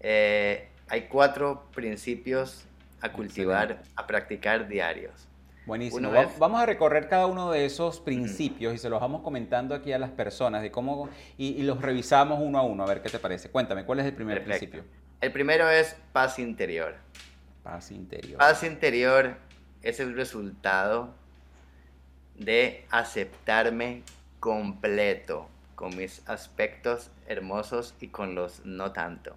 Eh, 0.01 0.68
hay 0.88 1.03
cuatro 1.09 1.64
principios 1.74 2.68
a 3.01 3.12
cultivar, 3.12 3.82
a 3.96 4.07
practicar 4.07 4.68
diarios. 4.68 5.28
Buenísimo. 5.68 6.11
Vamos 6.38 6.62
a 6.62 6.66
recorrer 6.66 7.09
cada 7.09 7.26
uno 7.26 7.51
de 7.51 7.66
esos 7.66 8.01
principios 8.01 8.74
y 8.74 8.78
se 8.78 8.88
los 8.88 9.01
vamos 9.03 9.20
comentando 9.20 9.74
aquí 9.74 9.92
a 9.92 9.99
las 9.99 10.11
personas 10.11 10.62
de 10.62 10.70
cómo 10.70 11.11
y, 11.36 11.62
los 11.62 11.82
revisamos 11.82 12.40
uno 12.40 12.59
a 12.59 12.62
uno 12.62 12.84
a 12.84 12.86
ver 12.86 13.03
qué 13.03 13.11
te 13.11 13.18
parece. 13.18 13.51
Cuéntame, 13.51 13.84
¿cuál 13.84 14.01
es 14.01 14.07
el 14.07 14.14
primer 14.14 14.42
principio? 14.42 14.82
El 15.20 15.30
primero 15.30 15.68
es 15.68 15.94
paz 16.12 16.38
interior. 16.38 16.94
Paz 17.62 17.90
interior. 17.90 18.38
Paz 18.38 18.62
interior 18.62 19.36
es 19.82 20.01
el 20.01 20.16
resultado 20.16 21.12
de 22.34 22.86
aceptarme 22.90 24.05
completo 24.40 25.49
con 25.74 25.94
mis 25.96 26.26
aspectos 26.28 27.11
hermosos 27.26 27.94
y 28.01 28.09
con 28.09 28.34
los 28.34 28.64
no 28.64 28.92
tanto. 28.92 29.36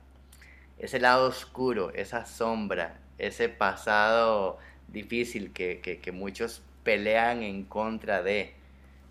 Ese 0.80 1.00
lado 1.00 1.28
oscuro, 1.28 1.92
esa 1.94 2.26
sombra, 2.26 3.00
ese 3.22 3.50
pasado 3.50 4.58
difícil 4.88 5.54
que, 5.54 6.12
muchos 6.12 6.64
pelean 6.84 7.44
en 7.44 7.64
contra 7.64 8.24
de, 8.24 8.54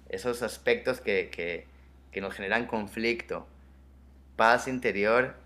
esos 0.08 0.42
aspectos 0.42 1.00
que, 1.00 1.66
nos 2.20 2.34
generan 2.34 2.66
conflicto. 2.66 3.46
Paz 4.34 4.66
interior 4.66 5.36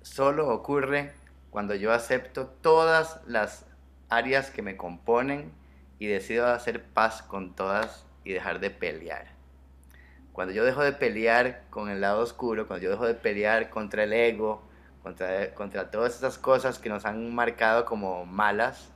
solo 0.00 0.48
ocurre 0.48 1.12
cuando 1.50 1.74
yo 1.74 1.92
acepto 1.92 2.46
todas 2.46 3.20
las 3.26 3.66
áreas 4.08 4.50
que 4.50 4.62
me 4.62 4.76
componen 4.78 5.52
y 5.98 6.06
decido 6.06 6.46
hacer 6.46 6.82
paz 6.82 7.22
con 7.22 7.54
todas 7.54 8.06
y 8.24 8.32
dejar 8.32 8.60
de 8.60 8.70
pelear. 8.70 9.26
Cuando 10.32 10.54
yo 10.54 10.64
dejo 10.64 10.82
de 10.82 10.92
pelear 10.92 11.64
con 11.68 11.90
el 11.90 12.00
lado 12.00 12.22
oscuro, 12.22 12.66
cuando 12.66 12.84
yo 12.84 12.90
dejo 12.90 13.06
de 13.06 13.14
pelear 13.14 13.68
contra 13.68 14.04
el 14.04 14.14
ego, 14.14 14.62
contra, 15.02 15.54
contra 15.54 15.90
todas 15.90 16.16
esas 16.16 16.38
cosas 16.38 16.78
que 16.78 16.88
nos 16.88 17.04
han 17.04 17.34
marcado 17.34 17.84
como 17.84 18.26
malas. 18.26 18.90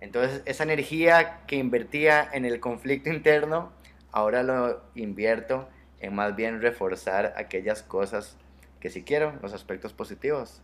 Entonces 0.00 0.42
esa 0.44 0.62
energía 0.62 1.40
que 1.46 1.56
invertía 1.56 2.28
en 2.32 2.44
el 2.44 2.60
conflicto 2.60 3.10
interno, 3.12 3.72
ahora 4.12 4.42
lo 4.42 4.82
invierto 4.94 5.68
en 6.00 6.14
más 6.14 6.36
bien 6.36 6.60
reforzar 6.60 7.34
aquellas 7.36 7.82
cosas 7.82 8.36
que 8.80 8.90
sí 8.90 9.02
quiero, 9.02 9.34
los 9.42 9.52
aspectos 9.52 9.92
positivos. 9.92 10.62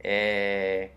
Eh, 0.00 0.92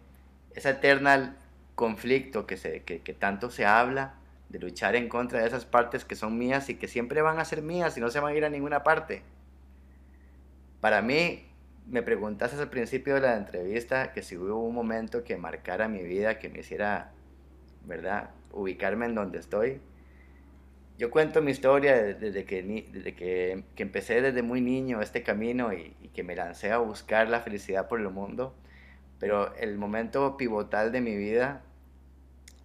ese 0.55 0.69
eterno 0.69 1.34
conflicto 1.76 2.45
que, 2.45 2.57
se, 2.57 2.84
que, 2.84 3.01
que 3.01 3.13
tanto 3.13 3.49
se 3.49 3.65
habla, 3.65 4.15
de 4.51 4.59
luchar 4.59 4.95
en 4.95 5.07
contra 5.07 5.39
de 5.39 5.47
esas 5.47 5.65
partes 5.65 6.03
que 6.03 6.15
son 6.15 6.38
mías 6.38 6.69
y 6.69 6.76
que 6.76 6.88
siempre 6.88 7.22
van 7.22 7.39
a 7.39 7.45
ser 7.45 7.61
mías 7.61 7.97
y 7.97 8.01
no 8.01 8.09
se 8.09 8.19
van 8.19 8.34
a 8.34 8.38
ir 8.38 8.43
a 8.43 8.49
ninguna 8.49 8.84
parte. 8.84 9.24
Para 10.82 11.01
mí, 11.01 11.45
me 11.88 12.02
preguntaste 12.02 12.60
al 12.60 12.70
principio 12.70 13.16
de 13.16 13.22
la 13.22 13.38
entrevista 13.38 14.14
que 14.14 14.24
si 14.24 14.38
hubo 14.38 14.64
un 14.64 14.74
momento 14.74 15.24
que 15.24 15.38
marcara 15.38 15.88
mi 15.88 16.04
vida, 16.04 16.40
que 16.40 16.50
me 16.50 16.60
hiciera, 16.60 17.12
¿verdad?, 17.86 18.32
ubicarme 18.52 19.06
en 19.06 19.16
donde 19.16 19.40
estoy. 19.40 19.80
Yo 20.98 21.10
cuento 21.10 21.42
mi 21.42 21.52
historia 21.52 21.96
desde 21.96 22.46
que, 22.46 22.62
desde 22.92 23.16
que, 23.16 23.64
que 23.76 23.84
empecé 23.84 24.22
desde 24.22 24.44
muy 24.44 24.62
niño 24.62 25.02
este 25.02 25.24
camino 25.24 25.74
y, 25.74 25.96
y, 26.02 26.10
que 26.10 26.24
me 26.24 26.36
lancé 26.36 26.72
a 26.72 26.78
buscar 26.78 27.28
la 27.30 27.42
felicidad 27.42 27.88
por 27.88 28.00
el 28.00 28.10
mundo, 28.10 28.54
pero 29.20 29.56
el 29.56 29.78
momento 29.78 30.38
pivotal 30.38 30.92
de 30.92 31.02
mi 31.02 31.16
vida 31.16 31.64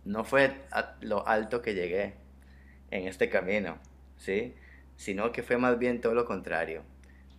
no 0.05 0.25
fue 0.25 0.55
lo 1.01 1.27
alto 1.27 1.62
que 1.62 1.75
llegué 1.75 2.14
en 2.91 3.07
este 3.09 3.29
camino, 3.29 3.79
¿sí? 4.17 4.55
Sino 4.97 5.33
que 5.33 5.43
fue 5.43 5.59
más 5.59 5.79
bien 5.79 6.01
todo 6.01 6.14
lo 6.14 6.25
contrario. 6.25 6.83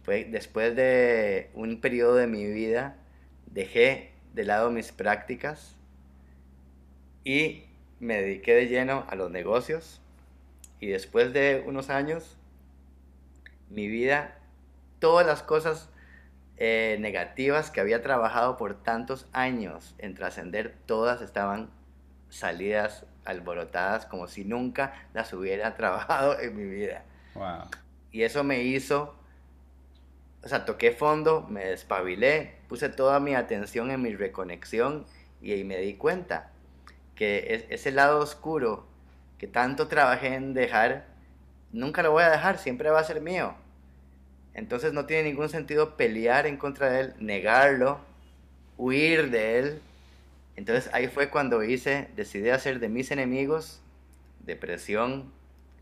Después 0.07 0.75
de 0.75 1.49
un 1.53 1.81
periodo 1.81 2.15
de 2.15 2.27
mi 2.27 2.45
vida, 2.45 2.95
dejé 3.45 4.13
de 4.33 4.45
lado 4.45 4.71
mis 4.71 4.91
prácticas 4.93 5.75
y 7.25 7.65
me 7.99 8.21
dediqué 8.21 8.55
de 8.55 8.67
lleno 8.67 9.05
a 9.09 9.15
los 9.15 9.31
negocios. 9.31 10.01
Y 10.79 10.87
después 10.87 11.33
de 11.33 11.63
unos 11.65 11.89
años, 11.89 12.37
mi 13.69 13.87
vida, 13.87 14.37
todas 14.99 15.25
las 15.27 15.43
cosas 15.43 15.89
eh, 16.55 16.97
negativas 17.01 17.69
que 17.69 17.81
había 17.81 18.01
trabajado 18.01 18.55
por 18.55 18.81
tantos 18.81 19.27
años 19.33 19.93
en 19.97 20.15
trascender, 20.15 20.75
todas 20.85 21.21
estaban 21.21 21.69
salidas 22.29 23.05
alborotadas 23.25 24.05
como 24.05 24.27
si 24.27 24.45
nunca 24.45 24.93
las 25.13 25.33
hubiera 25.33 25.75
trabajado 25.77 26.39
en 26.39 26.55
mi 26.55 26.63
vida. 26.63 27.03
Y 28.11 28.23
eso 28.23 28.43
me 28.43 28.63
hizo, 28.63 29.16
o 30.47 30.49
sea, 30.49 30.63
toqué 30.63 30.91
fondo, 30.91 31.45
me 31.49 31.65
despabilé, 31.65 32.55
puse 32.69 32.87
toda 32.87 33.19
mi 33.19 33.35
atención 33.35 33.91
en 33.91 34.01
mi 34.01 34.15
reconexión 34.15 35.05
y 35.41 35.51
ahí 35.51 35.65
me 35.65 35.75
di 35.77 35.95
cuenta 35.95 36.51
que 37.15 37.65
ese 37.69 37.91
lado 37.91 38.19
oscuro 38.19 38.87
que 39.37 39.47
tanto 39.47 39.89
trabajé 39.89 40.35
en 40.35 40.53
dejar, 40.53 41.05
nunca 41.73 42.01
lo 42.01 42.11
voy 42.11 42.23
a 42.23 42.29
dejar, 42.29 42.59
siempre 42.59 42.89
va 42.89 43.01
a 43.01 43.03
ser 43.03 43.19
mío. 43.19 43.55
Entonces 44.53 44.93
no 44.93 45.05
tiene 45.05 45.23
ningún 45.23 45.49
sentido 45.49 45.97
pelear 45.97 46.47
en 46.47 46.55
contra 46.55 46.89
de 46.91 47.01
él, 47.01 47.13
negarlo, 47.19 47.99
huir 48.77 49.29
de 49.29 49.59
él, 49.59 49.81
entonces 50.55 50.89
ahí 50.93 51.09
fue 51.09 51.29
cuando 51.29 51.61
hice, 51.61 52.07
decidí 52.15 52.51
hacer 52.51 52.79
de 52.79 52.87
mis 52.87 53.11
enemigos, 53.11 53.81
depresión, 54.39 55.33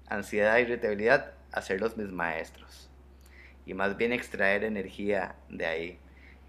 ansiedad, 0.08 0.58
irritabilidad, 0.58 1.34
hacerlos 1.52 1.98
mis 1.98 2.10
maestros. 2.10 2.90
Y 3.66 3.74
más 3.74 3.98
bien 3.98 4.14
extraer 4.14 4.64
energía 4.64 5.36
de 5.50 5.66
ahí. 5.66 6.00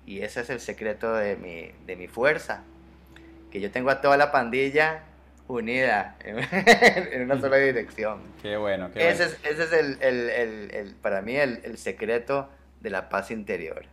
Y 0.05 0.21
ese 0.21 0.41
es 0.41 0.51
el 0.51 0.61
secreto 0.61 1.15
de 1.15 1.37
mi, 1.37 1.71
de 1.87 1.97
mi 1.97 2.09
fuerza. 2.09 2.63
Que 3.51 3.61
yo 3.61 3.71
tengo 3.71 3.91
a 3.91 4.01
toda 4.01 4.17
la 4.17 4.31
pandilla 4.31 5.03
unida 5.49 6.17
en, 6.21 7.23
una 7.23 7.41
sola 7.41 7.57
dirección. 7.57 8.21
Qué 8.43 8.57
bueno, 8.57 8.91
qué 8.93 9.09
ese 9.09 9.25
Es, 9.25 9.39
ese 9.45 9.63
es 9.65 9.73
el, 9.73 9.99
el, 10.01 10.71
el, 10.73 10.95
para 10.95 11.23
mí 11.23 11.37
el, 11.37 11.79
secreto 11.79 12.51
de 12.81 12.91
la 12.91 13.09
paz 13.09 13.31
interior. 13.31 13.85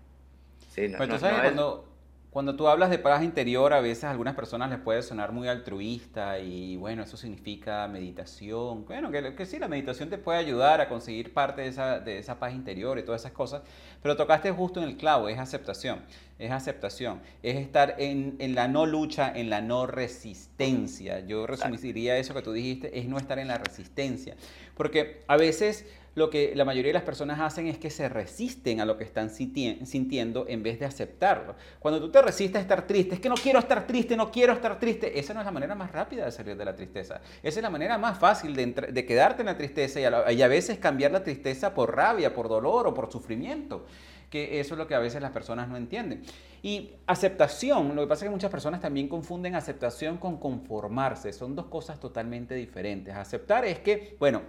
Sí, 0.70 0.88
no, 0.88 0.98
pues 0.98 1.20
cuando, 1.20 1.93
cuando 2.34 2.56
tú 2.56 2.68
hablas 2.68 2.90
de 2.90 2.98
paz 2.98 3.24
interior, 3.24 3.74
a 3.74 3.80
veces 3.80 4.06
a 4.06 4.10
algunas 4.10 4.34
personas 4.34 4.72
les 4.72 4.80
puede 4.80 5.04
sonar 5.04 5.32
muy 5.32 5.48
altruista 5.48 6.40
y 6.40 6.76
bueno, 6.78 7.04
eso 7.04 7.16
significa 7.16 7.88
meditación. 7.88 8.86
Bueno, 8.86 9.12
que, 9.12 9.36
que 9.36 9.46
sí, 9.46 9.60
la 9.60 9.68
meditación 9.68 10.10
te 10.10 10.18
puede 10.18 10.40
ayudar 10.40 10.82
a 10.82 10.90
conseguir 10.90 11.32
parte 11.32 11.62
de 11.62 11.68
esa, 11.68 12.00
de 12.00 12.18
esa 12.18 12.40
paz 12.40 12.56
interior 12.56 12.98
y 12.98 13.04
todas 13.04 13.22
esas 13.22 13.34
cosas, 13.34 13.62
pero 14.02 14.18
tocaste 14.18 14.50
justo 14.50 14.82
en 14.82 14.90
el 14.90 14.98
clavo, 14.98 15.30
es 15.30 15.38
aceptación, 15.38 16.00
es 16.40 16.50
aceptación, 16.50 17.22
es 17.44 17.56
estar 17.58 17.98
en, 18.00 18.36
en 18.40 18.56
la 18.56 18.68
no 18.68 18.88
lucha, 18.88 19.32
en 19.32 19.52
la 19.52 19.62
no 19.62 19.86
resistencia. 19.86 21.20
Yo 21.20 21.46
resumiría 21.46 22.18
eso 22.18 22.34
que 22.34 22.42
tú 22.42 22.52
dijiste, 22.52 22.98
es 22.98 23.08
no 23.08 23.20
estar 23.20 23.38
en 23.38 23.48
la 23.48 23.60
resistencia, 23.60 24.36
porque 24.76 25.22
a 25.28 25.38
veces 25.38 25.86
lo 26.16 26.30
que 26.30 26.54
la 26.56 26.66
mayoría 26.66 26.90
de 26.90 26.94
las 26.94 27.04
personas 27.04 27.40
hacen 27.40 27.68
es 27.68 27.78
que 27.78 27.90
se 27.90 28.08
resisten 28.08 28.80
a 28.80 28.86
lo 28.86 28.98
que 28.98 29.04
están 29.04 29.30
sintiendo 29.30 30.46
en 30.48 30.62
vez 30.62 30.80
de 30.80 30.86
aceptarlo. 30.86 31.56
Cuando 31.80 32.00
tú 32.00 32.12
te 32.12 32.22
resistes 32.22 32.58
a 32.58 32.62
estar 32.62 32.86
triste, 32.86 33.16
es 33.16 33.22
que 33.22 33.30
no 33.30 33.36
quiero 33.36 33.60
estar 33.60 33.88
triste, 33.88 34.16
no 34.16 34.32
quiero 34.32 34.54
estar 34.54 34.80
triste, 34.80 35.20
esa 35.20 35.34
no 35.34 35.40
es 35.40 35.46
la 35.46 35.52
manera 35.52 35.76
más 35.76 35.92
rápida 35.92 36.26
de 36.26 36.32
salir 36.32 36.56
de 36.56 36.66
la 36.66 36.76
tristeza. 36.76 37.22
Esa 37.42 37.60
es 37.60 37.64
la 37.64 37.70
manera 37.70 37.98
más 37.98 38.20
fácil 38.20 38.56
de, 38.56 39.06
quedarte 39.06 39.42
en 39.42 39.48
la 39.48 39.58
tristeza 39.58 40.00
y 40.00 40.06
a, 40.06 40.32
y 40.32 40.42
a 40.42 40.48
veces 40.48 40.78
cambiar 40.78 41.12
la 41.12 41.24
tristeza 41.24 41.74
por 41.74 41.96
rabia, 41.96 42.34
por 42.34 42.48
dolor 42.48 42.88
o 42.88 42.94
por 42.94 43.12
sufrimiento 43.12 43.86
que 44.34 44.60
eso 44.60 44.74
es 44.74 44.80
lo 44.80 44.88
que 44.88 44.96
a 44.96 45.00
veces 45.00 45.22
las 45.22 45.30
personas 45.30 45.70
no 45.70 45.78
entienden. 45.78 46.24
Y 46.64 46.96
aceptación, 47.06 47.96
lo 47.96 48.02
que 48.02 48.08
pasa 48.08 48.26
es 48.26 48.30
que 48.30 48.34
muchas 48.34 48.50
personas 48.50 48.82
también 48.82 49.08
confunden 49.08 49.54
aceptación 49.54 50.18
con 50.18 50.40
conformarse, 50.40 51.32
son 51.34 51.56
dos 51.56 51.68
cosas 51.68 52.00
totalmente 52.00 52.56
diferentes. 52.56 53.14
Aceptar 53.14 53.64
es 53.64 53.78
que, 53.78 54.16
bueno, 54.20 54.42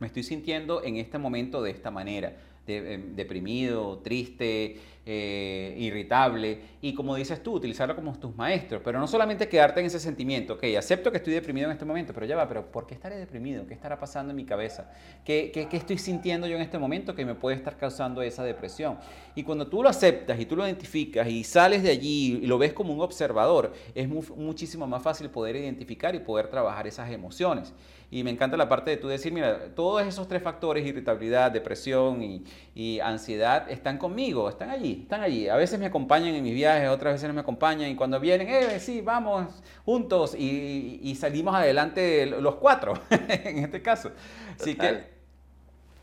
me 0.00 0.06
estoy 0.06 0.22
sintiendo 0.22 0.82
en 0.82 0.96
este 0.96 1.18
momento 1.18 1.62
de 1.62 1.70
esta 1.70 1.90
manera, 1.90 2.36
em, 2.66 3.14
deprimido, 3.14 3.98
triste, 3.98 4.78
eh, 5.06 5.74
irritable, 5.78 6.60
y 6.80 6.94
como 6.94 7.14
dices 7.14 7.42
tú, 7.42 7.52
utilizarlo 7.52 7.94
como 7.94 8.18
tus 8.18 8.34
maestros, 8.36 8.80
pero 8.84 8.98
no 8.98 9.06
solamente 9.06 9.48
quedarte 9.48 9.80
en 9.80 9.86
ese 9.86 10.00
sentimiento, 10.00 10.54
ok, 10.54 10.64
acepto 10.78 11.10
que 11.10 11.18
estoy 11.18 11.34
deprimido 11.34 11.66
en 11.66 11.72
este 11.72 11.84
momento, 11.84 12.12
pero 12.14 12.26
ya 12.26 12.36
va, 12.36 12.48
pero 12.48 12.70
¿por 12.70 12.86
qué 12.86 12.94
estaré 12.94 13.16
deprimido? 13.16 13.66
¿Qué 13.66 13.74
estará 13.74 13.98
pasando 13.98 14.30
en 14.30 14.36
mi 14.36 14.44
cabeza? 14.44 14.90
¿Qué, 15.24 15.50
qué, 15.52 15.68
qué 15.68 15.76
estoy 15.76 15.98
sintiendo 15.98 16.46
yo 16.46 16.56
en 16.56 16.62
este 16.62 16.78
momento 16.78 17.14
que 17.14 17.24
me 17.24 17.34
puede 17.34 17.56
estar 17.56 17.76
causando 17.76 18.22
esa 18.22 18.44
depresión? 18.44 18.98
Y 19.34 19.42
cuando 19.42 19.66
tú 19.66 19.82
lo 19.82 19.88
aceptas 19.88 20.40
y 20.40 20.46
tú 20.46 20.56
lo 20.56 20.64
identificas 20.64 21.28
y 21.28 21.44
sales 21.44 21.82
de 21.82 21.90
allí 21.90 22.40
y 22.42 22.46
lo 22.46 22.58
ves 22.58 22.72
como 22.72 22.92
un 22.94 23.00
observador, 23.00 23.72
es 23.94 24.08
muchísimo 24.08 24.86
más 24.86 25.02
fácil 25.02 25.28
poder 25.30 25.56
identificar 25.56 26.14
y 26.14 26.20
poder 26.20 26.48
trabajar 26.48 26.86
esas 26.86 27.10
emociones. 27.10 27.72
Y 28.14 28.22
me 28.22 28.30
encanta 28.30 28.56
la 28.56 28.68
parte 28.68 28.92
de 28.92 28.96
tú 28.96 29.08
decir, 29.08 29.32
mira, 29.32 29.74
todos 29.74 30.06
esos 30.06 30.28
tres 30.28 30.40
factores, 30.40 30.86
irritabilidad, 30.86 31.50
depresión 31.50 32.22
y, 32.72 33.00
ansiedad, 33.00 33.68
están 33.68 33.98
conmigo, 33.98 34.48
están 34.48 34.70
allí, 34.70 34.93
están 35.02 35.22
allí. 35.22 35.48
A 35.48 35.56
veces 35.56 35.78
me 35.78 35.86
acompañan 35.86 36.34
en 36.34 36.42
mis 36.42 36.54
viajes, 36.54 36.88
otras 36.88 37.14
veces 37.14 37.28
no 37.28 37.34
me 37.34 37.40
acompañan 37.40 37.90
y 37.90 37.96
cuando 37.96 38.18
vienen, 38.20 38.48
eh, 38.48 38.80
sí, 38.80 39.00
vamos 39.00 39.62
juntos 39.84 40.34
y, 40.34 41.14
salimos 41.18 41.54
adelante 41.54 42.26
los 42.26 42.56
cuatro, 42.56 42.94
en 43.10 43.58
este 43.58 43.82
caso. 43.82 44.10
Así 44.60 44.74
que... 44.74 45.14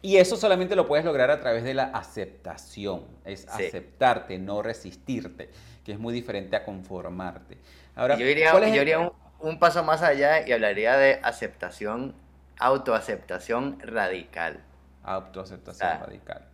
Y 0.04 0.18
eso 0.18 0.36
solamente 0.36 0.76
lo 0.76 0.88
puedes 0.88 1.06
lograr 1.06 1.30
a 1.30 1.40
través 1.40 1.64
de 1.64 1.76
la 1.76 1.84
aceptación, 1.84 3.04
es 3.24 3.48
aceptarte, 3.48 4.40
no 4.40 4.64
resistirte, 4.64 5.50
que 5.86 5.92
es 5.92 6.00
muy 6.00 6.12
diferente 6.12 6.56
a 6.56 6.64
conformarte. 6.64 7.60
Ahora, 7.96 8.18
yo 8.18 8.26
diría 8.26 8.98
un, 8.98 9.12
un 9.42 9.60
paso 9.60 9.84
más 9.84 10.02
allá 10.02 10.48
y 10.48 10.52
hablaría 10.54 10.98
de 10.98 11.20
aceptación, 11.22 12.16
autoaceptación 12.58 13.80
radical. 13.80 14.64
Autoaceptación 15.04 16.00
radical. 16.00 16.51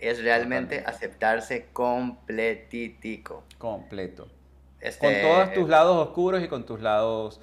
Es 0.00 0.22
realmente 0.22 0.82
aceptarse 0.86 1.66
completitico. 1.72 3.44
Completo. 3.58 4.28
Este, 4.80 5.06
con 5.06 5.20
todos 5.20 5.52
tus 5.52 5.68
lados 5.68 6.08
oscuros 6.08 6.42
y 6.42 6.48
con 6.48 6.64
tus 6.64 6.80
lados 6.80 7.38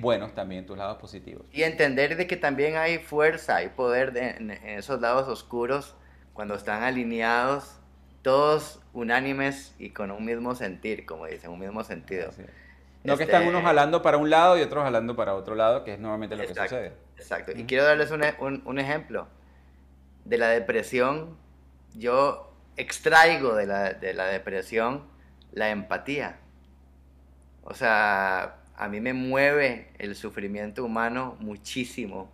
buenos 0.00 0.34
también, 0.34 0.64
tus 0.64 0.78
lados 0.78 0.96
positivos. 0.98 1.44
Y 1.52 1.62
entender 1.62 2.16
de 2.16 2.26
que 2.26 2.36
también 2.36 2.76
hay 2.76 2.98
fuerza 2.98 3.62
y 3.62 3.68
poder 3.68 4.16
en, 4.16 4.50
esos 4.50 5.00
lados 5.00 5.28
oscuros 5.28 5.94
cuando 6.32 6.54
están 6.54 6.82
alineados, 6.82 7.78
todos 8.22 8.80
unánimes 8.94 9.74
y 9.78 9.90
con 9.90 10.10
un 10.10 10.24
mismo 10.24 10.54
sentir, 10.54 11.04
como 11.04 11.26
dicen, 11.26 11.50
un 11.50 11.58
mismo 11.58 11.84
sentido. 11.84 12.30
No 13.04 13.16
que 13.16 13.24
están 13.24 13.42
unos 13.42 13.60
este, 13.60 13.66
jalando 13.66 14.02
para 14.02 14.16
un 14.16 14.30
lado 14.30 14.58
y 14.58 14.62
otros 14.62 14.82
jalando 14.82 15.14
para 15.14 15.34
otro 15.34 15.54
lado, 15.54 15.84
que 15.84 15.94
es 15.94 15.98
normalmente 15.98 16.36
lo 16.36 16.42
que 16.42 16.54
sucede. 16.54 16.92
Exacto. 17.16 17.52
Y 17.54 17.64
quiero 17.64 17.84
darles 17.84 18.10
un, 18.10 18.62
un, 18.64 18.78
ejemplo. 18.78 19.28
De 20.24 20.36
la 20.36 20.48
depresión, 20.48 21.36
yo 21.98 22.52
extraigo 22.76 23.54
de 23.54 23.66
la, 23.66 23.92
de 23.92 24.14
la 24.14 24.26
depresión 24.26 25.04
la 25.52 25.70
empatía. 25.70 26.38
O 27.62 27.74
sea, 27.74 28.60
a 28.76 28.88
mí 28.88 29.00
me 29.00 29.12
mueve 29.12 29.88
el 29.98 30.14
sufrimiento 30.14 30.84
humano 30.84 31.36
muchísimo. 31.40 32.30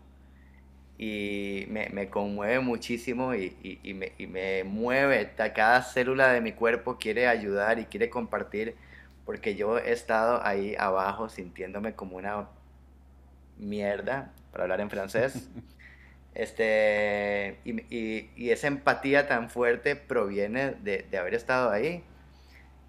y 0.97 1.67
me, 1.69 2.09
conmueve 2.09 2.61
muchísimo 2.61 3.35
y, 3.35 3.57
me, 3.95 4.13
y, 4.19 4.27
me, 4.27 4.65
mueve. 4.65 5.33
Cada 5.55 5.83
célula 5.83 6.33
de 6.33 6.41
mi 6.41 6.53
cuerpo 6.53 6.99
quiere 6.99 7.27
ayudar 7.27 7.79
y 7.79 7.87
quiere 7.87 8.11
compartir 8.11 8.77
porque 9.25 9.57
yo 9.57 9.79
he 9.79 9.93
estado 9.93 10.45
ahí 10.45 10.77
abajo 10.79 11.29
sintiéndome 11.29 11.95
como 11.95 12.17
una 12.17 12.49
mierda, 13.59 14.33
para 14.53 14.65
hablar 14.65 14.81
en 14.81 14.91
francés. 14.91 15.49
Este, 16.35 17.59
y, 17.65 18.51
esa 18.51 18.67
empatía 18.67 19.29
tan 19.29 19.51
fuerte 19.51 19.97
proviene 19.97 20.73
de, 20.83 21.07
haber 21.19 21.35
estado 21.35 21.71
ahí. 21.71 22.05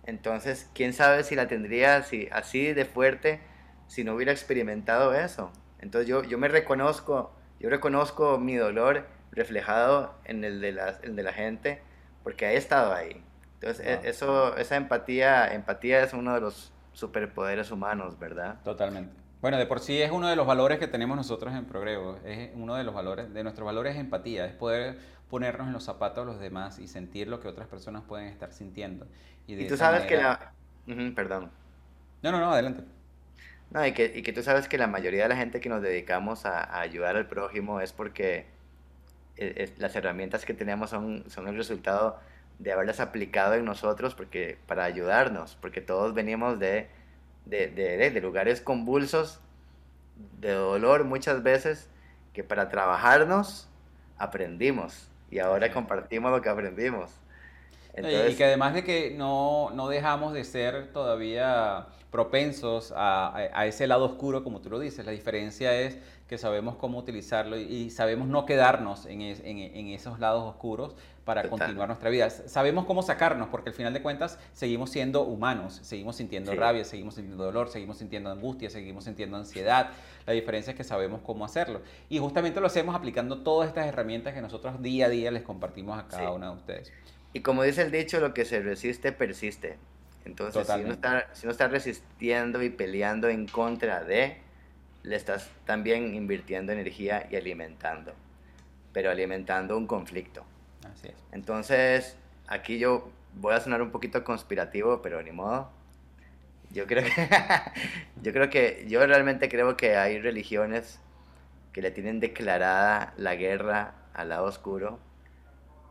Entonces, 0.06 0.70
quién 0.74 0.93
sabe 0.93 1.24
si 1.24 1.36
la 1.36 1.48
tendría 1.48 2.04
si, 2.04 2.28
así 2.32 2.74
de 2.74 2.86
fuerte 2.86 3.39
si 3.88 4.04
no 4.04 4.16
hubiera 4.16 4.32
experimentado 4.32 5.14
eso. 5.14 5.52
Entonces, 5.80 6.08
yo, 6.08 6.24
yo 6.24 6.38
me 6.38 6.48
reconozco, 6.48 7.32
yo 7.60 7.70
reconozco 7.70 8.38
mi 8.39 8.56
dolor 8.56 9.08
reflejado 9.32 10.16
en 10.26 10.43
el 10.43 10.62
de 10.62 10.72
la, 10.72 10.93
de 10.93 11.24
la 11.24 11.34
gente 11.34 11.82
porque 12.24 12.48
he 12.48 12.58
estado 12.58 12.93
ahí. 12.93 13.24
Entonces, 13.56 13.86
e, 13.86 14.10
eso, 14.10 14.58
esa 14.58 14.76
empatía, 14.76 15.54
empatía 15.54 16.04
es 16.04 16.14
uno 16.14 16.34
de 16.34 16.41
los 16.41 16.72
superpoderes 16.93 17.72
humanos, 17.72 18.18
¿verdad? 18.18 18.62
Totalmente. 18.64 19.25
Bueno, 19.46 19.60
de 19.60 19.68
por 19.68 19.80
sí 19.80 20.02
es 20.02 20.10
uno 20.10 20.28
de 20.28 20.36
los 20.36 20.48
valores 20.48 20.80
que 20.80 20.88
tenemos 20.88 21.16
nosotros 21.16 21.54
en 21.54 21.66
Progreso. 21.66 22.18
Es 22.26 22.50
uno 22.56 22.74
de 22.74 22.84
los 22.84 22.96
valores, 22.96 23.32
de 23.32 23.43
nuestros 23.43 23.64
valores 23.64 23.93
es 23.93 24.00
empatía, 24.00 24.48
es 24.48 24.54
poder 24.54 24.98
ponernos 25.30 25.68
en 25.68 25.74
los 25.74 25.84
zapatos 25.84 26.26
de 26.26 26.32
los 26.32 26.41
demás 26.41 26.80
y 26.80 26.88
sentir 26.88 27.28
lo 27.28 27.39
que 27.39 27.48
otras 27.48 27.68
personas 27.68 28.02
pueden 28.08 28.26
estar 28.26 28.52
sintiendo. 28.52 29.06
Y, 29.46 29.68
tú 29.68 29.78
sabes 29.78 30.08
que 30.08 30.18
la... 30.18 30.52
perdón. 31.16 31.52
No, 32.24 32.32
no, 32.32 32.39
no, 32.39 32.54
adelante. 32.54 32.86
No, 33.70 33.86
y 33.86 33.91
que, 33.91 34.14
y 34.16 34.24
que 34.24 34.34
tú 34.34 34.41
sabes 34.41 34.68
que 34.68 34.80
la 34.80 34.88
mayoría 34.88 35.22
de 35.22 35.30
la 35.30 35.36
gente 35.36 35.60
que 35.60 35.70
nos 35.70 35.84
dedicamos 35.84 36.48
a, 36.48 36.80
ayudar 36.80 37.16
al 37.16 37.28
prójimo 37.28 37.82
es 37.82 37.93
porque 37.93 38.48
eh, 39.38 39.72
las 39.78 39.96
herramientas 39.96 40.43
que 40.43 40.56
tenemos 40.56 40.89
son, 40.89 41.24
son 41.30 41.48
el 41.48 41.56
resultado 41.56 42.20
de 42.58 42.72
haberlas 42.72 43.00
aplicado 43.00 43.54
en 43.54 43.66
nosotros 43.66 44.16
porque, 44.16 44.58
para 44.66 44.86
ayudarnos, 44.86 45.56
porque 45.62 45.82
todos 45.82 46.16
venimos 46.16 46.58
de 46.58 46.89
de, 47.46 47.68
de, 47.68 48.22
lugares 48.22 48.62
convulsos, 48.62 49.39
de 50.39 50.52
dolor 50.52 51.04
muchas 51.04 51.43
veces, 51.43 51.89
que 52.34 52.43
para 52.43 52.70
trabajarnos 52.70 53.68
aprendimos 54.18 55.10
y 55.30 55.39
ahora 55.39 55.72
compartimos 55.72 56.32
lo 56.32 56.41
que 56.41 56.50
aprendimos. 56.50 57.12
y 57.98 58.36
que 58.36 58.43
además 58.46 58.74
de 58.74 58.84
que 58.84 59.12
no, 59.12 59.70
no 59.72 59.88
dejamos 59.88 60.34
de 60.34 60.43
ser 60.43 60.91
todavía 60.91 61.88
propensos 62.12 62.93
a, 62.96 63.36
a, 63.36 63.66
ese 63.66 63.88
lado 63.88 64.06
oscuro, 64.06 64.43
como 64.43 64.62
tú 64.62 64.70
lo 64.70 64.80
dices, 64.80 65.06
la 65.06 65.12
diferencia 65.12 65.78
es 65.80 65.98
que 66.28 66.38
sabemos 66.38 66.76
cómo 66.78 66.98
utilizarlo 66.98 67.58
y, 67.58 67.89
sabemos 67.89 68.28
no 68.28 68.46
quedarnos 68.46 69.06
en, 69.06 69.22
en, 69.22 69.88
esos 69.88 70.20
lados 70.20 70.43
oscuros 70.43 70.96
para 71.26 71.50
continuar 71.50 71.88
nuestra 71.88 72.12
vida. 72.12 72.30
Sabemos 72.30 72.86
cómo 72.86 73.02
sacarnos, 73.02 73.50
porque 73.50 73.72
al 73.72 73.76
final 73.76 73.94
de 73.94 74.02
cuentas 74.02 74.40
seguimos 74.54 74.92
siendo 74.92 75.24
humanos, 75.24 75.80
seguimos 75.82 76.16
sintiendo 76.16 76.54
rabia, 76.54 76.86
seguimos 76.86 77.16
sintiendo 77.16 77.44
dolor, 77.44 77.70
seguimos 77.70 77.98
sintiendo 77.98 78.30
angustia, 78.30 78.70
seguimos 78.70 79.04
sintiendo 79.06 79.36
ansiedad. 79.36 79.90
La 80.28 80.34
diferencia 80.34 80.72
es 80.72 80.78
que 80.78 80.84
sabemos 80.84 81.22
cómo 81.26 81.44
hacerlo. 81.44 81.82
Y 82.10 82.20
justamente 82.20 82.62
lo 82.62 82.68
hacemos 82.68 82.96
aplicando 82.96 83.40
todas 83.40 83.68
estas 83.68 83.88
herramientas 83.88 84.36
que 84.36 84.42
nosotros 84.42 84.82
día 84.84 85.08
a 85.08 85.10
día 85.10 85.32
les 85.32 85.42
compartimos 85.42 86.00
a 86.00 86.08
cada 86.08 86.32
uno 86.32 86.52
de 86.52 86.58
ustedes. 86.58 86.94
Y 87.34 87.42
como 87.42 87.64
dice 87.64 87.82
el 87.82 87.92
dicho, 87.92 88.20
lo 88.20 88.34
que 88.34 88.46
se 88.46 88.62
resiste, 88.62 89.12
persiste. 89.12 89.78
Entonces, 90.26 90.68
si 90.68 90.80
uno, 90.80 90.94
está, 90.94 91.28
si 91.34 91.48
uno 91.48 91.52
está 91.52 91.68
resistiendo 91.68 92.62
y 92.62 92.70
peleando 92.70 93.30
en 93.30 93.48
contra 93.48 94.04
de, 94.04 94.38
le 95.02 95.16
estás 95.16 95.50
también 95.66 96.14
invirtiendo 96.14 96.72
energía 96.72 97.28
y 97.32 97.36
alimentando, 97.36 98.14
pero 98.94 99.10
alimentando 99.10 99.76
un 99.76 99.88
conflicto. 99.88 100.46
Entonces, 101.32 102.18
aquí 102.47 102.80
yo 102.80 103.10
voy 103.36 103.53
a 103.53 103.60
sonar 103.60 103.82
un 103.82 103.91
poquito 103.91 104.24
conspirativo, 104.24 105.01
pero 105.01 105.22
ni 105.22 105.32
modo. 105.32 105.70
Yo 106.72 106.88
creo 106.88 107.03
que, 107.03 107.30
yo 108.22 108.34
creo 108.34 108.49
que, 108.49 108.86
yo 108.88 109.06
realmente 109.06 109.49
creo 109.49 109.78
que 109.78 109.97
hay 109.97 110.20
religiones 110.20 110.99
que 111.72 111.82
le 111.82 111.91
tienen 111.91 112.20
declarada 112.20 113.14
la 113.18 113.36
guerra 113.36 113.95
al 114.14 114.30
lado 114.30 114.45
oscuro 114.45 114.99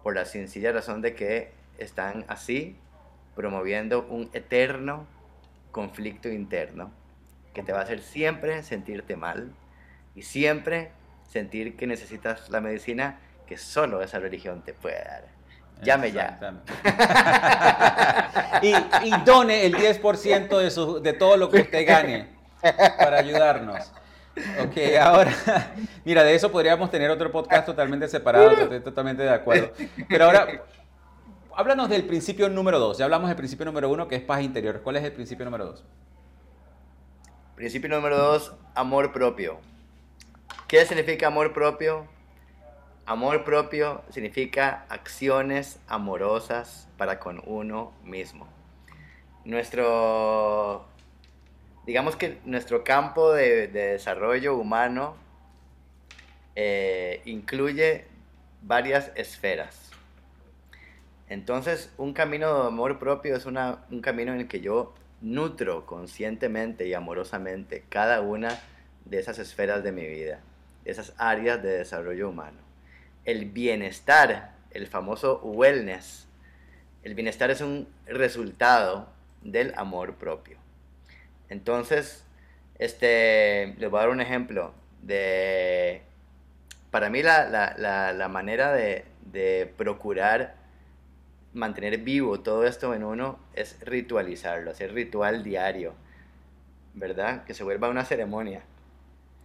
por 0.03 0.15
la 0.15 0.25
sencilla 0.25 0.73
razón 0.73 1.03
de 1.03 1.15
que 1.15 1.53
están 1.79 2.25
así 2.29 2.77
promoviendo 3.35 4.07
un 4.09 4.31
eterno 4.33 5.07
conflicto 5.73 6.29
interno 6.29 6.91
que 7.53 7.63
te 7.63 7.73
va 7.73 7.81
a 7.81 7.83
hacer 7.83 8.01
siempre 8.01 8.63
sentirte 8.63 9.17
mal 9.17 9.53
y 10.15 10.23
siempre 10.23 10.91
sentir 11.29 11.77
que 11.77 11.87
necesitas 11.87 12.49
la 12.51 12.61
medicina 12.61 13.19
que 13.47 13.57
solo 13.59 14.03
esa 14.03 14.19
religión 14.19 14.63
te 14.63 14.73
puede 14.73 15.03
dar. 15.05 15.25
Llame 15.83 16.13
ya. 16.13 16.39
y, 18.63 18.69
y, 19.07 19.11
done 19.25 19.67
el 19.67 19.75
10% 19.75 20.59
de, 20.59 20.71
su, 20.71 21.01
de 21.01 21.13
todo 21.13 21.37
lo 21.37 21.51
que 21.51 21.63
usted 21.63 21.87
gane 21.87 22.29
para 22.63 23.19
ayudarnos. 23.19 23.93
Ok, 24.65 24.77
ahora, 25.01 25.33
mira, 26.05 26.25
de 26.25 26.35
eso 26.35 26.51
podríamos 26.51 26.91
tener 26.91 27.11
otro 27.11 27.31
podcast 27.31 27.67
totalmente 27.67 28.09
separado, 28.09 28.51
estoy 28.51 28.81
totalmente 28.81 29.23
de 29.23 29.31
acuerdo. 29.31 29.73
Pero 30.09 30.25
ahora, 30.25 30.65
háblanos 31.55 31.89
del 31.89 32.05
principio 32.05 32.49
número 32.49 32.79
2. 32.79 32.99
Ya 32.99 33.05
hablamos 33.05 33.29
del 33.29 33.37
principio 33.37 33.65
número 33.65 33.91
1, 33.91 34.09
que 34.09 34.17
es 34.17 34.23
paz 34.23 34.43
interior. 34.43 34.81
¿Cuál 34.83 34.97
es 34.97 35.05
el 35.05 35.13
principio 35.13 35.45
número 35.45 35.67
2? 35.67 35.85
Principio 37.55 37.89
número 37.89 38.17
2, 38.17 38.53
amor 38.75 39.13
propio. 39.13 39.59
¿Qué 40.67 40.85
significa 40.85 41.29
amor 41.29 41.53
propio? 41.53 42.09
Amor 43.07 43.45
propio 43.45 44.03
significa 44.09 44.87
acciones 44.89 45.79
amorosas 45.89 46.89
para 46.97 47.21
con 47.21 47.43
uno 47.45 47.93
mismo. 48.03 48.49
Nuestro, 49.45 50.87
digamos 51.85 52.17
que 52.17 52.39
nuestro 52.47 52.83
campo 52.83 53.31
de, 53.35 53.69
desarrollo 53.69 54.57
humano 54.57 55.17
eh, 56.57 57.21
incluye 57.27 58.07
varias 58.63 59.13
esferas. 59.17 59.91
Entonces, 61.29 61.93
un 61.99 62.15
camino 62.15 62.63
de 62.63 62.69
amor 62.69 62.99
propio 62.99 63.37
es 63.37 63.45
un 63.45 64.01
camino 64.01 64.33
en 64.33 64.41
el 64.41 64.49
que 64.49 64.63
yo 64.63 64.95
nutro 65.21 65.85
conscientemente 65.85 66.89
y 66.89 66.95
amorosamente 66.95 67.85
cada 67.87 68.23
una 68.23 68.59
de 69.05 69.19
esas 69.19 69.39
esferas 69.39 69.85
de 69.85 69.93
mi 69.93 70.07
vida, 70.07 70.41
esas 70.87 71.13
áreas 71.19 71.63
de 71.63 71.69
desarrollo 71.69 72.31
humano. 72.31 72.64
El 73.25 73.47
bienestar, 73.47 74.55
el 74.71 74.87
famoso 74.87 75.41
wellness, 75.43 76.27
el 77.03 77.15
bienestar 77.15 77.51
es 77.51 77.61
un 77.61 77.89
resultado 78.07 79.09
del 79.43 79.75
amor 79.77 80.15
propio. 80.15 80.57
Entonces, 81.49 82.25
este, 82.79 83.75
les 83.79 83.91
voy 83.91 83.99
a 83.99 84.03
dar 84.03 84.11
un 84.11 84.21
ejemplo 84.21 84.73
de, 85.03 86.03
para 86.91 87.11
mí 87.11 87.23
la, 87.23 88.29
manera 88.31 88.73
de, 88.73 89.05
de 89.33 89.73
procurar 89.77 90.55
mantener 91.53 91.99
vivo 91.99 92.41
todo 92.41 92.67
esto 92.67 92.95
en 92.95 93.05
uno 93.05 93.39
es 93.55 93.79
ritualizarlo, 93.81 94.71
hacer 94.71 94.93
ritual 94.93 95.45
diario, 95.45 95.95
¿verdad? 96.95 97.45
Que 97.45 97.55
se 97.55 97.65
vuelva 97.65 97.89
una 97.89 98.05
ceremonia. 98.05 98.63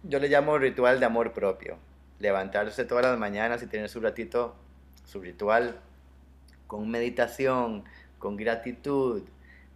Yo 0.02 0.18
le 0.18 0.28
llamo 0.28 0.58
ritual 0.58 0.98
de 0.98 1.06
amor 1.06 1.32
propio. 1.32 1.76
Levantarse 2.20 2.84
todas 2.84 3.04
las 3.04 3.18
mañanas 3.18 3.62
y 3.62 3.66
tener 3.66 3.88
su 3.88 4.00
ratito, 4.00 4.54
su 5.04 5.20
ritual, 5.20 5.80
con 6.68 6.88
meditación, 6.88 7.84
con 8.18 8.36
gratitud, 8.36 9.22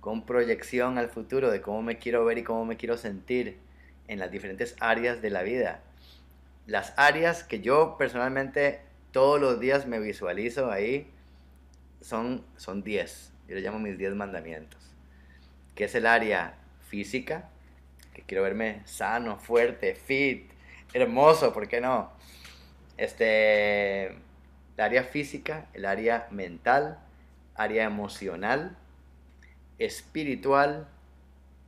con 0.01 0.27
proyección 0.27 0.99
al 0.99 1.09
futuro 1.09 1.51
de 1.51 1.61
cómo 1.61 1.83
me 1.83 1.99
quiero 1.99 2.25
ver 2.25 2.39
y 2.39 2.45
cómo 2.45 2.65
me 2.65 2.77
quiero 2.77 2.97
sentir 2.97 3.59
en 4.07 4.19
las 4.19 4.31
diferentes 4.31 4.77
áreas 4.79 5.23
de 5.23 5.31
la 5.31 5.43
vida. 5.43 5.81
Las 6.67 6.93
áreas 6.97 7.43
que 7.43 7.61
yo 7.61 7.97
personalmente 7.99 8.83
todos 9.11 9.41
los 9.41 9.61
días 9.61 9.87
me 9.87 9.99
visualizo 9.99 10.71
ahí 10.71 11.11
son, 12.01 12.45
son 12.57 12.83
10, 12.83 13.33
yo 13.49 13.55
le 13.55 13.61
llamo 13.63 13.79
mis 13.79 13.97
10 13.97 14.15
mandamientos, 14.15 14.81
que 15.75 15.85
es 15.85 15.95
el 15.95 16.07
área 16.07 16.59
física, 16.89 17.49
que 18.13 18.23
quiero 18.23 18.43
verme 18.43 18.83
sano, 18.85 19.39
fuerte, 19.39 19.95
fit, 19.95 20.51
hermoso, 20.95 21.53
¿por 21.53 21.69
qué 21.69 21.81
no? 21.81 22.11
Este, 22.97 24.07
el 24.07 24.81
área 24.81 25.03
física, 25.03 25.67
el 25.75 25.85
área 25.85 26.29
mental, 26.31 27.01
área 27.55 27.85
emocional, 27.85 28.77
espiritual, 29.79 30.89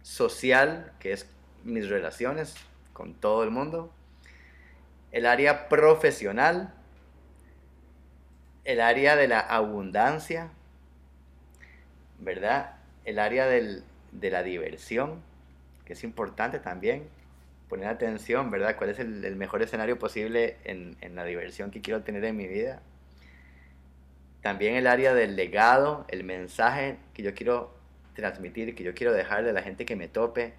social, 0.03 0.93
que 1.01 1.13
es 1.13 1.29
mis 1.65 1.89
relaciones 1.89 2.55
con 2.93 3.15
todo 3.15 3.43
el 3.43 3.51
mundo, 3.51 3.93
el 5.11 5.27
área 5.27 5.69
profesional, 5.69 6.73
el 8.65 8.81
área 8.81 9.17
de 9.17 9.27
la 9.27 9.41
abundancia, 9.41 10.51
¿verdad? 12.21 12.77
El 13.05 13.19
área 13.19 13.47
de 13.47 14.31
la 14.31 14.43
diversión, 14.45 15.21
que 15.85 15.95
es 15.95 16.05
importante 16.05 16.61
también, 16.61 17.09
poner 17.69 17.89
atención, 17.89 18.51
¿verdad? 18.51 18.77
¿Cuál 18.77 18.91
es 18.91 18.99
el, 18.99 19.37
mejor 19.37 19.63
escenario 19.63 19.99
posible 19.99 20.57
en, 20.65 20.97
en, 21.01 21.15
la 21.15 21.25
diversión 21.25 21.71
que 21.71 21.81
quiero 21.81 22.03
tener 22.03 22.25
en 22.25 22.37
mi 22.37 22.47
vida? 22.47 22.83
También 24.43 24.77
el 24.77 24.87
área 24.87 25.15
del 25.15 25.35
legado, 25.35 26.05
el 26.09 26.23
mensaje 26.23 26.99
que 27.15 27.23
yo 27.23 27.35
quiero 27.35 27.75
transmitir, 28.15 28.75
que 28.75 28.85
yo 28.85 28.95
quiero 28.95 29.13
dejarle 29.13 29.51
a 29.51 29.53
la 29.53 29.63
gente 29.63 29.85
que 29.85 29.97
me 29.97 30.09
tope, 30.09 30.55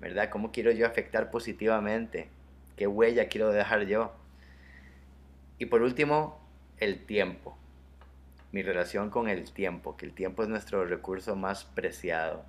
¿verdad? 0.00 0.30
¿Cómo 0.30 0.52
quiero 0.52 0.70
yo 0.70 0.86
afectar 0.86 1.30
positivamente? 1.30 2.28
¿Qué 2.76 2.86
huella 2.86 3.28
quiero 3.28 3.50
dejar 3.50 3.86
yo? 3.86 4.12
Y 5.58 5.66
por 5.66 5.82
último, 5.82 6.40
el 6.78 7.04
tiempo. 7.04 7.58
Mi 8.52 8.62
relación 8.62 9.10
con 9.10 9.28
el 9.28 9.50
tiempo, 9.52 9.96
que 9.96 10.06
el 10.06 10.12
tiempo 10.12 10.42
es 10.42 10.48
nuestro 10.48 10.84
recurso 10.84 11.36
más 11.36 11.64
preciado, 11.64 12.44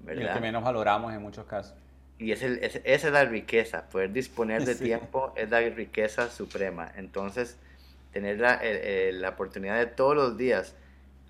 ¿verdad? 0.00 0.22
Y 0.22 0.26
el 0.26 0.32
que 0.32 0.40
menos 0.40 0.64
valoramos 0.64 1.12
en 1.12 1.22
muchos 1.22 1.44
casos. 1.46 1.76
Y 2.18 2.32
es 2.32 2.42
el, 2.42 2.58
esa 2.62 2.80
es 2.84 3.04
la 3.12 3.24
riqueza, 3.24 3.88
poder 3.88 4.12
disponer 4.12 4.64
de 4.64 4.74
tiempo 4.76 5.32
es 5.36 5.50
la 5.50 5.60
riqueza 5.60 6.30
suprema. 6.30 6.90
Entonces, 6.96 7.56
tener 8.12 8.38
la, 8.38 8.60
la 9.12 9.28
oportunidad 9.30 9.78
de 9.78 9.86
todos 9.86 10.16
los 10.16 10.36
días 10.36 10.74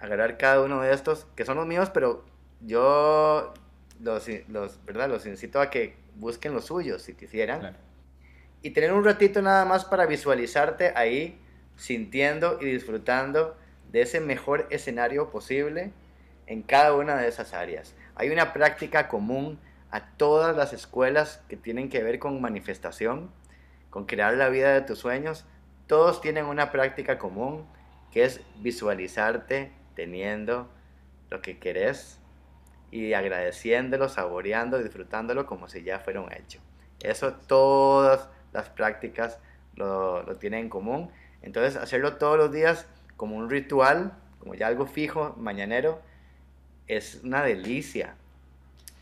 agarrar 0.01 0.39
cada 0.39 0.63
uno 0.63 0.81
de 0.81 0.93
estos, 0.93 1.27
que 1.35 1.45
son 1.45 1.57
los 1.57 1.67
míos, 1.67 1.91
pero 1.93 2.25
yo 2.61 3.53
los, 4.01 4.27
los, 4.49 4.85
¿verdad? 4.85 5.09
los 5.09 5.27
incito 5.27 5.61
a 5.61 5.71
que 5.71 5.97
busquen 6.17 6.53
los 6.55 6.67
suyos 6.67 7.03
si 7.03 7.15
quisieran. 7.15 7.77
Y 8.63 8.71
tener 8.71 8.93
un 8.93 9.05
ratito 9.05 9.43
nada 9.43 9.65
más 9.65 9.85
para 9.85 10.07
visualizarte 10.07 10.93
ahí, 10.97 11.39
sintiendo 11.77 12.59
y 12.61 12.67
disfrutando 12.67 13.57
de 13.93 14.03
ese 14.03 14.21
mejor 14.21 14.67
escenario 14.71 15.31
posible 15.31 15.93
en 16.47 16.63
cada 16.63 16.95
una 16.95 17.17
de 17.17 17.29
esas 17.29 17.55
áreas. 17.55 17.95
Hay 18.17 18.31
una 18.31 18.53
práctica 18.53 19.09
común 19.09 19.59
a 19.91 20.07
todas 20.17 20.57
las 20.57 20.73
escuelas 20.73 21.43
que 21.49 21.57
tienen 21.57 21.89
que 21.89 22.03
ver 22.03 22.19
con 22.19 22.41
manifestación, 22.41 23.31
con 23.91 24.07
crear 24.07 24.35
la 24.35 24.49
vida 24.49 24.73
de 24.73 24.83
tus 24.83 24.99
sueños. 24.99 25.45
Todos 25.87 26.21
tienen 26.21 26.47
una 26.47 26.71
práctica 26.71 27.19
común 27.19 27.67
que 28.13 28.25
es 28.25 28.41
visualizarte 28.61 29.73
teniendo 29.95 30.69
lo 31.31 31.41
que 31.41 31.59
querés 31.59 32.19
y 32.91 33.13
agradeciéndolo, 33.13 34.09
saboreando, 34.09 34.83
disfrutándolo 34.83 35.47
como 35.47 35.69
si 35.69 35.83
ya 35.83 35.99
fuera 35.99 36.21
un 36.21 36.33
hecho. 36.33 36.61
Eso 37.03 37.35
todas 37.35 38.29
las 38.53 38.71
prácticas 38.71 39.39
lo, 39.75 40.23
lo 40.23 40.37
tienen 40.37 40.61
en 40.61 40.69
común. 40.69 41.11
Entonces 41.43 41.77
hacerlo 41.77 42.17
todos 42.17 42.37
los 42.37 42.53
días 42.53 42.87
como 43.17 43.37
un 43.37 43.51
ritual, 43.51 44.13
como 44.39 44.55
ya 44.55 44.67
algo 44.67 44.87
fijo, 44.87 45.35
mañanero, 45.39 46.01
es 46.87 47.21
una 47.25 47.43
delicia. 47.43 48.17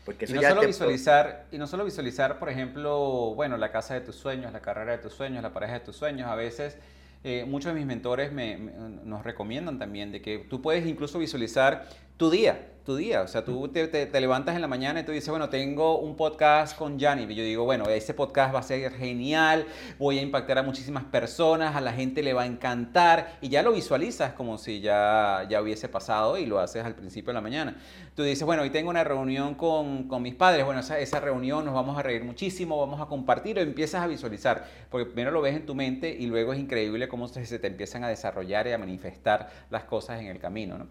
Porque 0.07 0.25
y 0.25 0.31
no 0.31 0.41
solo 0.41 0.65
visualizar, 0.65 1.47
y 1.51 1.57
no 1.57 1.67
solo 1.67 1.83
visualizar, 1.83 2.39
por 2.39 2.47
ejemplo, 2.47 3.33
bueno, 3.35 3.57
la 3.57 3.73
casa 3.73 3.93
de 3.93 3.99
tus 3.99 4.15
sueños, 4.15 4.53
la 4.53 4.61
carrera 4.61 4.93
de 4.93 4.99
tus 4.99 5.11
sueños, 5.11 5.43
la 5.43 5.51
pareja 5.51 5.73
de 5.73 5.79
tus 5.81 5.97
sueños, 5.97 6.29
a 6.29 6.35
veces 6.35 6.77
eh, 7.25 7.43
muchos 7.45 7.73
de 7.73 7.77
mis 7.77 7.85
mentores 7.85 8.31
me, 8.31 8.55
nos 8.57 9.25
recomiendan 9.25 9.79
también 9.79 10.13
de 10.13 10.21
que 10.21 10.37
tú 10.49 10.61
puedes 10.61 10.87
incluso 10.87 11.19
visualizar 11.19 11.89
tu 12.15 12.29
día, 12.29 12.69
tu 12.87 12.95
día. 12.95 13.21
O 13.21 13.27
sea, 13.27 13.43
tú 13.43 13.67
te, 13.67 14.09
levantas 14.21 14.55
en 14.55 14.61
la 14.61 14.67
mañana 14.69 15.01
y 15.01 15.03
tú 15.03 15.11
dices, 15.11 15.29
bueno, 15.29 15.49
tengo 15.49 15.99
un 15.99 16.15
podcast 16.15 16.77
con 16.77 16.97
Gianni. 16.97 17.23
Y 17.23 17.35
yo 17.35 17.43
digo, 17.43 17.65
bueno, 17.65 17.83
ese 17.89 18.13
podcast 18.13 18.55
va 18.55 18.59
a 18.59 18.63
ser 18.63 18.93
genial, 18.93 19.65
voy 19.99 20.19
a 20.19 20.21
impactar 20.21 20.57
a 20.59 20.63
muchísimas 20.63 21.03
personas, 21.03 21.75
a 21.75 21.81
la 21.81 21.91
gente 21.91 22.23
le 22.23 22.31
va 22.31 22.43
a 22.43 22.45
encantar. 22.45 23.39
Y 23.41 23.49
ya 23.49 23.61
lo 23.61 23.73
visualizas 23.73 24.31
como 24.31 24.57
si 24.57 24.79
ya, 24.79 25.45
ya 25.49 25.61
hubiese 25.61 25.89
pasado 25.89 26.37
y 26.37 26.45
lo 26.45 26.59
haces 26.59 26.85
al 26.85 26.95
principio 26.95 27.31
de 27.31 27.33
la 27.33 27.41
mañana. 27.41 27.75
Tú 28.15 28.23
dices, 28.23 28.45
bueno, 28.45 28.63
hoy 28.63 28.69
tengo 28.69 28.89
una 28.89 29.03
reunión 29.03 29.55
con, 29.55 30.07
con 30.07 30.21
mis 30.21 30.35
padres. 30.35 30.63
Bueno, 30.63 30.79
esa, 30.79 30.97
esa 30.97 31.19
reunión 31.19 31.65
nos 31.65 31.73
vamos 31.73 31.97
a 31.97 32.03
reír 32.03 32.23
muchísimo, 32.23 32.79
vamos 32.79 33.01
a 33.01 33.07
compartir. 33.07 33.59
O 33.59 33.61
empiezas 33.61 34.01
a 34.01 34.07
visualizar. 34.07 34.65
Porque 34.89 35.07
primero 35.07 35.31
lo 35.31 35.41
ves 35.41 35.57
en 35.57 35.65
tu 35.65 35.75
mente 35.75 36.15
y 36.17 36.27
luego 36.27 36.53
es 36.53 36.59
increíble 36.59 37.09
cómo 37.09 37.27
se, 37.27 37.45
se 37.45 37.59
te 37.59 37.67
empiezan 37.67 38.05
a 38.05 38.07
desarrollar 38.07 38.65
y 38.65 38.71
a 38.71 38.77
manifestar 38.77 39.49
las 39.69 39.83
cosas 39.83 40.21
en 40.21 40.27
el 40.27 40.39
camino, 40.39 40.77
¿no? 40.77 40.87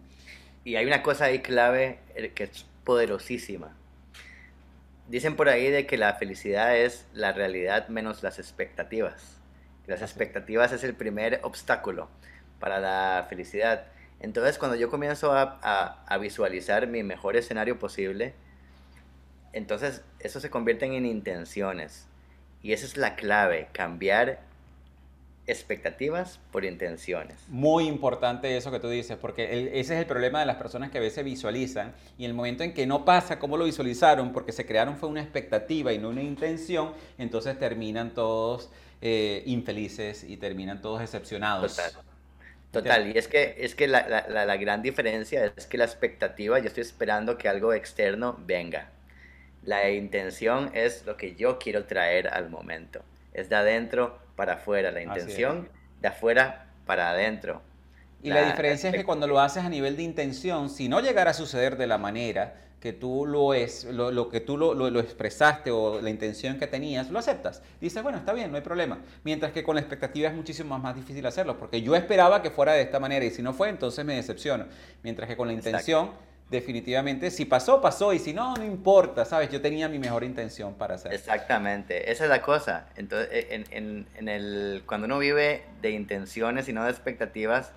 Y 0.67 0.75
hay 0.75 0.85
una 0.85 1.01
cosa 1.01 1.27
ahí 1.27 1.43
clave 1.43 2.01
eh, 2.17 2.33
que 2.35 2.43
es 2.43 2.67
poderosísima. 2.83 3.77
Dicen 5.07 5.37
por 5.37 5.49
ahí 5.49 5.71
de 5.71 5.87
que 5.87 5.97
la 5.97 6.15
felicidad 6.15 6.77
es 6.77 7.07
la 7.15 7.33
realidad 7.33 7.87
menos 7.87 8.25
las 8.25 8.41
expectativas. 8.41 9.41
Las 9.87 10.03
expectativas 10.03 10.73
es 10.73 10.83
el 10.83 10.95
primer 10.95 11.39
obstáculo 11.45 12.09
para 12.59 12.81
la 12.81 13.27
felicidad. 13.29 13.87
Entonces 14.19 14.59
cuando 14.59 14.77
yo 14.77 14.91
comienzo 14.91 15.33
a, 15.33 15.61
a, 16.05 16.19
visualizar 16.19 16.89
mi 16.89 17.05
mejor 17.05 17.37
escenario 17.37 17.79
posible, 17.79 18.35
entonces 19.53 20.03
eso 20.19 20.41
se 20.41 20.51
convierte 20.51 20.87
en 20.87 21.07
intenciones. 21.07 22.09
Y 22.61 22.73
esa 22.73 22.87
es 22.87 22.97
la 22.97 23.15
clave, 23.15 23.69
cambiar 23.73 24.41
expectativas 25.47 26.41
por 26.51 26.65
intenciones. 26.65 27.37
Muy 27.49 27.87
importante 27.87 28.57
eso 28.57 28.71
que 28.71 28.81
tú 28.81 28.89
dices, 28.89 29.17
porque 29.17 29.71
ese 29.75 29.95
es 29.95 30.01
el 30.01 30.07
problema 30.07 30.41
de 30.41 30.47
las 30.47 30.57
personas 30.57 30.91
que 30.91 30.99
a 30.99 31.01
veces 31.01 31.25
visualizan 31.25 31.95
y 32.19 32.25
en 32.25 32.31
el 32.31 32.35
momento 32.35 32.65
en 32.65 32.75
que 32.75 32.87
no 32.87 33.05
pasa 33.05 33.39
como 33.39 33.57
lo 33.57 33.65
visualizaron, 33.65 34.33
porque 34.33 34.53
se 34.53 34.67
crearon 34.67 34.97
fue 34.97 35.09
una 35.09 35.23
expectativa 35.23 35.93
y 35.93 35.99
no 35.99 36.09
una 36.09 36.23
intención, 36.23 36.93
entonces 37.19 37.59
terminan 37.59 38.13
todos 38.13 38.71
eh, 39.01 39.43
infelices 39.47 40.25
y 40.25 40.37
terminan 40.37 40.81
todos 40.81 41.01
decepcionados. 41.01 41.77
Total. 41.77 41.93
Total, 42.73 43.09
y 43.15 43.17
es 43.17 43.27
que, 43.27 43.55
es 43.59 43.75
que 43.75 43.87
la, 43.87 44.27
la, 44.29 44.45
la 44.45 44.57
gran 44.57 44.83
diferencia 44.83 45.51
es 45.57 45.67
que 45.67 45.79
la 45.79 45.85
expectativa, 45.85 46.59
yo 46.59 46.67
estoy 46.67 46.83
esperando 46.83 47.39
que 47.39 47.49
algo 47.49 47.73
externo 47.73 48.37
venga. 48.45 48.91
La 49.63 49.89
intención 49.91 50.71
es 50.75 51.07
lo 51.07 51.17
que 51.17 51.35
yo 51.37 51.59
quiero 51.59 51.85
traer 51.87 52.29
al 52.29 52.51
momento. 52.51 53.03
Es 53.33 53.49
de 53.49 53.57
adentro 53.57 54.19
para 54.37 54.55
afuera, 54.55 54.91
la 54.93 55.03
intención 55.03 55.69
de 56.01 56.09
afuera 56.09 56.67
para 56.87 57.11
adentro. 57.11 57.63
Y 58.23 58.31
la, 58.31 58.45
diferencia 58.45 58.91
es 58.91 58.97
que 58.97 59.05
cuando 59.05 59.27
lo 59.27 59.41
haces 59.41 59.65
a 59.65 59.69
nivel 59.69 59.97
de 59.97 60.03
intención, 60.03 60.71
si 60.71 60.89
no 60.89 61.01
llegara 61.01 61.31
a 61.31 61.35
suceder 61.35 61.77
de 61.77 61.87
la 61.87 61.99
manera 61.99 62.55
que 62.81 62.93
tú 62.93 63.27
lo 63.27 63.55
es, 63.55 63.85
lo, 63.85 64.29
que 64.29 64.41
tú 64.41 64.57
lo, 64.57 64.75
lo, 64.75 65.01
expresaste 65.01 65.71
o 65.71 66.01
la 66.01 66.11
intención 66.11 66.59
que 66.59 66.67
tenías, 66.67 67.11
lo 67.11 67.19
aceptas. 67.19 67.63
Dices, 67.81 68.03
bueno, 68.03 68.19
está 68.19 68.33
bien, 68.33 68.51
no 68.51 68.57
hay 68.57 68.63
problema. 68.63 68.99
Mientras 69.25 69.53
que 69.53 69.63
con 69.65 69.77
la 69.77 69.81
expectativa 69.81 70.29
es 70.29 70.35
muchísimo 70.35 70.79
más, 70.79 70.95
difícil 70.95 71.25
hacerlo, 71.27 71.59
porque 71.59 71.83
yo 71.83 71.97
esperaba 71.97 72.43
que 72.43 72.51
fuera 72.51 72.73
de 72.73 72.83
esta 72.83 73.01
manera 73.01 73.25
y 73.25 73.31
si 73.31 73.43
no 73.43 73.53
fue, 73.53 73.71
entonces 73.71 74.05
me 74.05 74.15
decepciono. 74.15 74.67
Mientras 75.03 75.29
que 75.29 75.37
con 75.37 75.49
la 75.49 75.55
intención 75.55 76.11
definitivamente, 76.51 77.31
si 77.31 77.45
pasó, 77.45 77.81
pasó, 77.81 78.13
y 78.13 78.19
si 78.19 78.33
no, 78.33 78.55
no 78.55 78.65
importa, 78.65 79.25
¿sabes? 79.25 79.51
Yo 79.51 79.61
tenía 79.61 79.89
mi 79.89 79.99
mejor 79.99 80.25
intención 80.25 80.75
para 80.75 80.95
hacer. 80.95 81.13
Exactamente, 81.13 82.11
esa 82.11 82.25
es 82.25 82.31
la 82.31 82.43
cosa. 82.43 82.87
Entonces, 82.97 83.29
e, 83.33 83.55
en, 83.55 83.65
en, 83.71 84.07
en, 84.15 84.29
el, 84.29 84.83
cuando 84.87 85.07
uno 85.07 85.19
vive 85.19 85.65
de 85.83 85.91
intenciones 85.91 86.69
y 86.69 86.73
no 86.73 86.85
de 86.85 86.91
expectativas, 86.91 87.73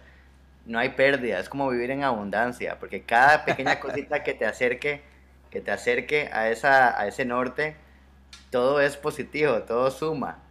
no 0.66 0.78
hay 0.78 0.90
pérdida, 0.90 1.40
es 1.40 1.50
como 1.50 1.70
vivir 1.70 1.90
en 1.90 2.04
abundancia, 2.04 2.78
porque 2.80 3.04
cada 3.04 3.44
pequeña 3.44 3.80
cosita 3.82 4.24
que 4.24 4.34
te 4.34 4.46
acerque, 4.46 5.02
que 5.50 5.62
te 5.62 5.72
acerque 5.72 6.30
a, 6.32 6.50
esa, 6.50 7.00
a 7.00 7.08
ese 7.08 7.26
norte, 7.26 7.76
todo 8.52 8.82
es 8.82 8.98
positivo, 8.98 9.64
todo 9.64 9.90
suma, 9.90 10.44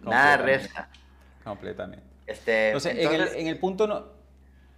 nada 0.00 0.38
resta. 0.38 0.88
Completamente. 1.44 2.04
Este, 2.26 2.68
entonces, 2.68 2.96
en, 2.98 3.12
el, 3.12 3.28
en 3.28 3.46
el 3.46 3.58
punto... 3.58 3.86
No, 3.86 4.17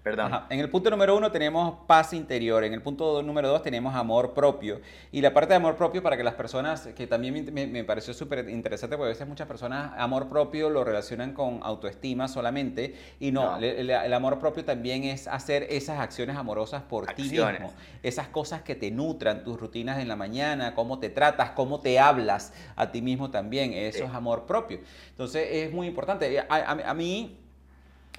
Perdón. 0.03 0.33
En 0.49 0.61
el 0.61 0.71
punto 0.71 0.89
número 0.89 1.15
uno 1.15 1.31
tenemos 1.31 1.75
paz 1.87 2.15
interior, 2.15 2.65
en 2.65 2.73
el 2.73 2.81
punto 2.81 3.23
número 3.23 3.49
dos 3.49 3.63
tenemos 3.63 3.95
amor 3.95 4.33
propio. 4.33 4.81
Y 5.13 5.21
la 5.21 5.35
parte 5.35 5.51
de 5.51 5.57
amor 5.57 5.77
propio 5.77 6.03
para 6.03 6.17
que 6.17 6.25
las 6.25 6.35
personas, 6.35 6.89
que 6.97 7.07
también 7.07 7.53
me, 7.53 7.85
pareció 7.85 8.15
súper 8.15 8.49
interesante, 8.49 8.97
porque 8.97 9.09
a 9.09 9.13
veces 9.13 9.29
muchas 9.29 9.47
personas 9.47 9.93
amor 9.99 10.29
propio 10.29 10.71
lo 10.71 10.85
relacionan 10.85 11.35
con 11.35 11.61
autoestima 11.63 12.29
solamente, 12.29 12.95
y 13.19 13.31
no, 13.31 13.59
El, 13.59 14.13
amor 14.15 14.39
propio 14.39 14.65
también 14.65 15.05
es 15.05 15.29
hacer 15.29 15.67
esas 15.69 15.99
acciones 15.99 16.37
amorosas 16.37 16.83
por 16.83 17.07
ti 17.15 17.25
mismo, 17.25 17.73
esas 18.03 18.29
cosas 18.29 18.63
que 18.63 18.75
te 18.75 18.91
nutran, 18.91 19.45
tus 19.45 19.61
rutinas 19.61 19.99
en 19.99 20.09
la 20.09 20.17
mañana, 20.17 20.75
cómo 20.75 20.99
te 20.99 21.11
tratas, 21.11 21.51
cómo 21.51 21.81
te 21.81 21.99
hablas 21.99 22.55
a 22.75 22.91
ti 22.91 23.03
mismo 23.03 23.31
también, 23.31 23.75
eso 23.75 24.05
es 24.05 24.11
amor 24.11 24.47
propio. 24.47 24.81
Entonces 25.11 25.47
es 25.51 25.73
muy 25.73 25.87
importante. 25.87 26.41
a 26.49 26.95
mí 26.95 27.40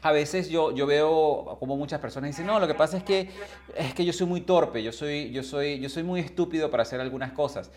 a 0.01 0.11
veces 0.11 0.49
yo, 0.49 0.73
yo 0.73 0.85
veo 0.85 1.57
como 1.59 1.77
muchas 1.77 1.99
personas 1.99 2.31
dicen, 2.31 2.45
no, 2.45 2.59
lo 2.59 2.67
que 2.67 2.73
pasa 2.73 2.97
es 2.97 3.03
que, 3.03 3.29
es 3.75 3.93
que 3.93 4.03
yo 4.03 4.13
soy 4.13 4.27
muy 4.27 4.41
torpe, 4.41 4.81
yo 4.81 4.91
soy, 4.91 5.31
yo, 5.31 5.43
soy, 5.43 5.79
yo 5.79 5.89
soy 5.89 6.03
muy 6.03 6.19
estúpido 6.19 6.71
para 6.71 6.83
hacer 6.83 6.99
algunas 6.99 7.31
cosas 7.33 7.71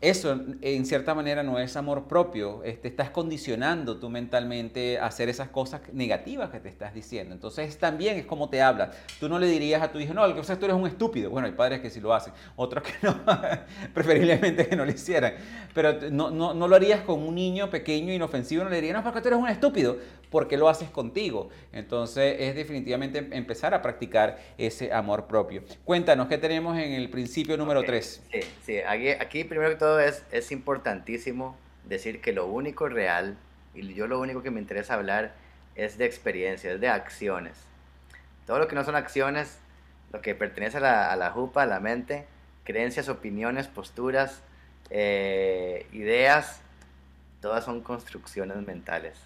eso 0.00 0.38
en 0.60 0.86
cierta 0.86 1.12
manera 1.12 1.42
no 1.42 1.58
es 1.58 1.76
amor 1.76 2.04
propio, 2.06 2.60
te 2.62 2.70
este, 2.70 2.88
estás 2.88 3.10
condicionando 3.10 3.98
tú 3.98 4.08
mentalmente 4.08 4.98
a 4.98 5.06
hacer 5.06 5.28
esas 5.28 5.48
cosas 5.48 5.80
negativas 5.92 6.50
que 6.50 6.60
te 6.60 6.68
estás 6.68 6.94
diciendo. 6.94 7.34
Entonces 7.34 7.76
también 7.78 8.16
es 8.16 8.24
como 8.24 8.48
te 8.48 8.62
hablas. 8.62 8.96
Tú 9.18 9.28
no 9.28 9.40
le 9.40 9.48
dirías 9.48 9.82
a 9.82 9.90
tu 9.90 9.98
hijo, 9.98 10.14
no, 10.14 10.24
lo 10.26 10.34
que 10.34 10.40
pasa 10.40 10.52
es 10.52 10.58
que 10.58 10.60
tú 10.60 10.66
eres 10.66 10.80
un 10.80 10.86
estúpido. 10.86 11.30
Bueno, 11.30 11.46
hay 11.46 11.52
padres 11.52 11.80
que 11.80 11.90
sí 11.90 12.00
lo 12.00 12.14
hacen, 12.14 12.32
otros 12.54 12.84
que 12.84 12.92
no, 13.02 13.16
preferiblemente 13.94 14.68
que 14.68 14.76
no 14.76 14.84
lo 14.84 14.92
hicieran. 14.92 15.34
Pero 15.74 15.94
no, 16.12 16.30
no, 16.30 16.54
no, 16.54 16.68
lo 16.68 16.76
harías 16.76 17.00
con 17.00 17.20
un 17.20 17.34
niño 17.34 17.68
pequeño, 17.68 18.12
inofensivo, 18.12 18.62
no 18.62 18.70
le 18.70 18.76
dirías, 18.76 18.94
no, 18.94 19.02
porque 19.02 19.20
tú 19.20 19.28
eres 19.28 19.40
un 19.40 19.48
estúpido, 19.48 19.98
porque 20.30 20.56
lo 20.56 20.68
haces 20.68 20.90
contigo. 20.90 21.50
Entonces 21.72 22.36
es 22.38 22.54
definitivamente 22.54 23.18
empezar 23.32 23.74
a 23.74 23.82
practicar 23.82 24.38
ese 24.58 24.92
amor 24.92 25.26
propio. 25.26 25.62
Cuéntanos, 25.84 26.28
¿qué 26.28 26.38
tenemos 26.38 26.76
en 26.78 26.92
el 26.92 27.10
principio 27.10 27.56
número 27.56 27.82
3? 27.82 28.22
Sí, 28.32 28.40
sí, 28.64 28.78
aquí, 28.80 29.08
aquí 29.10 29.44
primero 29.44 29.70
que 29.70 29.76
todo 29.76 30.00
es, 30.00 30.24
es 30.30 30.52
importantísimo 30.52 31.56
decir 31.84 32.20
que 32.20 32.32
lo 32.32 32.46
único 32.46 32.88
real, 32.88 33.36
y 33.74 33.94
yo 33.94 34.06
lo 34.06 34.20
único 34.20 34.42
que 34.42 34.50
me 34.50 34.60
interesa 34.60 34.94
hablar, 34.94 35.34
es 35.74 35.96
de 35.98 36.04
experiencias, 36.04 36.80
de 36.80 36.88
acciones. 36.88 37.56
Todo 38.46 38.58
lo 38.58 38.68
que 38.68 38.74
no 38.74 38.84
son 38.84 38.96
acciones, 38.96 39.58
lo 40.12 40.20
que 40.20 40.34
pertenece 40.34 40.78
a 40.78 40.80
la, 40.80 41.12
a 41.12 41.16
la 41.16 41.30
jupa, 41.30 41.62
a 41.62 41.66
la 41.66 41.80
mente, 41.80 42.26
creencias, 42.64 43.08
opiniones, 43.08 43.66
posturas, 43.68 44.42
eh, 44.90 45.86
ideas, 45.92 46.60
todas 47.40 47.64
son 47.64 47.82
construcciones 47.82 48.56
mentales. 48.58 49.18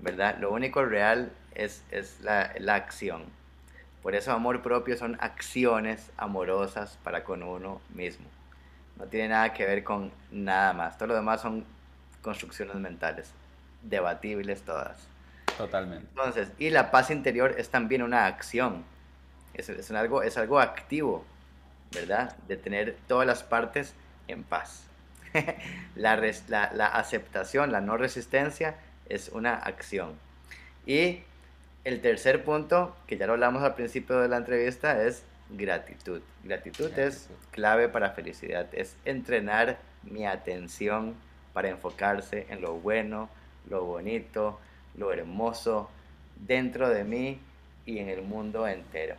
¿Verdad? 0.00 0.36
Lo 0.38 0.52
único 0.52 0.84
real 0.84 1.32
es, 1.54 1.82
es 1.90 2.20
la, 2.20 2.52
la 2.58 2.74
acción. 2.74 3.24
Por 4.02 4.14
eso 4.14 4.32
amor 4.32 4.60
propio 4.60 4.96
son 4.96 5.16
acciones 5.20 6.10
amorosas 6.16 6.98
para 7.02 7.24
con 7.24 7.42
uno 7.42 7.80
mismo. 7.94 8.26
No 8.96 9.06
tiene 9.06 9.28
nada 9.28 9.52
que 9.52 9.64
ver 9.64 9.82
con 9.82 10.12
nada 10.30 10.72
más. 10.72 10.98
Todo 10.98 11.08
lo 11.08 11.14
demás 11.14 11.40
son 11.40 11.64
construcciones 12.22 12.76
mentales, 12.76 13.32
debatibles 13.82 14.62
todas. 14.62 15.08
Totalmente. 15.56 16.06
Entonces, 16.08 16.52
y 16.58 16.70
la 16.70 16.90
paz 16.90 17.10
interior 17.10 17.54
es 17.56 17.70
también 17.70 18.02
una 18.02 18.26
acción. 18.26 18.84
Es, 19.54 19.68
es, 19.68 19.90
algo, 19.92 20.22
es 20.22 20.36
algo 20.36 20.60
activo, 20.60 21.24
¿verdad? 21.92 22.36
De 22.48 22.56
tener 22.56 22.96
todas 23.06 23.26
las 23.26 23.42
partes 23.42 23.94
en 24.26 24.42
paz. 24.42 24.84
la, 25.96 26.16
la, 26.48 26.72
la, 26.72 26.86
aceptación, 26.86 27.72
la 27.72 27.80
no 27.80 27.96
resistencia 27.96 28.76
es 29.08 29.28
una 29.30 29.54
acción. 29.54 30.14
Y 30.86 31.20
el 31.84 32.00
tercer 32.00 32.44
punto, 32.44 32.96
que 33.06 33.16
ya 33.16 33.26
lo 33.26 33.34
hablamos 33.34 33.62
al 33.62 33.74
principio 33.74 34.20
de 34.20 34.28
la 34.28 34.38
entrevista, 34.38 35.02
es 35.04 35.24
gratitud. 35.50 36.22
Gratitud, 36.42 36.86
gratitud. 36.86 36.98
es 36.98 37.28
clave 37.50 37.88
para 37.88 38.10
felicidad, 38.10 38.68
es 38.72 38.96
entrenar 39.04 39.78
mi 40.02 40.26
atención 40.26 41.14
para 41.52 41.68
enfocarse 41.68 42.46
en 42.48 42.60
lo 42.60 42.74
bueno, 42.74 43.28
lo 43.68 43.84
bonito, 43.84 44.58
lo 44.96 45.12
hermoso 45.12 45.90
dentro 46.36 46.88
de 46.88 47.04
mí 47.04 47.40
y 47.86 47.98
en 47.98 48.08
el 48.08 48.22
mundo 48.22 48.66
entero. 48.66 49.16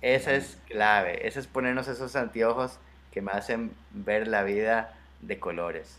Esa 0.00 0.34
es 0.34 0.58
clave, 0.68 1.26
ese 1.26 1.40
es 1.40 1.46
ponernos 1.46 1.88
esos 1.88 2.16
anteojos 2.16 2.78
que 3.12 3.22
me 3.22 3.32
hacen 3.32 3.72
ver 3.90 4.26
la 4.26 4.42
vida 4.42 4.94
de 5.20 5.38
colores. 5.38 5.98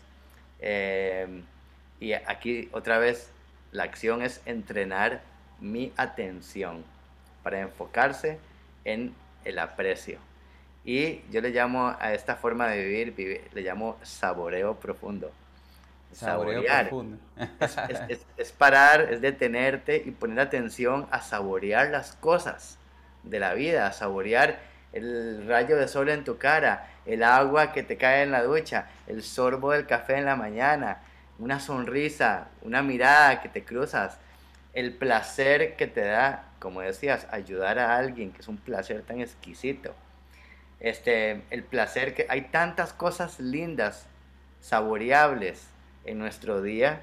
Eh, 0.60 1.42
y 2.04 2.12
aquí 2.12 2.68
otra 2.72 2.98
vez 2.98 3.30
la 3.72 3.84
acción 3.84 4.20
es 4.20 4.42
entrenar 4.44 5.22
mi 5.58 5.90
atención 5.96 6.84
para 7.42 7.60
enfocarse 7.60 8.38
en 8.84 9.14
el 9.46 9.58
aprecio. 9.58 10.18
Y 10.84 11.22
yo 11.30 11.40
le 11.40 11.48
llamo 11.48 11.96
a 11.98 12.12
esta 12.12 12.36
forma 12.36 12.68
de 12.68 12.84
vivir, 12.84 13.48
le 13.54 13.62
llamo 13.62 13.96
saboreo 14.02 14.74
profundo. 14.74 15.32
Saborear. 16.12 16.90
Profundo. 16.90 17.16
es, 18.10 18.20
es, 18.36 18.52
parar, 18.52 19.08
es 19.10 19.22
detenerte 19.22 20.02
y 20.04 20.10
poner 20.10 20.40
atención 20.40 21.08
a 21.10 21.22
saborear 21.22 21.88
las 21.88 22.12
cosas 22.16 22.76
de 23.22 23.40
la 23.40 23.54
vida, 23.54 23.86
a 23.86 23.92
saborear 23.94 24.60
el 24.92 25.46
rayo 25.48 25.78
de 25.78 25.88
sol 25.88 26.10
en 26.10 26.22
tu 26.22 26.36
cara, 26.36 26.86
el 27.06 27.22
agua 27.22 27.72
que 27.72 27.82
te 27.82 27.96
cae 27.96 28.24
en 28.24 28.30
la 28.30 28.42
ducha, 28.42 28.90
el 29.06 29.22
sorbo 29.22 29.72
del 29.72 29.86
café 29.86 30.18
en 30.18 30.26
la 30.26 30.36
mañana, 30.36 30.98
una 31.38 31.60
sonrisa, 31.60 32.48
una 32.62 32.82
mirada 32.82 33.40
que 33.42 33.48
te 33.48 33.64
cruzas, 33.64 34.18
el 34.72 34.92
placer 34.92 35.76
que 35.76 35.86
te 35.86 36.04
da, 36.04 36.44
como 36.58 36.80
decías, 36.80 37.26
ayudar 37.30 37.78
a 37.78 37.96
alguien, 37.96 38.32
que 38.32 38.40
es 38.40 38.48
un 38.48 38.56
placer 38.56 39.02
tan 39.02 39.20
exquisito. 39.20 39.94
Este, 40.80 41.42
el 41.50 41.62
placer 41.62 42.14
que 42.14 42.26
hay 42.28 42.42
tantas 42.42 42.92
cosas 42.92 43.40
lindas, 43.40 44.06
saboreables 44.60 45.68
en 46.04 46.18
nuestro 46.18 46.62
día, 46.62 47.02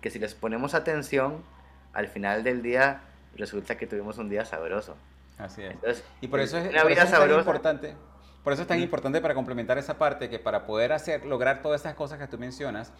que 0.00 0.10
si 0.10 0.18
les 0.18 0.34
ponemos 0.34 0.74
atención, 0.74 1.42
al 1.92 2.08
final 2.08 2.42
del 2.42 2.62
día 2.62 3.02
resulta 3.36 3.76
que 3.76 3.86
tuvimos 3.86 4.18
un 4.18 4.28
día 4.28 4.44
sabroso. 4.44 4.96
Así 5.38 5.62
es. 5.62 6.04
y 6.20 6.28
por 6.28 6.40
eso 6.40 6.58
es, 6.58 6.68
por 6.68 6.92
eso 6.92 7.02
es 7.02 7.10
tan 7.10 7.38
importante. 7.38 7.94
Por 8.44 8.54
eso 8.54 8.62
es 8.62 8.68
tan 8.68 8.80
importante 8.80 9.20
para 9.20 9.34
complementar 9.34 9.76
esa 9.76 9.98
parte 9.98 10.30
que 10.30 10.38
para 10.38 10.64
poder 10.64 10.92
hacer, 10.92 11.26
lograr 11.26 11.60
todas 11.60 11.82
esas 11.82 11.94
cosas 11.94 12.18
que 12.18 12.26
tú 12.26 12.38
mencionas, 12.38 12.90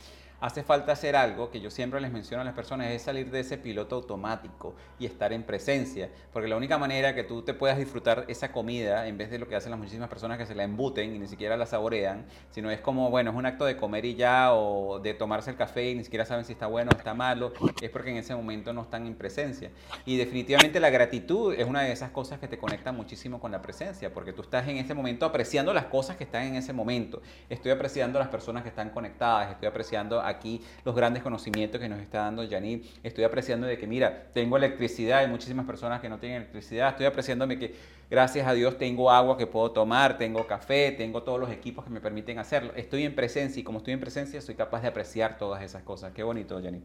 hace 0.40 0.62
falta 0.62 0.92
hacer 0.92 1.16
algo 1.16 1.50
que 1.50 1.60
yo 1.60 1.70
siempre 1.70 2.00
les 2.00 2.10
menciono 2.10 2.42
a 2.42 2.44
las 2.44 2.54
personas, 2.54 2.90
es 2.90 3.02
salir 3.02 3.30
de 3.30 3.40
ese 3.40 3.58
piloto 3.58 3.96
automático 3.96 4.74
y 4.98 5.06
estar 5.06 5.32
en 5.32 5.42
presencia, 5.42 6.10
porque 6.32 6.48
la 6.48 6.56
única 6.56 6.78
manera 6.78 7.14
que 7.14 7.24
tú 7.24 7.42
te 7.42 7.54
puedas 7.54 7.78
disfrutar 7.78 8.24
esa 8.28 8.52
comida, 8.52 9.06
en 9.06 9.18
vez 9.18 9.30
de 9.30 9.38
lo 9.38 9.48
que 9.48 9.56
hacen 9.56 9.70
las 9.70 9.78
muchísimas 9.78 10.08
personas 10.08 10.38
que 10.38 10.46
se 10.46 10.54
la 10.54 10.64
embuten 10.64 11.14
y 11.14 11.18
ni 11.18 11.26
siquiera 11.26 11.56
la 11.56 11.66
saborean, 11.66 12.26
sino 12.50 12.70
es 12.70 12.80
como, 12.80 13.10
bueno, 13.10 13.30
es 13.30 13.36
un 13.36 13.46
acto 13.46 13.64
de 13.64 13.76
comer 13.76 14.04
y 14.04 14.14
ya, 14.14 14.54
o 14.54 14.98
de 14.98 15.14
tomarse 15.14 15.50
el 15.50 15.56
café 15.56 15.90
y 15.90 15.94
ni 15.94 16.04
siquiera 16.04 16.24
saben 16.24 16.44
si 16.44 16.52
está 16.52 16.66
bueno 16.66 16.90
o 16.94 16.96
está 16.96 17.14
malo, 17.14 17.52
es 17.80 17.90
porque 17.90 18.10
en 18.10 18.16
ese 18.16 18.34
momento 18.34 18.72
no 18.72 18.82
están 18.82 19.06
en 19.06 19.14
presencia. 19.14 19.70
Y 20.06 20.16
definitivamente 20.16 20.80
la 20.80 20.90
gratitud 20.90 21.54
es 21.54 21.66
una 21.66 21.82
de 21.82 21.92
esas 21.92 22.10
cosas 22.10 22.38
que 22.38 22.48
te 22.48 22.58
conecta 22.58 22.92
muchísimo 22.92 23.40
con 23.40 23.52
la 23.52 23.60
presencia, 23.60 24.12
porque 24.12 24.32
tú 24.32 24.42
estás 24.42 24.66
en 24.68 24.78
ese 24.78 24.94
momento 24.94 25.26
apreciando 25.26 25.74
las 25.74 25.86
cosas 25.86 26.16
que 26.16 26.24
están 26.24 26.44
en 26.44 26.56
ese 26.56 26.72
momento. 26.72 27.20
Estoy 27.48 27.72
apreciando 27.72 28.18
a 28.18 28.22
las 28.22 28.30
personas 28.30 28.62
que 28.62 28.70
están 28.70 28.90
conectadas, 28.90 29.50
estoy 29.50 29.68
apreciando 29.68 30.20
aquí 30.30 30.62
los 30.84 30.94
grandes 30.94 31.22
conocimientos 31.22 31.80
que 31.80 31.88
nos 31.88 32.00
está 32.00 32.20
dando 32.20 32.48
Janine. 32.48 32.82
Estoy 33.02 33.24
apreciando 33.24 33.66
de 33.66 33.76
que, 33.76 33.86
mira, 33.86 34.28
tengo 34.32 34.56
electricidad, 34.56 35.20
hay 35.20 35.28
muchísimas 35.28 35.66
personas 35.66 36.00
que 36.00 36.08
no 36.08 36.18
tienen 36.18 36.38
electricidad. 36.38 36.90
Estoy 36.90 37.06
apreciándome 37.06 37.58
que, 37.58 37.74
gracias 38.10 38.46
a 38.46 38.52
Dios, 38.52 38.78
tengo 38.78 39.10
agua 39.10 39.36
que 39.36 39.46
puedo 39.46 39.70
tomar, 39.72 40.16
tengo 40.18 40.46
café, 40.46 40.92
tengo 40.92 41.22
todos 41.22 41.38
los 41.38 41.50
equipos 41.50 41.84
que 41.84 41.90
me 41.90 42.00
permiten 42.00 42.38
hacerlo. 42.38 42.72
Estoy 42.74 43.04
en 43.04 43.14
presencia 43.14 43.60
y 43.60 43.64
como 43.64 43.78
estoy 43.78 43.94
en 43.94 44.00
presencia, 44.00 44.40
soy 44.40 44.54
capaz 44.54 44.82
de 44.82 44.88
apreciar 44.88 45.38
todas 45.38 45.62
esas 45.62 45.82
cosas. 45.82 46.12
Qué 46.12 46.22
bonito, 46.22 46.60
Janine. 46.62 46.84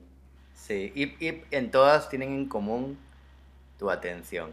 Sí, 0.54 0.92
y, 0.96 1.26
y 1.26 1.44
en 1.52 1.72
todas 1.72 2.10
tienen 2.10 2.34
en 2.34 2.48
común 2.48 2.98
tu 3.78 3.90
atención. 3.90 4.52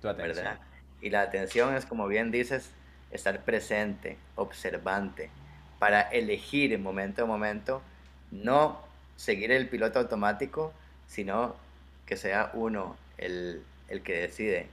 Tu 0.00 0.08
atención. 0.08 0.44
¿verdad? 0.44 0.60
Y 1.00 1.10
la 1.10 1.22
atención 1.22 1.74
es, 1.74 1.86
como 1.86 2.06
bien 2.08 2.30
dices, 2.30 2.70
estar 3.10 3.42
presente, 3.44 4.18
observante, 4.36 5.30
para 5.78 6.02
elegir 6.02 6.72
en 6.72 6.82
momento 6.82 7.22
a 7.22 7.26
momento 7.26 7.82
no 8.30 8.80
seguir 9.16 9.52
el 9.52 9.68
piloto 9.68 9.98
automático, 9.98 10.72
sino 11.06 11.54
que 12.06 12.16
sea 12.16 12.50
uno 12.54 12.96
el, 13.18 13.62
que 14.04 14.20
decide. 14.20 14.66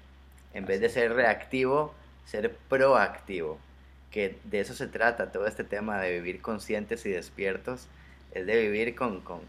En 0.53 0.65
vez 0.65 0.79
de 0.79 0.89
ser 0.89 1.13
reactivo, 1.13 1.93
ser 2.25 2.55
proactivo. 2.69 3.59
Que 4.11 4.37
de 4.45 4.61
eso 4.61 4.73
se 4.73 4.87
trata 4.87 5.31
todo 5.31 5.47
este 5.47 5.63
tema 5.63 5.99
de 5.99 6.13
vivir 6.13 6.41
conscientes 6.41 7.05
y 7.05 7.09
despiertos. 7.09 7.87
Es 8.31 8.45
de 8.45 8.61
vivir 8.61 8.95
con, 8.95 9.21
con, 9.21 9.41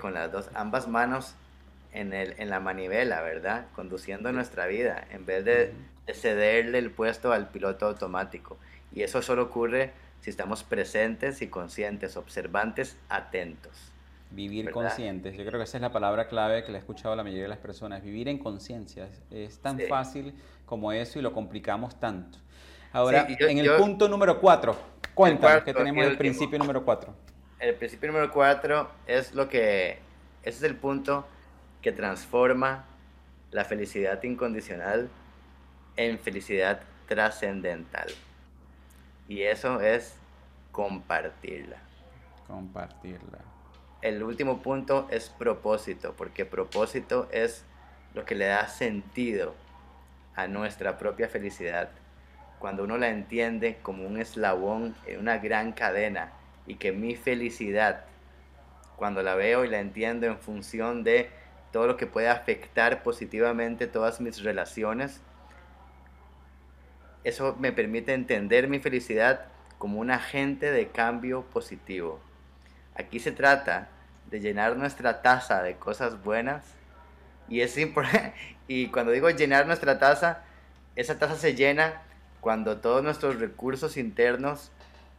con 0.00 0.14
las 0.14 0.32
dos, 0.32 0.50
ambas 0.54 0.88
manos 0.88 1.34
en, 1.92 2.12
el, 2.12 2.34
en 2.38 2.50
la 2.50 2.60
manivela, 2.60 3.22
¿verdad? 3.22 3.66
Conduciendo 3.74 4.32
nuestra 4.32 4.66
vida, 4.66 5.06
en 5.10 5.24
vez 5.24 5.44
de, 5.44 5.72
de 6.06 6.14
cederle 6.14 6.78
el 6.78 6.90
puesto 6.90 7.32
al 7.32 7.48
piloto 7.48 7.86
automático. 7.86 8.58
Y 8.92 9.02
eso 9.02 9.22
solo 9.22 9.44
ocurre 9.44 9.92
si 10.26 10.30
estamos 10.30 10.64
presentes 10.64 11.40
y 11.40 11.46
conscientes, 11.46 12.16
observantes, 12.16 12.96
atentos. 13.08 13.92
Vivir 14.32 14.72
conscientes, 14.72 15.36
yo 15.36 15.46
creo 15.46 15.60
que 15.60 15.62
esa 15.62 15.78
es 15.78 15.82
la 15.82 15.92
palabra 15.92 16.26
clave 16.26 16.64
que 16.64 16.72
le 16.72 16.78
he 16.78 16.80
escuchado 16.80 17.12
a 17.12 17.16
la 17.16 17.22
mayoría 17.22 17.44
de 17.44 17.48
las 17.48 17.60
personas, 17.60 18.02
vivir 18.02 18.26
en 18.26 18.38
conciencia. 18.38 19.08
Es 19.30 19.60
tan 19.60 19.78
fácil 19.88 20.34
como 20.64 20.90
eso 20.90 21.20
y 21.20 21.22
lo 21.22 21.32
complicamos 21.32 22.00
tanto. 22.00 22.38
Ahora, 22.92 23.24
en 23.28 23.58
el 23.58 23.76
punto 23.76 24.08
número 24.08 24.40
cuatro, 24.40 24.76
cuéntanos 25.14 25.62
que 25.62 25.72
tenemos 25.72 26.04
el, 26.04 26.18
principio 26.18 26.58
número 26.58 26.84
cuatro. 26.84 27.14
El 27.60 27.76
principio 27.76 28.08
número 28.08 28.32
cuatro 28.32 28.90
es 29.06 29.32
lo 29.32 29.48
que, 29.48 30.00
ese 30.42 30.56
es 30.56 30.62
el 30.64 30.74
punto 30.74 31.24
que 31.82 31.92
transforma 31.92 32.84
la 33.52 33.64
felicidad 33.64 34.20
incondicional 34.24 35.08
en 35.96 36.18
felicidad 36.18 36.80
trascendental. 37.06 38.08
Y 39.28 39.42
eso 39.42 39.80
es 39.80 40.16
compartirla. 40.72 41.78
Compartirla. 42.46 43.38
El 44.02 44.22
último 44.22 44.62
punto 44.62 45.08
es 45.10 45.30
propósito, 45.30 46.14
porque 46.16 46.44
propósito 46.44 47.28
es 47.32 47.64
lo 48.14 48.24
que 48.24 48.34
le 48.34 48.46
da 48.46 48.68
sentido 48.68 49.54
a 50.34 50.46
nuestra 50.46 50.98
propia 50.98 51.28
felicidad. 51.28 51.90
Cuando 52.58 52.84
uno 52.84 52.98
la 52.98 53.08
entiende 53.08 53.78
como 53.82 54.06
un 54.06 54.18
eslabón 54.20 54.94
en 55.06 55.20
una 55.20 55.38
gran 55.38 55.72
cadena 55.72 56.32
y 56.66 56.76
que 56.76 56.92
mi 56.92 57.16
felicidad, 57.16 58.04
cuando 58.96 59.22
la 59.22 59.34
veo 59.34 59.64
y 59.64 59.68
la 59.68 59.80
entiendo 59.80 60.26
en 60.26 60.38
función 60.38 61.04
de 61.04 61.30
todo 61.72 61.86
lo 61.86 61.96
que 61.96 62.06
puede 62.06 62.28
afectar 62.28 63.02
positivamente 63.02 63.86
todas 63.86 64.20
mis 64.20 64.42
relaciones, 64.42 65.20
eso 67.26 67.56
me 67.58 67.72
permite 67.72 68.14
entender 68.14 68.68
mi 68.68 68.78
felicidad 68.78 69.46
como 69.78 69.98
un 69.98 70.12
agente 70.12 70.70
de 70.70 70.88
cambio 70.88 71.42
positivo. 71.42 72.20
Aquí 72.94 73.18
se 73.18 73.32
trata 73.32 73.88
de 74.30 74.38
llenar 74.38 74.76
nuestra 74.76 75.22
taza 75.22 75.60
de 75.64 75.74
cosas 75.74 76.22
buenas 76.22 76.64
y 77.48 77.62
es 77.62 77.76
y 78.68 78.86
cuando 78.88 79.10
digo 79.10 79.28
llenar 79.30 79.66
nuestra 79.66 79.98
taza, 79.98 80.44
esa 80.94 81.18
taza 81.18 81.34
se 81.34 81.56
llena 81.56 82.00
cuando 82.40 82.78
todos 82.78 83.02
nuestros 83.02 83.40
recursos 83.40 83.96
internos 83.96 84.70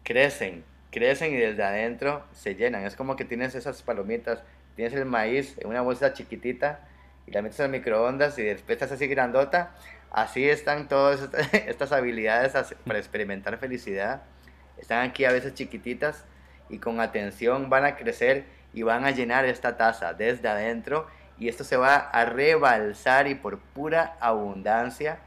crecen, 0.04 0.64
crecen 0.92 1.34
y 1.34 1.38
desde 1.38 1.64
adentro 1.64 2.24
se 2.32 2.56
llenan. 2.56 2.86
Es 2.86 2.96
como 2.96 3.18
que 3.18 3.26
tienes 3.26 3.54
esas 3.54 3.82
palomitas, 3.82 4.44
tienes 4.78 4.94
el 4.94 5.04
maíz 5.04 5.58
en 5.58 5.68
una 5.68 5.82
bolsa 5.82 6.14
chiquitita 6.14 6.88
y 7.26 7.32
la 7.32 7.42
metes 7.42 7.60
al 7.60 7.70
microondas 7.70 8.40
y 8.40 8.44
después 8.44 8.78
estás 8.78 8.94
así 8.94 9.08
grandota. 9.08 9.76
Así 10.12 10.50
están 10.50 10.88
todas 10.88 11.30
estas 11.54 11.92
habilidades 11.92 12.54
para 12.86 13.00
experimentar 13.00 13.58
felicidad. 13.58 14.24
Están 14.78 15.08
aquí 15.08 15.26
a 15.26 15.32
veces 15.32 15.54
chiquititas 15.54 16.26
y 16.70 16.80
con 16.80 17.00
atención 17.00 17.70
van 17.70 17.86
a 17.86 17.96
crecer 17.96 18.46
y 18.74 18.84
van 18.84 19.06
a 19.06 19.12
llenar 19.12 19.46
esta 19.46 19.78
taza 19.78 20.14
desde 20.14 20.48
adentro 20.48 21.08
y 21.40 21.50
esto 21.50 21.64
se 21.64 21.78
va 21.78 21.96
a 21.96 22.26
rebalsar 22.26 23.28
y 23.28 23.36
por 23.36 23.60
pura 23.60 24.18
abundancia 24.20 25.20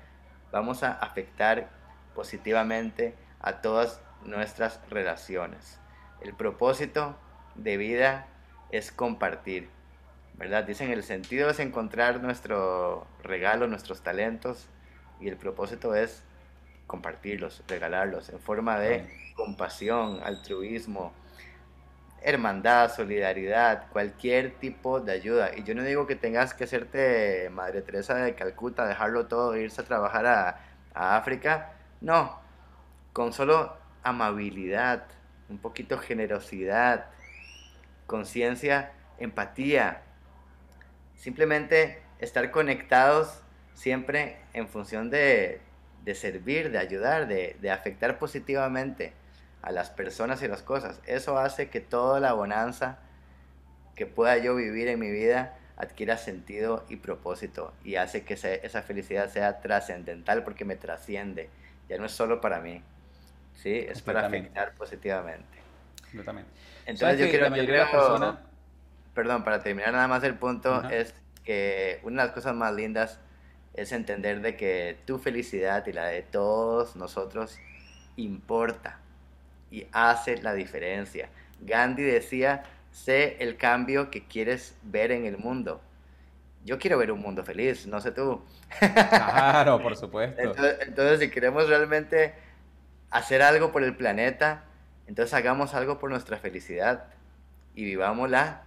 vamos 0.51 0.83
a 0.83 0.93
afectar 0.93 1.69
positivamente 2.15 3.15
a 3.41 3.61
todas 3.61 4.01
nuestras 4.25 4.81
relaciones. 4.91 5.79
El 6.21 6.35
propósito 6.35 7.17
de 7.55 7.77
vida 7.77 8.27
es 8.71 8.93
compartir, 8.93 9.71
¿verdad? 10.41 10.65
Dicen 10.65 10.91
el 10.91 11.03
sentido 11.03 11.51
es 11.51 11.61
encontrar 11.61 12.23
nuestro 12.23 13.07
regalo, 13.23 13.67
nuestros 13.67 14.01
talentos 14.01 14.67
y 15.21 15.29
el 15.29 15.37
propósito 15.37 15.95
es 15.95 16.23
compartirlos, 16.87 17.63
regalarlos 17.69 18.31
en 18.31 18.41
forma 18.41 18.79
de 18.79 19.07
compasión, 19.37 20.19
altruismo, 20.25 21.13
hermandad, 22.23 22.91
solidaridad, 22.91 23.89
cualquier 23.93 24.53
tipo 24.59 25.01
de 25.01 25.13
ayuda. 25.13 25.51
Y 25.55 25.63
yo 25.63 25.75
no 25.75 25.85
digo 25.85 26.07
que 26.07 26.17
tengas 26.17 26.55
que 26.55 26.65
hacerte 26.65 27.51
Madre 27.51 27.83
Teresa 27.83 28.15
de 28.15 28.35
Calcuta, 28.35 28.87
dejarlo 28.87 29.27
todo, 29.27 29.57
irse 29.59 29.83
a 29.83 29.85
trabajar 29.85 30.25
a, 30.25 30.61
a 30.95 31.17
África. 31.19 31.75
No, 32.01 32.41
con 33.13 33.35
solo 33.35 33.77
amabilidad, 34.03 35.05
un 35.51 35.59
poquito 35.59 35.99
generosidad, 35.99 37.09
conciencia, 38.07 38.93
empatía. 39.19 40.03
Simplemente 41.21 42.01
estar 42.19 42.51
conectados 42.51 43.43
siempre 43.75 44.39
en 44.55 44.69
función 44.69 45.11
de, 45.11 45.61
de 46.03 46.15
servir, 46.15 46.71
de 46.71 46.79
ayudar, 46.79 47.29
de, 47.29 47.59
de 47.61 47.71
afectar 47.71 48.19
positivamente 48.19 49.13
a 49.61 49.71
las 49.71 49.91
personas 49.91 50.43
y 50.43 50.49
las 50.49 50.63
cosas. 50.63 50.99
Eso 51.05 51.37
hace 51.37 51.69
que 51.69 51.81
toda 51.81 52.21
la 52.21 52.33
bonanza 52.33 53.01
que 53.95 54.07
pueda 54.07 54.39
yo 54.39 54.57
vivir 54.57 54.89
en 54.89 54.99
mi 54.99 55.11
vida 55.11 55.59
adquiera 55.77 56.17
sentido 56.17 56.87
y 56.89 56.97
propósito 56.97 57.75
y 57.85 57.97
hace 57.97 58.25
que 58.25 58.33
esa 58.33 58.81
felicidad 58.81 59.29
sea 59.29 59.61
trascendental 59.61 60.43
porque 60.43 60.65
me 60.65 60.77
trasciende. 60.77 61.51
Ya 61.87 61.99
no 61.99 62.07
es 62.07 62.13
solo 62.13 62.41
para 62.41 62.61
mí, 62.61 62.83
¿sí? 63.57 63.75
Es 63.75 64.01
para 64.01 64.27
afectar 64.27 64.73
positivamente. 64.73 65.59
Entonces 66.87 67.19
yo 67.21 67.29
quiero, 67.29 67.55
yo 67.55 68.50
perdón, 69.21 69.45
para 69.45 69.63
terminar 69.63 69.93
nada 69.93 70.09
más 70.09 70.25
el 70.25 70.35
punto 70.35 70.89
es 70.89 71.13
que 71.45 72.01
una 72.05 72.23
de 72.23 72.29
las 72.29 72.35
cosas 72.35 72.55
más 72.55 72.73
lindas 72.73 73.21
es 73.75 73.93
entender 73.93 74.41
de 74.41 74.57
que 74.57 74.97
tu 75.05 75.19
felicidad 75.19 75.87
y 75.87 75.93
la 75.93 76.07
de 76.07 76.23
todos 76.23 76.97
nosotros 76.97 77.59
importa 78.17 78.99
y 79.71 79.87
hace 79.93 80.41
la 80.41 80.55
diferencia. 80.55 81.29
Gandhi 81.61 82.03
decía, 82.03 82.63
sé 82.93 83.37
el 83.41 83.59
cambio 83.59 84.11
que 84.11 84.25
quieres 84.25 84.75
ver 84.85 85.13
en 85.13 85.27
el 85.27 85.37
mundo. 85.37 85.83
Yo 86.65 86.79
quiero 86.79 86.97
ver 86.97 87.13
un 87.13 87.21
mundo 87.21 87.45
feliz, 87.45 87.87
no 87.87 88.01
sé 88.01 88.13
tú. 88.13 88.43
Claro, 88.79 89.83
por 89.83 89.97
supuesto. 89.99 90.41
entonces, 90.41 91.21
si 91.21 91.29
queremos 91.29 91.69
realmente 91.69 92.33
hacer 93.11 93.43
algo 93.43 93.71
por 93.71 93.83
el 93.83 93.95
planeta, 93.95 94.65
entonces 95.07 95.35
hagamos 95.35 95.75
algo 95.75 95.99
por 95.99 96.09
nuestra 96.09 96.39
felicidad 96.39 97.05
y 97.75 97.85
vivámosla 97.85 98.63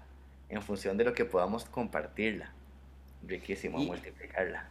en 0.50 0.62
función 0.62 0.98
de 0.98 1.04
lo 1.04 1.14
que 1.14 1.26
podamos 1.26 1.66
compartirla. 1.66 2.52
Riquísimo, 3.26 3.80
multiplicarla. 3.80 4.68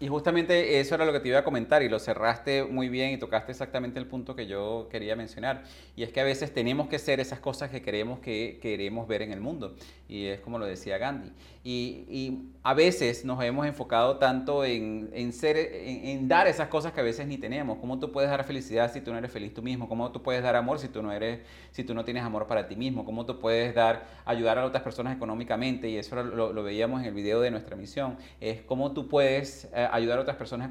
Y 0.00 0.08
justamente 0.08 0.80
eso 0.80 0.96
era 0.96 1.04
lo 1.04 1.12
que 1.12 1.20
te 1.20 1.28
iba 1.28 1.38
a 1.38 1.44
comentar 1.44 1.82
y 1.82 1.88
lo 1.88 2.00
cerraste 2.00 2.64
muy 2.64 2.88
bien 2.88 3.12
y 3.12 3.16
tocaste 3.16 3.52
exactamente 3.52 3.98
el 4.00 4.06
punto 4.06 4.34
que 4.34 4.46
yo 4.46 4.88
quería 4.90 5.14
mencionar. 5.14 5.62
Y 5.94 6.02
es 6.02 6.12
que 6.12 6.20
a 6.20 6.24
veces 6.24 6.52
tenemos 6.52 6.88
que 6.88 6.98
ser 6.98 7.20
esas 7.20 7.38
cosas 7.38 7.70
que 7.70 7.80
queremos 7.80 8.18
que 8.18 8.58
queremos 8.60 9.06
ver 9.06 9.22
en 9.22 9.32
el 9.32 9.40
mundo. 9.40 9.76
Y 10.08 10.26
es 10.26 10.40
como 10.40 10.58
lo 10.58 10.66
decía 10.66 10.98
Gandhi. 10.98 11.30
Y, 11.66 12.50
a 12.62 12.72
veces 12.72 13.26
nos 13.26 13.42
hemos 13.42 13.66
enfocado 13.66 14.16
tanto 14.16 14.64
en, 14.64 15.32
ser, 15.32 15.56
en, 15.56 16.28
dar 16.28 16.46
esas 16.46 16.68
cosas 16.68 16.92
que 16.92 17.00
a 17.00 17.02
veces 17.02 17.26
ni 17.26 17.36
tenemos. 17.36 17.78
¿Cómo 17.78 17.98
tú 17.98 18.10
puedes 18.10 18.30
dar 18.30 18.42
felicidad 18.44 18.90
si 18.90 19.02
tú 19.02 19.12
no 19.12 19.18
eres 19.18 19.30
feliz 19.30 19.52
tú 19.52 19.62
mismo? 19.62 19.86
¿Cómo 19.86 20.10
tú 20.12 20.22
puedes 20.22 20.42
dar 20.42 20.56
amor 20.56 20.78
si 20.78 20.88
tú 20.88 21.02
no 21.02 21.12
eres, 21.12 21.40
si 21.72 21.84
tú 21.84 21.94
no 21.94 22.04
tienes 22.04 22.22
amor 22.22 22.46
para 22.46 22.66
ti 22.66 22.74
mismo? 22.74 23.04
¿Cómo 23.04 23.26
tú 23.26 23.38
puedes 23.38 23.74
dar, 23.74 24.06
ayudar 24.24 24.58
a 24.58 24.64
otras 24.64 24.82
personas 24.82 25.14
económicamente? 25.14 25.88
Y 25.88 25.96
eso 25.96 26.22
lo, 26.22 26.62
veíamos 26.62 27.00
en 27.02 27.08
el 27.08 27.14
video 27.14 27.40
de 27.40 27.50
nuestra 27.50 27.76
misión. 27.76 28.16
Es 28.40 28.62
cómo 28.62 28.92
tú 28.92 29.08
puedes 29.08 29.68
eh, 29.74 29.83
ayudar 29.92 30.18
a 30.18 30.22
otras 30.22 30.36
personas 30.36 30.70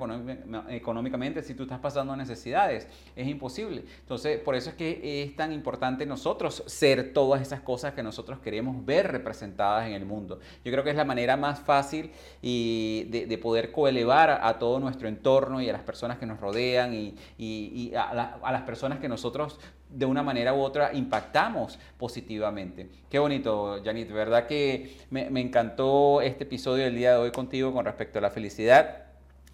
económicamente 0.70 1.44
si 1.44 1.54
tú 1.54 1.64
estás 1.64 1.80
pasando 1.80 2.16
necesidades. 2.16 2.88
Es 3.16 3.28
imposible. 3.28 3.84
Entonces, 4.00 4.40
por 4.40 4.56
eso 4.56 4.70
es 4.70 4.76
que 4.76 5.24
es 5.24 5.36
tan 5.36 5.52
importante 5.52 6.06
nosotros 6.06 6.64
ser 6.68 7.14
todas 7.14 7.42
esas 7.42 7.62
cosas 7.62 7.94
que 7.94 8.04
nosotros 8.04 8.40
queremos 8.40 8.86
ver 8.86 9.12
representadas 9.12 9.88
en 9.88 9.94
el 9.94 10.06
mundo. 10.06 10.40
Yo 10.64 10.72
creo 10.72 10.84
que 10.84 10.90
es 10.90 10.96
la 10.96 11.06
manera 11.06 11.38
más 11.38 11.60
fácil 11.60 12.12
y 12.42 13.06
de, 13.10 13.38
poder 13.38 13.72
coelevar 13.72 14.30
a, 14.42 14.60
todo 14.60 14.80
nuestro 14.80 15.08
entorno 15.08 15.62
y 15.62 15.70
a 15.70 15.74
las 15.74 15.82
personas 15.82 16.18
que 16.18 16.26
nos 16.26 16.40
rodean 16.40 16.94
y, 16.94 17.92
a, 17.96 18.52
las 18.52 18.62
personas 18.62 19.00
que 19.00 19.10
nosotros 19.10 19.60
de 19.90 20.06
una 20.06 20.24
manera 20.24 20.54
u 20.54 20.60
otra 20.60 20.94
impactamos 20.94 21.78
positivamente. 21.98 22.90
Qué 23.10 23.20
bonito, 23.20 23.82
Janit, 23.84 24.12
¿verdad 24.12 24.48
que 24.48 24.98
me 25.10 25.42
encantó 25.42 26.22
este 26.22 26.46
episodio 26.46 26.86
del 26.86 26.96
día 26.96 27.12
de 27.12 27.18
hoy 27.18 27.32
contigo 27.32 27.74
con 27.74 27.86
respecto 27.86 28.20
a 28.20 28.22
la 28.22 28.30
felicidad? 28.30 29.03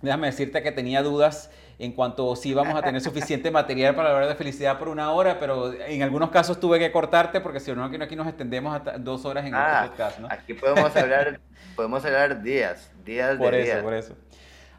Déjame 0.02 0.28
decirte 0.28 0.64
que 0.64 0.72
tenía 0.72 1.04
dudas 1.04 1.52
en 1.78 1.94
cuanto 1.94 2.36
si 2.36 2.54
vamos 2.54 2.76
a 2.76 2.82
tener 2.82 3.02
suficiente 3.02 3.52
material 3.52 3.96
para 3.96 4.12
hablar 4.12 4.28
de 4.28 4.36
felicidad 4.36 4.78
por 4.78 4.90
una 4.90 5.12
hora, 5.12 5.40
pero 5.40 5.74
en 5.74 6.04
algunos 6.04 6.30
casos 6.30 6.60
tuve 6.60 6.78
que 6.78 6.92
cortarte 6.92 7.40
porque 7.40 7.60
si 7.60 7.72
no, 7.72 7.84
aquí, 7.84 8.16
nos 8.16 8.28
extendemos 8.28 8.76
hasta 8.76 8.98
dos 8.98 9.26
horas 9.26 9.46
en 9.46 9.56
ah, 9.56 9.82
este 9.84 9.90
podcast, 9.90 10.20
¿no? 10.20 10.28
Aquí 10.30 10.54
podemos 10.54 10.96
hablar, 10.96 11.40
podemos 11.76 12.04
hablar 12.04 12.42
días, 12.42 12.92
días 13.06 13.38
por 13.38 13.52
de 13.52 13.62
eso, 13.62 13.82
Por 13.82 13.94
eso, 13.94 14.16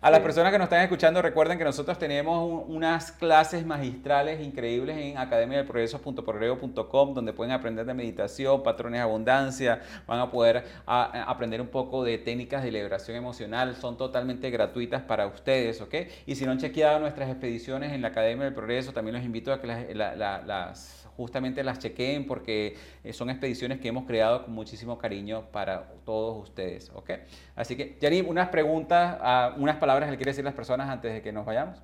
a 0.02 0.10
las 0.10 0.20
personas 0.20 0.50
que 0.50 0.56
nos 0.56 0.64
están 0.64 0.80
escuchando, 0.80 1.20
recuerden 1.20 1.58
que 1.58 1.64
nosotros 1.64 1.98
tenemos 1.98 2.64
unas 2.68 3.12
clases 3.12 3.66
magistrales 3.66 4.40
increíbles 4.40 4.96
en 4.96 5.18
academiadelprogreso.progreso.com 5.18 7.12
donde 7.12 7.34
pueden 7.34 7.52
aprender 7.52 7.84
de 7.84 7.92
meditación, 7.92 8.62
patrones 8.62 9.00
de 9.00 9.02
abundancia, 9.02 9.82
van 10.06 10.20
a 10.20 10.30
poder 10.30 10.64
aprender 10.86 11.60
un 11.60 11.68
poco 11.68 12.02
de 12.02 12.16
técnicas 12.16 12.62
de 12.62 12.70
liberación 12.70 13.14
emocional, 13.14 13.76
son 13.76 13.98
totalmente 13.98 14.48
gratuitas 14.48 15.02
para 15.02 15.26
ustedes, 15.26 15.82
¿ok? 15.82 15.94
Y 16.24 16.34
si 16.34 16.46
no 16.46 16.52
han 16.52 16.58
chequeado 16.58 16.98
nuestras 16.98 17.28
expediciones 17.28 17.92
en 17.92 18.00
la 18.00 18.08
Academia 18.08 18.46
del 18.46 18.54
Progreso, 18.54 18.94
también 18.94 19.16
los 19.16 19.24
invito 19.24 19.52
a 19.52 19.60
que 19.60 19.66
las 19.66 20.99
justamente 21.20 21.62
las 21.62 21.78
chequeen 21.78 22.26
porque 22.26 22.76
eh, 23.04 23.12
son 23.12 23.28
expediciones 23.28 23.78
que 23.78 23.88
hemos 23.88 24.06
creado 24.06 24.44
con 24.44 24.54
muchísimo 24.54 24.96
cariño 24.98 25.44
para 25.52 25.84
todos 26.06 26.42
ustedes. 26.42 26.90
¿ok? 26.94 27.10
Así 27.54 27.76
que, 27.76 27.98
Yanib, 28.00 28.28
unas 28.28 28.48
preguntas, 28.48 29.18
ah, 29.20 29.54
unas 29.58 29.76
palabras 29.76 30.10
que 30.10 30.16
quiere 30.16 30.30
decir 30.30 30.44
las 30.44 30.54
personas 30.54 30.88
antes 30.88 31.12
de 31.12 31.20
que 31.20 31.30
nos 31.30 31.44
vayamos. 31.44 31.78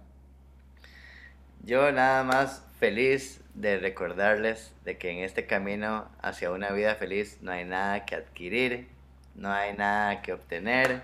Yo 1.64 1.93
nada 1.93 2.24
más 2.24 2.64
feliz 2.78 3.43
de 3.55 3.78
recordarles 3.78 4.72
de 4.84 4.97
que 4.97 5.11
en 5.11 5.18
este 5.18 5.47
camino 5.47 6.09
hacia 6.22 6.51
una 6.51 6.70
vida 6.70 6.95
feliz 6.95 7.39
no 7.43 7.53
hay 7.53 7.64
nada 7.64 8.07
que 8.07 8.14
adquirir, 8.14 8.89
no 9.34 9.53
hay 9.53 9.74
nada 9.74 10.22
que 10.22 10.32
obtener, 10.32 11.03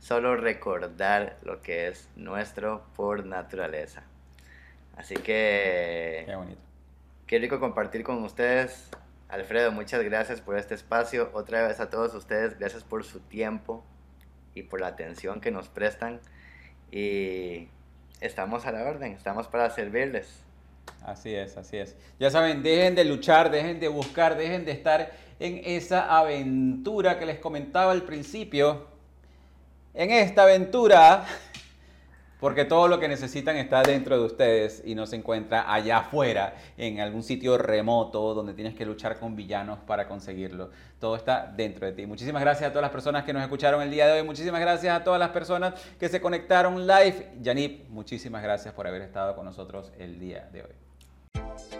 solo 0.00 0.36
recordar 0.36 1.38
lo 1.44 1.62
que 1.62 1.88
es 1.88 2.08
nuestro 2.16 2.82
por 2.94 3.24
naturaleza. 3.24 4.02
Así 4.96 5.14
que... 5.14 6.24
Qué 6.26 6.36
bonito. 6.36 6.69
Qué 7.30 7.38
rico 7.38 7.60
compartir 7.60 8.02
con 8.02 8.24
ustedes. 8.24 8.90
Alfredo, 9.28 9.70
muchas 9.70 10.02
gracias 10.02 10.40
por 10.40 10.58
este 10.58 10.74
espacio. 10.74 11.30
Otra 11.32 11.68
vez 11.68 11.78
a 11.78 11.88
todos 11.88 12.12
ustedes, 12.12 12.58
gracias 12.58 12.82
por 12.82 13.04
su 13.04 13.20
tiempo 13.20 13.84
y 14.52 14.64
por 14.64 14.80
la 14.80 14.88
atención 14.88 15.40
que 15.40 15.52
nos 15.52 15.68
prestan. 15.68 16.18
Y 16.90 17.68
estamos 18.20 18.66
a 18.66 18.72
la 18.72 18.82
orden, 18.82 19.12
estamos 19.12 19.46
para 19.46 19.70
servirles. 19.70 20.42
Así 21.04 21.32
es, 21.32 21.56
así 21.56 21.76
es. 21.76 21.96
Ya 22.18 22.32
saben, 22.32 22.64
dejen 22.64 22.96
de 22.96 23.04
luchar, 23.04 23.52
dejen 23.52 23.78
de 23.78 23.86
buscar, 23.86 24.36
dejen 24.36 24.64
de 24.64 24.72
estar 24.72 25.12
en 25.38 25.62
esa 25.64 26.18
aventura 26.18 27.20
que 27.20 27.26
les 27.26 27.38
comentaba 27.38 27.92
al 27.92 28.02
principio. 28.02 28.88
En 29.94 30.10
esta 30.10 30.42
aventura 30.42 31.26
porque 32.40 32.64
todo 32.64 32.88
lo 32.88 32.98
que 32.98 33.08
necesitan 33.08 33.56
está 33.56 33.82
dentro 33.82 34.18
de 34.18 34.24
ustedes 34.24 34.82
y 34.84 34.94
no 34.94 35.06
se 35.06 35.16
encuentra 35.16 35.72
allá 35.72 35.98
afuera, 35.98 36.54
en 36.76 37.00
algún 37.00 37.22
sitio 37.22 37.58
remoto 37.58 38.34
donde 38.34 38.54
tienes 38.54 38.74
que 38.74 38.86
luchar 38.86 39.18
con 39.18 39.36
villanos 39.36 39.78
para 39.80 40.08
conseguirlo. 40.08 40.70
Todo 40.98 41.16
está 41.16 41.52
dentro 41.54 41.86
de 41.86 41.92
ti. 41.92 42.06
Muchísimas 42.06 42.42
gracias 42.42 42.68
a 42.70 42.72
todas 42.72 42.82
las 42.82 42.90
personas 42.90 43.24
que 43.24 43.32
nos 43.32 43.42
escucharon 43.42 43.82
el 43.82 43.90
día 43.90 44.06
de 44.06 44.20
hoy. 44.20 44.26
Muchísimas 44.26 44.60
gracias 44.60 45.00
a 45.00 45.04
todas 45.04 45.20
las 45.20 45.30
personas 45.30 45.74
que 45.98 46.08
se 46.08 46.20
conectaron 46.20 46.86
live. 46.86 47.30
Yanip, 47.40 47.88
muchísimas 47.88 48.42
gracias 48.42 48.74
por 48.74 48.86
haber 48.86 49.02
estado 49.02 49.36
con 49.36 49.44
nosotros 49.44 49.92
el 49.98 50.18
día 50.18 50.48
de 50.52 50.62
hoy. 50.62 51.79